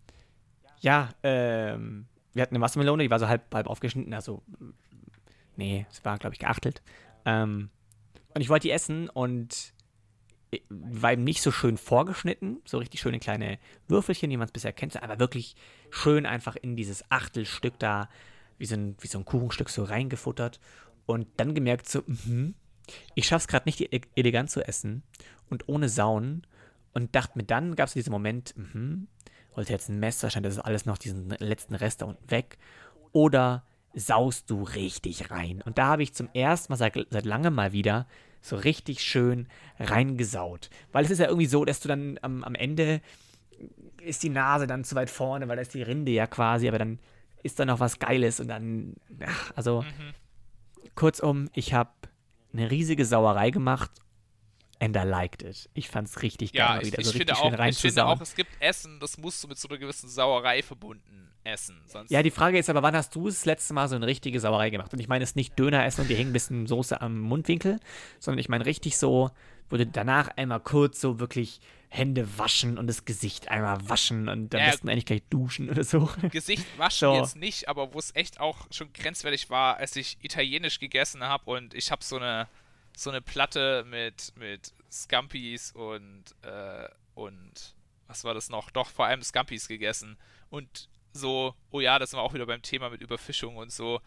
[0.81, 4.43] ja, ähm, wir hatten eine Wassermelone, die war so halb, halb aufgeschnitten, also
[5.57, 6.83] nee, es war, glaube ich, geachtelt.
[7.25, 7.71] Ähm,
[8.35, 9.73] und ich wollte die essen und
[10.69, 13.59] war eben nicht so schön vorgeschnitten, so richtig schöne kleine
[13.89, 15.57] Würfelchen, wie man es bisher kennt, aber wirklich
[15.91, 18.09] schön einfach in dieses Achtelstück da,
[18.59, 20.61] wie so ein, wie so ein Kuchenstück so reingefuttert
[21.07, 22.53] und dann gemerkt so, mh,
[23.15, 25.03] ich schaff's gerade nicht e-, elegant zu essen
[25.51, 26.47] und ohne Sauen
[26.93, 29.07] und dachte mir, dann gab es diesen Moment, mh,
[29.57, 32.59] wollte jetzt ein Messer, scheint das ist alles noch diesen letzten Rest da unten weg.
[33.13, 35.63] Oder saust du richtig rein?
[35.63, 38.07] Und da habe ich zum ersten Mal seit, seit langem mal wieder
[38.41, 39.49] so richtig schön
[39.79, 40.69] reingesaut.
[40.93, 43.01] Weil es ist ja irgendwie so, dass du dann am, am Ende
[44.03, 46.79] ist die Nase dann zu weit vorne, weil da ist die Rinde ja quasi, aber
[46.79, 46.99] dann
[47.43, 48.95] ist da noch was Geiles und dann,
[49.25, 50.15] ach, also Mhm.
[50.95, 51.91] kurzum, ich habe
[52.53, 53.91] eine riesige Sauerei gemacht
[54.93, 55.69] I liked it.
[55.75, 58.21] Ich fand's richtig geil, Ja, ich, wieder ich, so finde richtig auch, ich finde auch,
[58.21, 61.81] es gibt Essen, das musst du mit so einer gewissen Sauerei verbunden essen.
[61.87, 64.41] Sonst Ja, die Frage ist aber, wann hast du das letzte Mal so eine richtige
[64.41, 64.93] Sauerei gemacht?
[64.93, 67.81] Und ich meine jetzt nicht Döner essen und dir hängt ein bisschen Soße am Mundwinkel,
[68.19, 69.31] sondern ich meine richtig so,
[69.71, 74.61] du danach einmal kurz so wirklich Hände waschen und das Gesicht einmal waschen und dann
[74.61, 76.09] Ja, besten eigentlich gleich duschen oder so.
[76.31, 77.15] Gesicht waschen So.
[77.17, 81.51] jetzt nicht, aber wo es echt auch schon grenzwertig war, als ich italienisch gegessen habe
[81.51, 82.49] und ich habe so eine
[82.97, 87.75] so eine Platte mit mit Scampis und äh, und
[88.07, 88.71] was war das noch?
[88.71, 90.17] Doch vor allem Scampis gegessen
[90.51, 94.01] und so, oh ja, das sind wir auch wieder beim Thema mit Überfischung und so.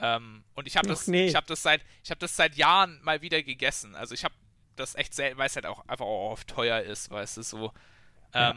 [0.00, 1.26] Ähm, und ich habe das, nee.
[1.26, 3.94] ich habe das seit, ich habe das seit Jahren mal wieder gegessen.
[3.94, 4.34] Also ich habe
[4.76, 7.72] das echt selten, weil es halt auch einfach auch oft teuer ist, weißt du so.
[8.34, 8.50] Ja.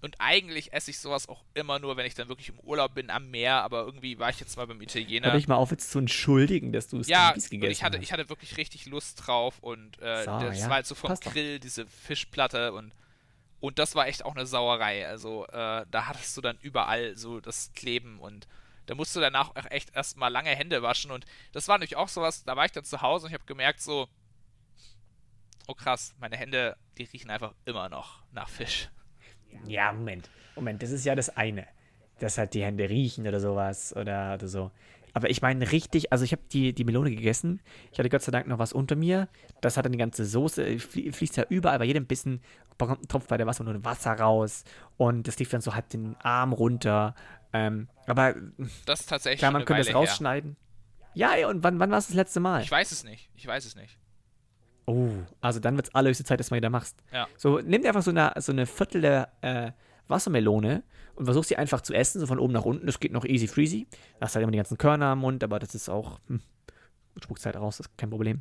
[0.00, 3.10] Und eigentlich esse ich sowas auch immer nur, wenn ich dann wirklich im Urlaub bin
[3.10, 5.32] am Meer, aber irgendwie war ich jetzt mal beim Hör Italiener.
[5.32, 8.04] dich mal auf, jetzt zu entschuldigen, dass du es Ja, gegessen und ich hatte, hast.
[8.04, 10.66] ich hatte wirklich richtig Lust drauf und äh, So, das ja.
[10.68, 11.32] war halt so vom Passt doch.
[11.32, 12.92] Grill, diese Fischplatte und
[13.60, 15.08] und das war echt auch eine Sauerei.
[15.08, 18.46] Also äh, da hattest du dann überall so das Kleben und
[18.86, 22.08] da musst du danach auch echt erstmal lange Hände waschen und das war natürlich auch
[22.08, 24.08] sowas, da war ich dann zu Hause und ich habe gemerkt so,
[25.66, 28.90] oh krass, meine Hände, die riechen einfach immer noch nach Fisch.
[29.66, 30.30] Ja, Moment.
[30.56, 31.66] Moment, das ist ja das eine.
[32.18, 34.70] Dass halt die Hände riechen oder sowas oder, oder so.
[35.14, 37.60] Aber ich meine richtig, also ich habe die, die Melone gegessen.
[37.92, 39.28] Ich hatte Gott sei Dank noch was unter mir.
[39.60, 42.40] Das hat dann die ganze Soße, flie fließt ja überall bei jedem Bissen,
[42.76, 44.64] kommt ein Tropf bei der Wasser nur Wasser raus.
[44.96, 47.14] Und das lief dann so halb den Arm runter.
[47.52, 48.34] Ähm, aber
[48.84, 50.08] Das ist tatsächlich klar, man könnte das Weile her.
[50.10, 50.56] rausschneiden.
[51.14, 52.62] Ja, ey, und wann, wann war es das letzte Mal?
[52.62, 53.30] Ich weiß es nicht.
[53.34, 53.98] Ich weiß es nicht.
[54.88, 55.10] Oh,
[55.42, 56.96] also dann wird es allerhöchste Zeit, dass du mal wieder machst.
[57.12, 57.28] Ja.
[57.36, 59.72] So, nimm dir einfach so eine, so eine Viertel der äh,
[60.08, 60.82] Wassermelone
[61.14, 62.86] und versuch sie einfach zu essen, so von oben nach unten.
[62.86, 63.86] Das geht noch easy freezy.
[63.90, 66.40] Du hast halt immer die ganzen Körner am Mund, aber das ist auch, hm,
[67.22, 68.40] spuckt halt raus, das ist kein Problem.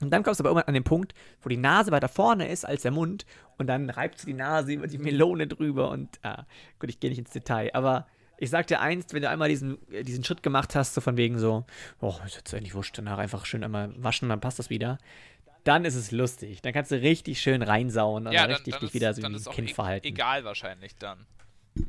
[0.00, 2.64] Und dann kommst du aber irgendwann an den Punkt, wo die Nase weiter vorne ist
[2.64, 3.24] als der Mund
[3.56, 6.46] und dann reibst du die Nase über die Melone drüber und, ah,
[6.80, 8.08] gut, ich gehe nicht ins Detail, aber
[8.38, 11.16] ich sag dir eins, wenn du einmal diesen, äh, diesen Schritt gemacht hast, so von
[11.16, 11.64] wegen so,
[12.00, 14.98] oh, ist jetzt eigentlich wurscht, danach einfach schön einmal waschen, dann passt das wieder,
[15.64, 16.62] dann ist es lustig.
[16.62, 19.22] Dann kannst du richtig schön reinsauen und Ja, dann richtig dann dich ist, wieder so
[19.22, 20.06] dann wie ein Kind e verhalten.
[20.06, 21.26] egal wahrscheinlich dann.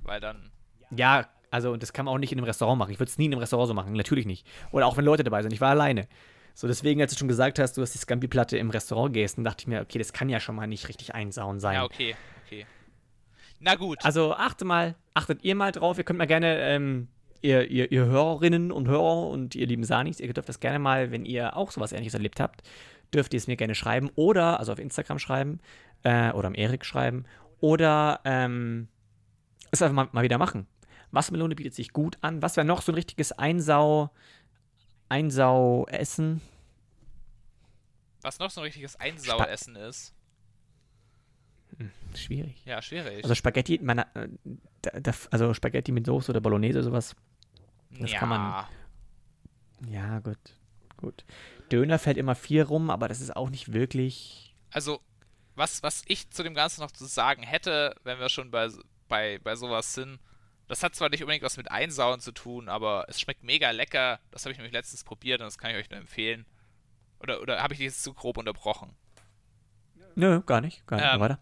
[0.04, 0.52] Weil dann.
[0.96, 2.92] Ja, also das kann man auch nicht in einem Restaurant machen.
[2.92, 4.46] Ich würde es nie in einem Restaurant so machen, natürlich nicht.
[4.72, 5.54] Oder auch wenn Leute dabei sind.
[5.54, 6.08] Ich war alleine.
[6.54, 9.64] So, deswegen, als du schon gesagt hast, du hast die Scampi-Platte im Restaurant gegessen, dachte
[9.64, 11.76] ich mir, okay, das kann ja schon mal nicht richtig einsauen sein.
[11.76, 12.16] Ja, okay,
[12.46, 12.66] okay.
[13.60, 14.00] Na gut.
[14.04, 15.98] Also achte mal, achtet ihr mal drauf.
[15.98, 17.08] Ihr könnt mal gerne, ähm,
[17.42, 21.12] ihr, ihr, ihr Hörerinnen und Hörer und ihr lieben Sanis, ihr dürft das gerne mal,
[21.12, 22.64] wenn ihr auch sowas ähnliches erlebt habt,
[23.14, 25.60] dürft ihr es mir gerne schreiben oder, also auf Instagram schreiben
[26.04, 27.26] äh, oder am Erik schreiben
[27.60, 28.88] oder ähm,
[29.72, 30.68] es einfach mal, mal wieder machen.
[31.12, 32.42] Wassermelone bietet sich gut an.
[32.42, 34.12] Was wäre noch so ein richtiges Einsau,
[35.10, 36.42] Einsau-Essen?
[38.22, 40.14] Was noch so ein richtiges Einsaueressen ist.
[42.16, 42.64] Schwierig.
[42.66, 43.24] Ja, schwierig.
[43.24, 47.16] Also Spaghetti, meine, äh, also Spaghetti mit Soße oder Bolognese, sowas.
[48.00, 48.20] das ja.
[48.20, 48.66] kann man-
[49.90, 50.38] Ja, gut.
[50.98, 51.26] Gut.
[51.72, 54.56] Döner fällt immer viel rum, aber das ist auch nicht wirklich.
[54.72, 55.02] Also,
[55.56, 58.70] was, was ich zu dem Ganzen noch zu sagen hätte, wenn wir schon bei,
[59.08, 60.20] bei, bei sowas sind,
[60.68, 64.20] das hat zwar nicht unbedingt was mit Einsauen zu tun, aber es schmeckt mega lecker.
[64.32, 66.46] Das habe ich nämlich letztens probiert und das kann ich euch nur empfehlen.
[67.20, 68.96] Oder, oder habe ich dich jetzt zu grob unterbrochen?
[70.16, 70.86] Nö, gar nicht.
[70.88, 71.14] Gar nicht.
[71.14, 71.40] Ähm, weiter.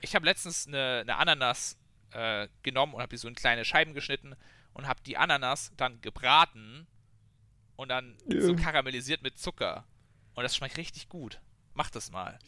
[0.00, 1.76] Ich habe letztens eine, eine Ananas
[2.12, 4.36] äh, genommen und habe die so in kleine Scheiben geschnitten
[4.74, 6.86] und habe die Ananas dann gebraten
[7.78, 8.42] und dann Ja.
[8.42, 9.84] so karamellisiert mit Zucker.
[10.34, 11.40] Und das schmeckt richtig gut.
[11.74, 12.38] Mach das mal.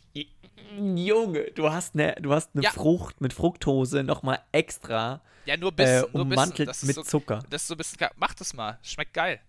[0.97, 2.71] Junge, du hast eine, du hast eine Ja.
[2.73, 6.97] Frucht mit Fructose nochmal extra Ja, nur bis, äh, nur ummantelt bisschen, das ist mit
[6.97, 7.39] so, Zucker.
[7.49, 8.09] Das ist so ein bisschen.
[8.17, 8.79] Mach das mal.
[8.83, 9.41] Schmeckt geil.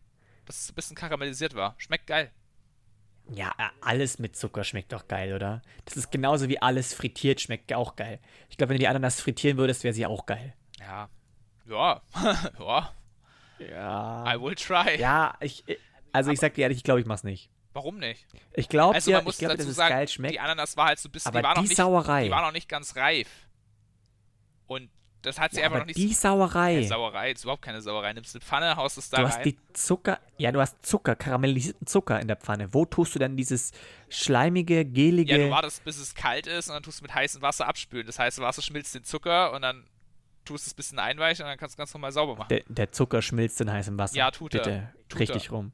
[0.45, 1.73] Dass es so ein bisschen karamellisiert war.
[1.79, 2.31] Schmeckt geil.
[3.33, 5.61] Ja, alles mit Zucker schmeckt doch geil, oder?
[5.85, 8.19] Das ist genauso wie alles frittiert schmeckt auch geil.
[8.49, 10.53] Ich glaube, wenn du die Ananas frittieren würdest, wäre sie auch geil.
[10.79, 11.09] Ja.
[11.67, 12.01] Ja.
[12.59, 12.93] ja.
[13.69, 14.23] Ja.
[14.35, 14.99] I will try.
[14.99, 15.77] Ja, ich, äh,
[16.11, 17.49] also ich sag dir ehrlich, ich glaube, ich mach's nicht.
[17.73, 18.25] Warum nicht?
[18.53, 20.33] Ich glaube Also man muss ich glaube, dazu dass es sagen, geil schmeckt.
[20.33, 22.25] die Ananas war halt so ein bisschen, Aber die war noch die nicht, Sauerei.
[22.25, 23.29] die war noch nicht ganz reif.
[24.67, 24.89] Und
[25.21, 26.73] das hat sie Ja, einfach noch nicht die Sauerei.
[26.75, 28.11] Keine Sauerei, ist überhaupt keine Sauerei.
[28.13, 29.31] Nimmst eine Pfanne, haust es da Du rein.
[29.31, 32.73] hast die Zucker, ja, du hast Zucker, karamellisierten Zucker in der Pfanne.
[32.73, 33.71] Wo tust du dann dieses
[34.09, 35.31] schleimige, gelige.
[35.31, 38.07] ja, du wartest, bis es kalt ist und dann tust du mit heißem Wasser abspülen.
[38.07, 39.85] Das heißt, Wasser schmilzt den Zucker und dann
[40.45, 42.49] tust es ein bisschen einweichen und dann kannst du ganz normal sauber machen.
[42.49, 44.15] der, der Zucker schmilzt in heißem Wasser.
[44.17, 44.59] Ja, tut er.
[44.63, 45.71] Bitte, Tut richtig rum.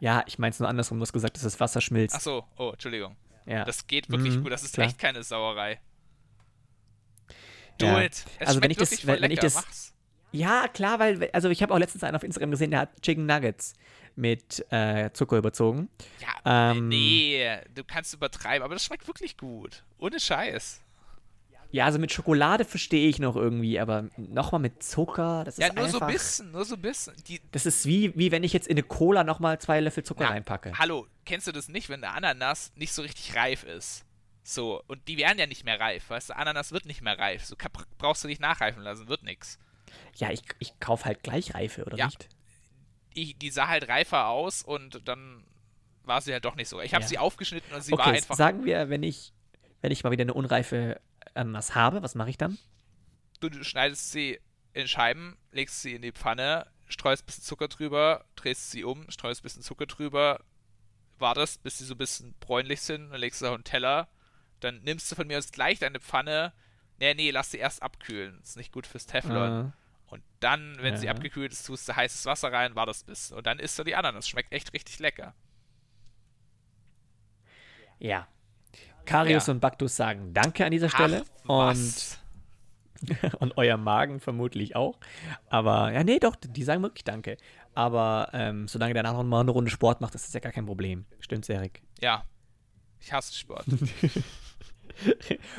[0.00, 0.98] Ja, ich meine es nur andersrum.
[0.98, 2.14] Du hast gesagt, dass das Wasser schmilzt.
[2.16, 3.16] Ach so, oh, Entschuldigung.
[3.46, 3.64] ja.
[3.64, 4.52] Das geht wirklich Mhm, gut.
[4.52, 4.86] Das ist klar.
[4.88, 5.80] echt keine Sauerei.
[7.78, 8.00] Do Ja.
[8.02, 8.24] it.
[8.38, 9.92] Es Also wenn ich das- wenn- wenn ich das- Mach's.
[10.32, 13.24] Ja, klar, weil, also ich habe auch letztens einen auf Instagram gesehen, der hat Chicken
[13.26, 13.74] Nuggets
[14.16, 15.88] mit äh, Zucker überzogen.
[16.20, 19.84] Ja, Ähm, nee, du kannst übertreiben, aber das schmeckt wirklich gut.
[19.98, 20.82] Ohne Scheiß.
[21.72, 25.72] Ja, also mit Schokolade verstehe ich noch irgendwie, aber nochmal mit Zucker, das ist Ja,
[25.74, 27.14] nur einfach, so ein bisschen, nur so ein bisschen.
[27.28, 30.24] Die, Das ist wie, wie wenn ich jetzt in eine Cola nochmal zwei Löffel Zucker
[30.24, 30.72] Na, reinpacke.
[30.78, 34.04] Hallo, kennst du das nicht, wenn eine Ananas nicht so richtig reif ist?
[34.44, 37.44] So, und die werden ja nicht mehr reif, weißt du, Ananas wird nicht mehr reif.
[37.44, 37.56] So
[37.98, 39.58] brauchst du nicht nachreifen lassen, wird nix.
[40.16, 42.06] Ja, ich, ich kaufe halt gleich Reife, oder Ja.
[42.06, 42.28] nicht?
[43.16, 45.42] Die, die sah halt reifer aus und dann
[46.04, 46.80] war sie halt doch nicht so.
[46.80, 47.08] Ich habe Ja.
[47.08, 48.36] sie aufgeschnitten und sie war Okay, einfach.
[48.36, 49.32] sagen wir, wenn ich,
[49.80, 51.00] wenn ich mal wieder eine unreife
[51.34, 52.58] Ananas habe, was mache ich dann?
[53.40, 54.40] Du, du schneidest sie
[54.72, 59.10] in Scheiben, legst sie in die Pfanne, streust ein bisschen Zucker drüber, drehst sie um,
[59.10, 60.44] streust ein bisschen Zucker drüber,
[61.18, 64.08] wartest, bis sie so ein bisschen bräunlich sind, dann legst du sie auf den Teller,
[64.60, 66.52] dann nimmst du von mir aus gleich deine Pfanne.
[66.98, 68.40] Nee, nee, lass sie erst abkühlen.
[68.40, 69.66] Ist nicht gut fürs Teflon.
[69.68, 71.12] Äh, Und dann, wenn sie Ja.
[71.12, 73.36] abgekühlt ist, tust du heißes Wasser rein, wartest ein bisschen.
[73.36, 74.26] Und dann isst du die Ananas.
[74.28, 75.34] Schmeckt echt richtig lecker.
[77.98, 78.26] ja.
[79.06, 79.52] Karius Ja.
[79.54, 81.24] und Baktus sagen Danke an dieser Stelle.
[81.48, 82.18] Ach, und,
[83.40, 84.98] und euer Magen vermutlich auch.
[85.48, 87.36] Aber, ja, nee, doch, die sagen wirklich Danke.
[87.74, 90.52] Aber ähm, solange der nachher noch mal eine Runde Sport macht, ist das ja gar
[90.52, 91.04] kein Problem.
[91.20, 91.82] Stimmt's, Erik?
[92.00, 92.24] Ja.
[93.00, 93.64] Ich hasse Sport.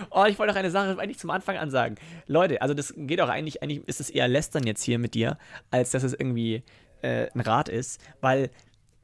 [0.10, 1.96] Oh, ich wollte noch eine Sache eigentlich zum Anfang an sagen.
[2.26, 5.38] Leute, also das geht auch eigentlich, eigentlich ist es eher Lästern jetzt hier mit dir,
[5.70, 6.64] als dass es irgendwie
[7.04, 8.50] äh, ein Rat ist, weil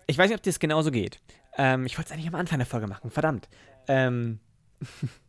[0.07, 1.19] ich weiß nicht, ob dir das genauso geht.
[1.55, 3.47] Ähm, ich wollte es eigentlich am Anfang der Folge machen, verdammt.
[3.87, 4.39] Ähm,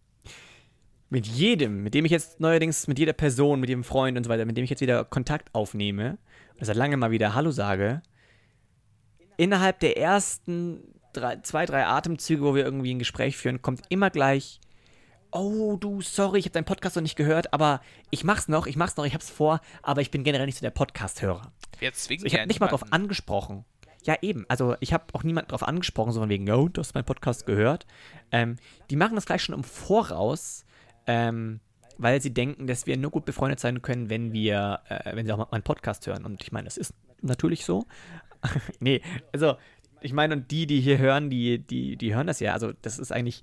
[1.11, 4.31] mit jedem, mit dem ich jetzt neuerdings, mit jeder Person, mit jedem Freund und so
[4.31, 6.19] weiter, mit dem ich jetzt wieder Kontakt aufnehme,
[6.59, 8.03] und seit langem mal wieder Hallo sage,
[9.37, 14.11] innerhalb der ersten drei, zwei, drei Atemzüge, wo wir irgendwie ein Gespräch führen, kommt immer
[14.11, 14.61] gleich,
[15.31, 17.81] oh du, sorry, ich habe deinen Podcast noch nicht gehört, aber
[18.11, 20.63] ich mach's noch, ich mach's noch, ich hab's vor, aber ich bin generell nicht so
[20.63, 21.53] der Podcast-Hörer.
[21.81, 23.65] Wir zwingen Ich ja habe nicht mal drauf angesprochen.
[24.05, 24.45] Ja, eben.
[24.49, 27.87] Also ich habe auch niemanden drauf angesprochen, sondern wegen, oh, du hast meinen Podcast gehört.
[28.31, 28.57] Ähm,
[28.91, 30.65] die machen das gleich schon im Voraus,
[31.07, 31.61] ähm,
[31.97, 35.33] weil sie denken, dass wir nur gut befreundet sein können, wenn wir, äh, wenn sie
[35.33, 36.25] auch meinen Podcast hören.
[36.25, 37.87] Und ich meine, das ist natürlich so.
[38.81, 39.01] nee,
[39.33, 39.57] also
[40.03, 42.53] ich meine, und die, die hier hören, die, die, die hören das ja.
[42.53, 43.43] Also das ist eigentlich,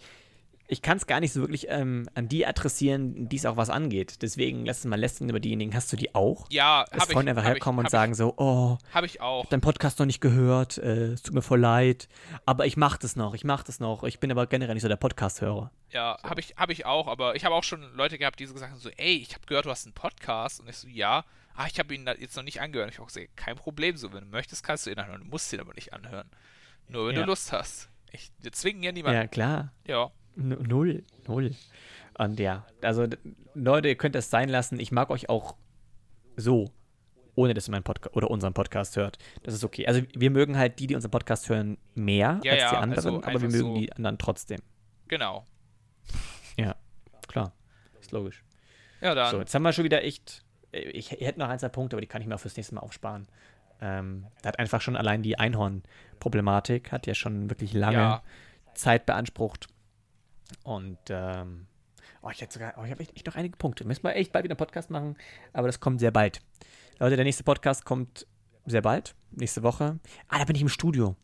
[0.71, 3.69] ich kann es gar nicht so wirklich ähm, an die adressieren, die es auch was
[3.69, 4.21] angeht.
[4.21, 5.75] Deswegen lass es mal lästern über diejenigen.
[5.75, 6.47] Hast du die auch?
[6.49, 7.11] Ja, habe ich.
[7.13, 9.45] Freunde einfach hab herkommen ich, und sagen so, oh, Ich, habe ich auch.
[9.47, 12.07] deinen Podcast noch nicht gehört, äh, es tut mir voll leid,
[12.45, 14.03] aber ich mach das noch, ich mach das noch.
[14.05, 15.71] Ich bin aber generell nicht so der Podcast-Hörer.
[15.89, 18.53] Ja, habe ich, hab ich auch, aber ich habe auch schon Leute gehabt, die so
[18.53, 20.61] gesagt haben, so, ey, ich habe gehört, du hast einen Podcast.
[20.61, 21.25] Und ich so, ja.
[21.53, 22.89] Ah, ich habe ihn jetzt noch nicht angehört.
[22.91, 25.19] Ich habe auch gesagt, kein Problem, so, wenn du möchtest, kannst du ihn anhören.
[25.19, 26.29] Du musst ihn aber nicht anhören.
[26.87, 27.21] Nur wenn Ja.
[27.23, 27.89] du Lust hast.
[28.13, 29.19] Ich, wir zwingen ja niemanden.
[29.19, 29.73] Ja, klar.
[29.85, 30.11] Ja.
[30.41, 31.51] Null, null.
[32.17, 33.07] Und ja, also
[33.53, 34.79] Leute, ihr könnt das sein lassen.
[34.79, 35.55] Ich mag euch auch
[36.35, 36.71] so,
[37.35, 39.17] ohne dass ihr meinen Podcast oder unseren Podcast hört.
[39.43, 39.87] Das ist okay.
[39.87, 43.05] Also wir mögen halt die, die unseren Podcast hören, mehr Ja, als ja, die anderen,
[43.15, 44.59] also aber wir mögen so- die anderen trotzdem.
[45.07, 45.45] Genau.
[46.57, 46.75] Ja,
[47.27, 47.53] klar.
[47.99, 48.43] Ist logisch.
[49.01, 49.31] Ja, dann.
[49.31, 50.43] So, jetzt haben wir schon wieder echt.
[50.73, 52.75] Ich, ich hätte noch ein, zwei Punkte, aber die kann ich mir auch fürs nächste
[52.75, 53.27] Mal aufsparen.
[53.81, 58.23] Ähm, da hat einfach schon allein die Einhorn-Problematik, hat ja schon wirklich lange Ja.
[58.73, 59.67] Zeit beansprucht.
[60.63, 61.67] Und ähm,
[62.21, 63.85] oh, ich hätte sogar, oh, ich habe echt, echt noch einige Punkte.
[63.85, 65.17] Müssen wir echt bald wieder einen Podcast machen,
[65.53, 66.41] aber das kommt sehr bald.
[66.99, 68.27] Leute, der nächste Podcast kommt
[68.65, 69.99] sehr bald, nächste Woche.
[70.27, 71.15] Ah, da bin ich im Studio.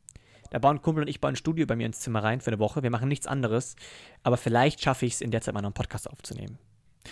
[0.50, 2.60] Da bauen Kumpel und ich bauen ein Studio bei mir ins Zimmer rein für eine
[2.60, 2.82] Woche.
[2.82, 3.76] Wir machen nichts anderes,
[4.24, 6.58] aber vielleicht schaffe ich es in der Zeit mal noch einen Podcast aufzunehmen.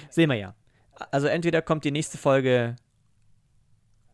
[0.09, 0.55] Sehen wir ja.
[1.11, 2.77] Also entweder kommt die nächste Folge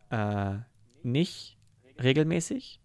[0.09, 0.55] äh,
[1.03, 1.57] nicht
[2.01, 2.80] regelmäßig,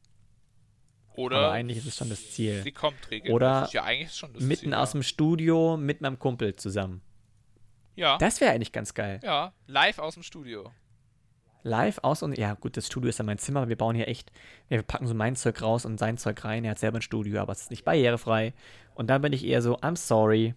[1.16, 2.62] Oder aber eigentlich ist es schon das Ziel.
[2.62, 3.34] sie kommt regelmäßig.
[3.34, 7.02] Oder ja, eigentlich ist schon das Mitten Ziel, aus dem Studio mit meinem Kumpel zusammen.
[7.94, 8.18] Ja.
[8.18, 9.20] Das wäre eigentlich ganz geil.
[9.22, 10.70] Ja, live aus dem Studio.
[11.62, 13.68] Live aus und ja, gut, das Studio ist ja mein Zimmer.
[13.68, 14.30] Wir bauen hier echt,
[14.68, 16.64] wir packen so mein Zeug raus und sein Zeug rein.
[16.64, 18.54] Er hat selber ein Studio, aber es ist nicht barrierefrei.
[18.94, 20.54] Und dann bin ich eher so, I'm sorry.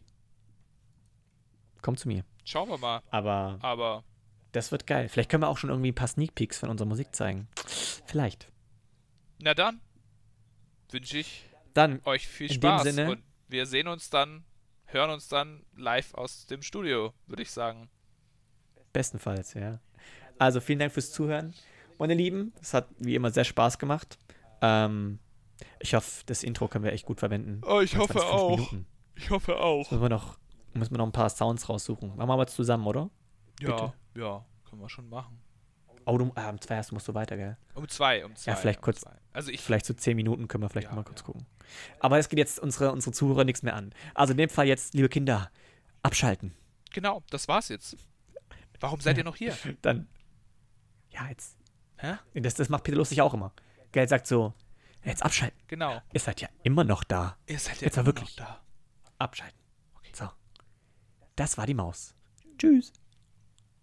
[1.82, 2.24] Komm zu mir.
[2.46, 3.02] Schauen wir mal.
[3.10, 4.04] Aber Aber
[4.52, 5.10] das wird geil.
[5.10, 7.48] Vielleicht können wir auch schon irgendwie ein paar Sneak Peeks von unserer Musik zeigen.
[8.06, 8.52] Vielleicht.
[9.42, 9.80] na dann
[10.90, 14.44] wünsche ich Dann, euch viel Spaß Sinne- und wir sehen uns dann,
[14.86, 17.90] hören uns dann live aus dem Studio, würde ich sagen.
[18.94, 19.80] bestenfalls, ja.
[20.38, 21.54] Also vielen Dank fürs Zuhören,
[21.98, 22.54] meine Lieben.
[22.62, 24.18] Es hat wie immer sehr Spaß gemacht.
[24.62, 25.20] Ähm,
[25.80, 27.62] ich hoffe, das Intro können wir echt gut verwenden.
[27.66, 28.58] Oh, ich hoffe auch.
[28.58, 28.86] Minuten.
[29.16, 29.92] Ich hoffe auch.
[29.92, 30.40] Müssen wir noch,
[30.74, 32.16] müssen wir noch ein paar Sounds raussuchen.
[32.16, 33.10] Machen wir aber zusammen, oder?
[33.60, 33.94] Ja, Bitte.
[34.16, 35.42] ja, können wir schon machen.
[36.10, 37.58] Oh, du, äh, um zwei erst musst du weiter, gell?
[37.76, 38.56] Um zwei, um zwei.
[38.56, 39.16] vielleicht um kurz- Zwei.
[39.32, 41.26] Also ich, Vielleicht so zehn Minuten können wir vielleicht Ja, mal kurz ja.
[41.26, 41.46] gucken.
[42.00, 43.94] Aber es geht jetzt unsere, unsere Zuhörer nichts mehr an.
[44.16, 45.52] Also in dem Fall jetzt, liebe Kinder,
[46.04, 46.54] abschalten.
[46.92, 47.96] genau, das war's jetzt.
[48.80, 49.56] Warum seid ihr noch hier?
[49.82, 50.08] Dann,
[51.12, 51.58] ja, jetzt.
[51.98, 52.16] Hä?
[52.34, 53.52] Das, das macht Peter lustig auch immer.
[53.92, 54.54] Gell, sagt so,
[55.04, 55.60] jetzt abschalten.
[55.68, 56.02] Genau.
[56.14, 57.38] Ihr seid ja immer noch da.
[57.46, 58.36] Ihr seid ja Jetzt immer wirklich.
[58.38, 58.62] noch da.
[59.20, 59.60] Abschalten.
[60.14, 60.30] So.
[61.36, 62.16] Das war die Maus.
[62.58, 62.94] Tschüss.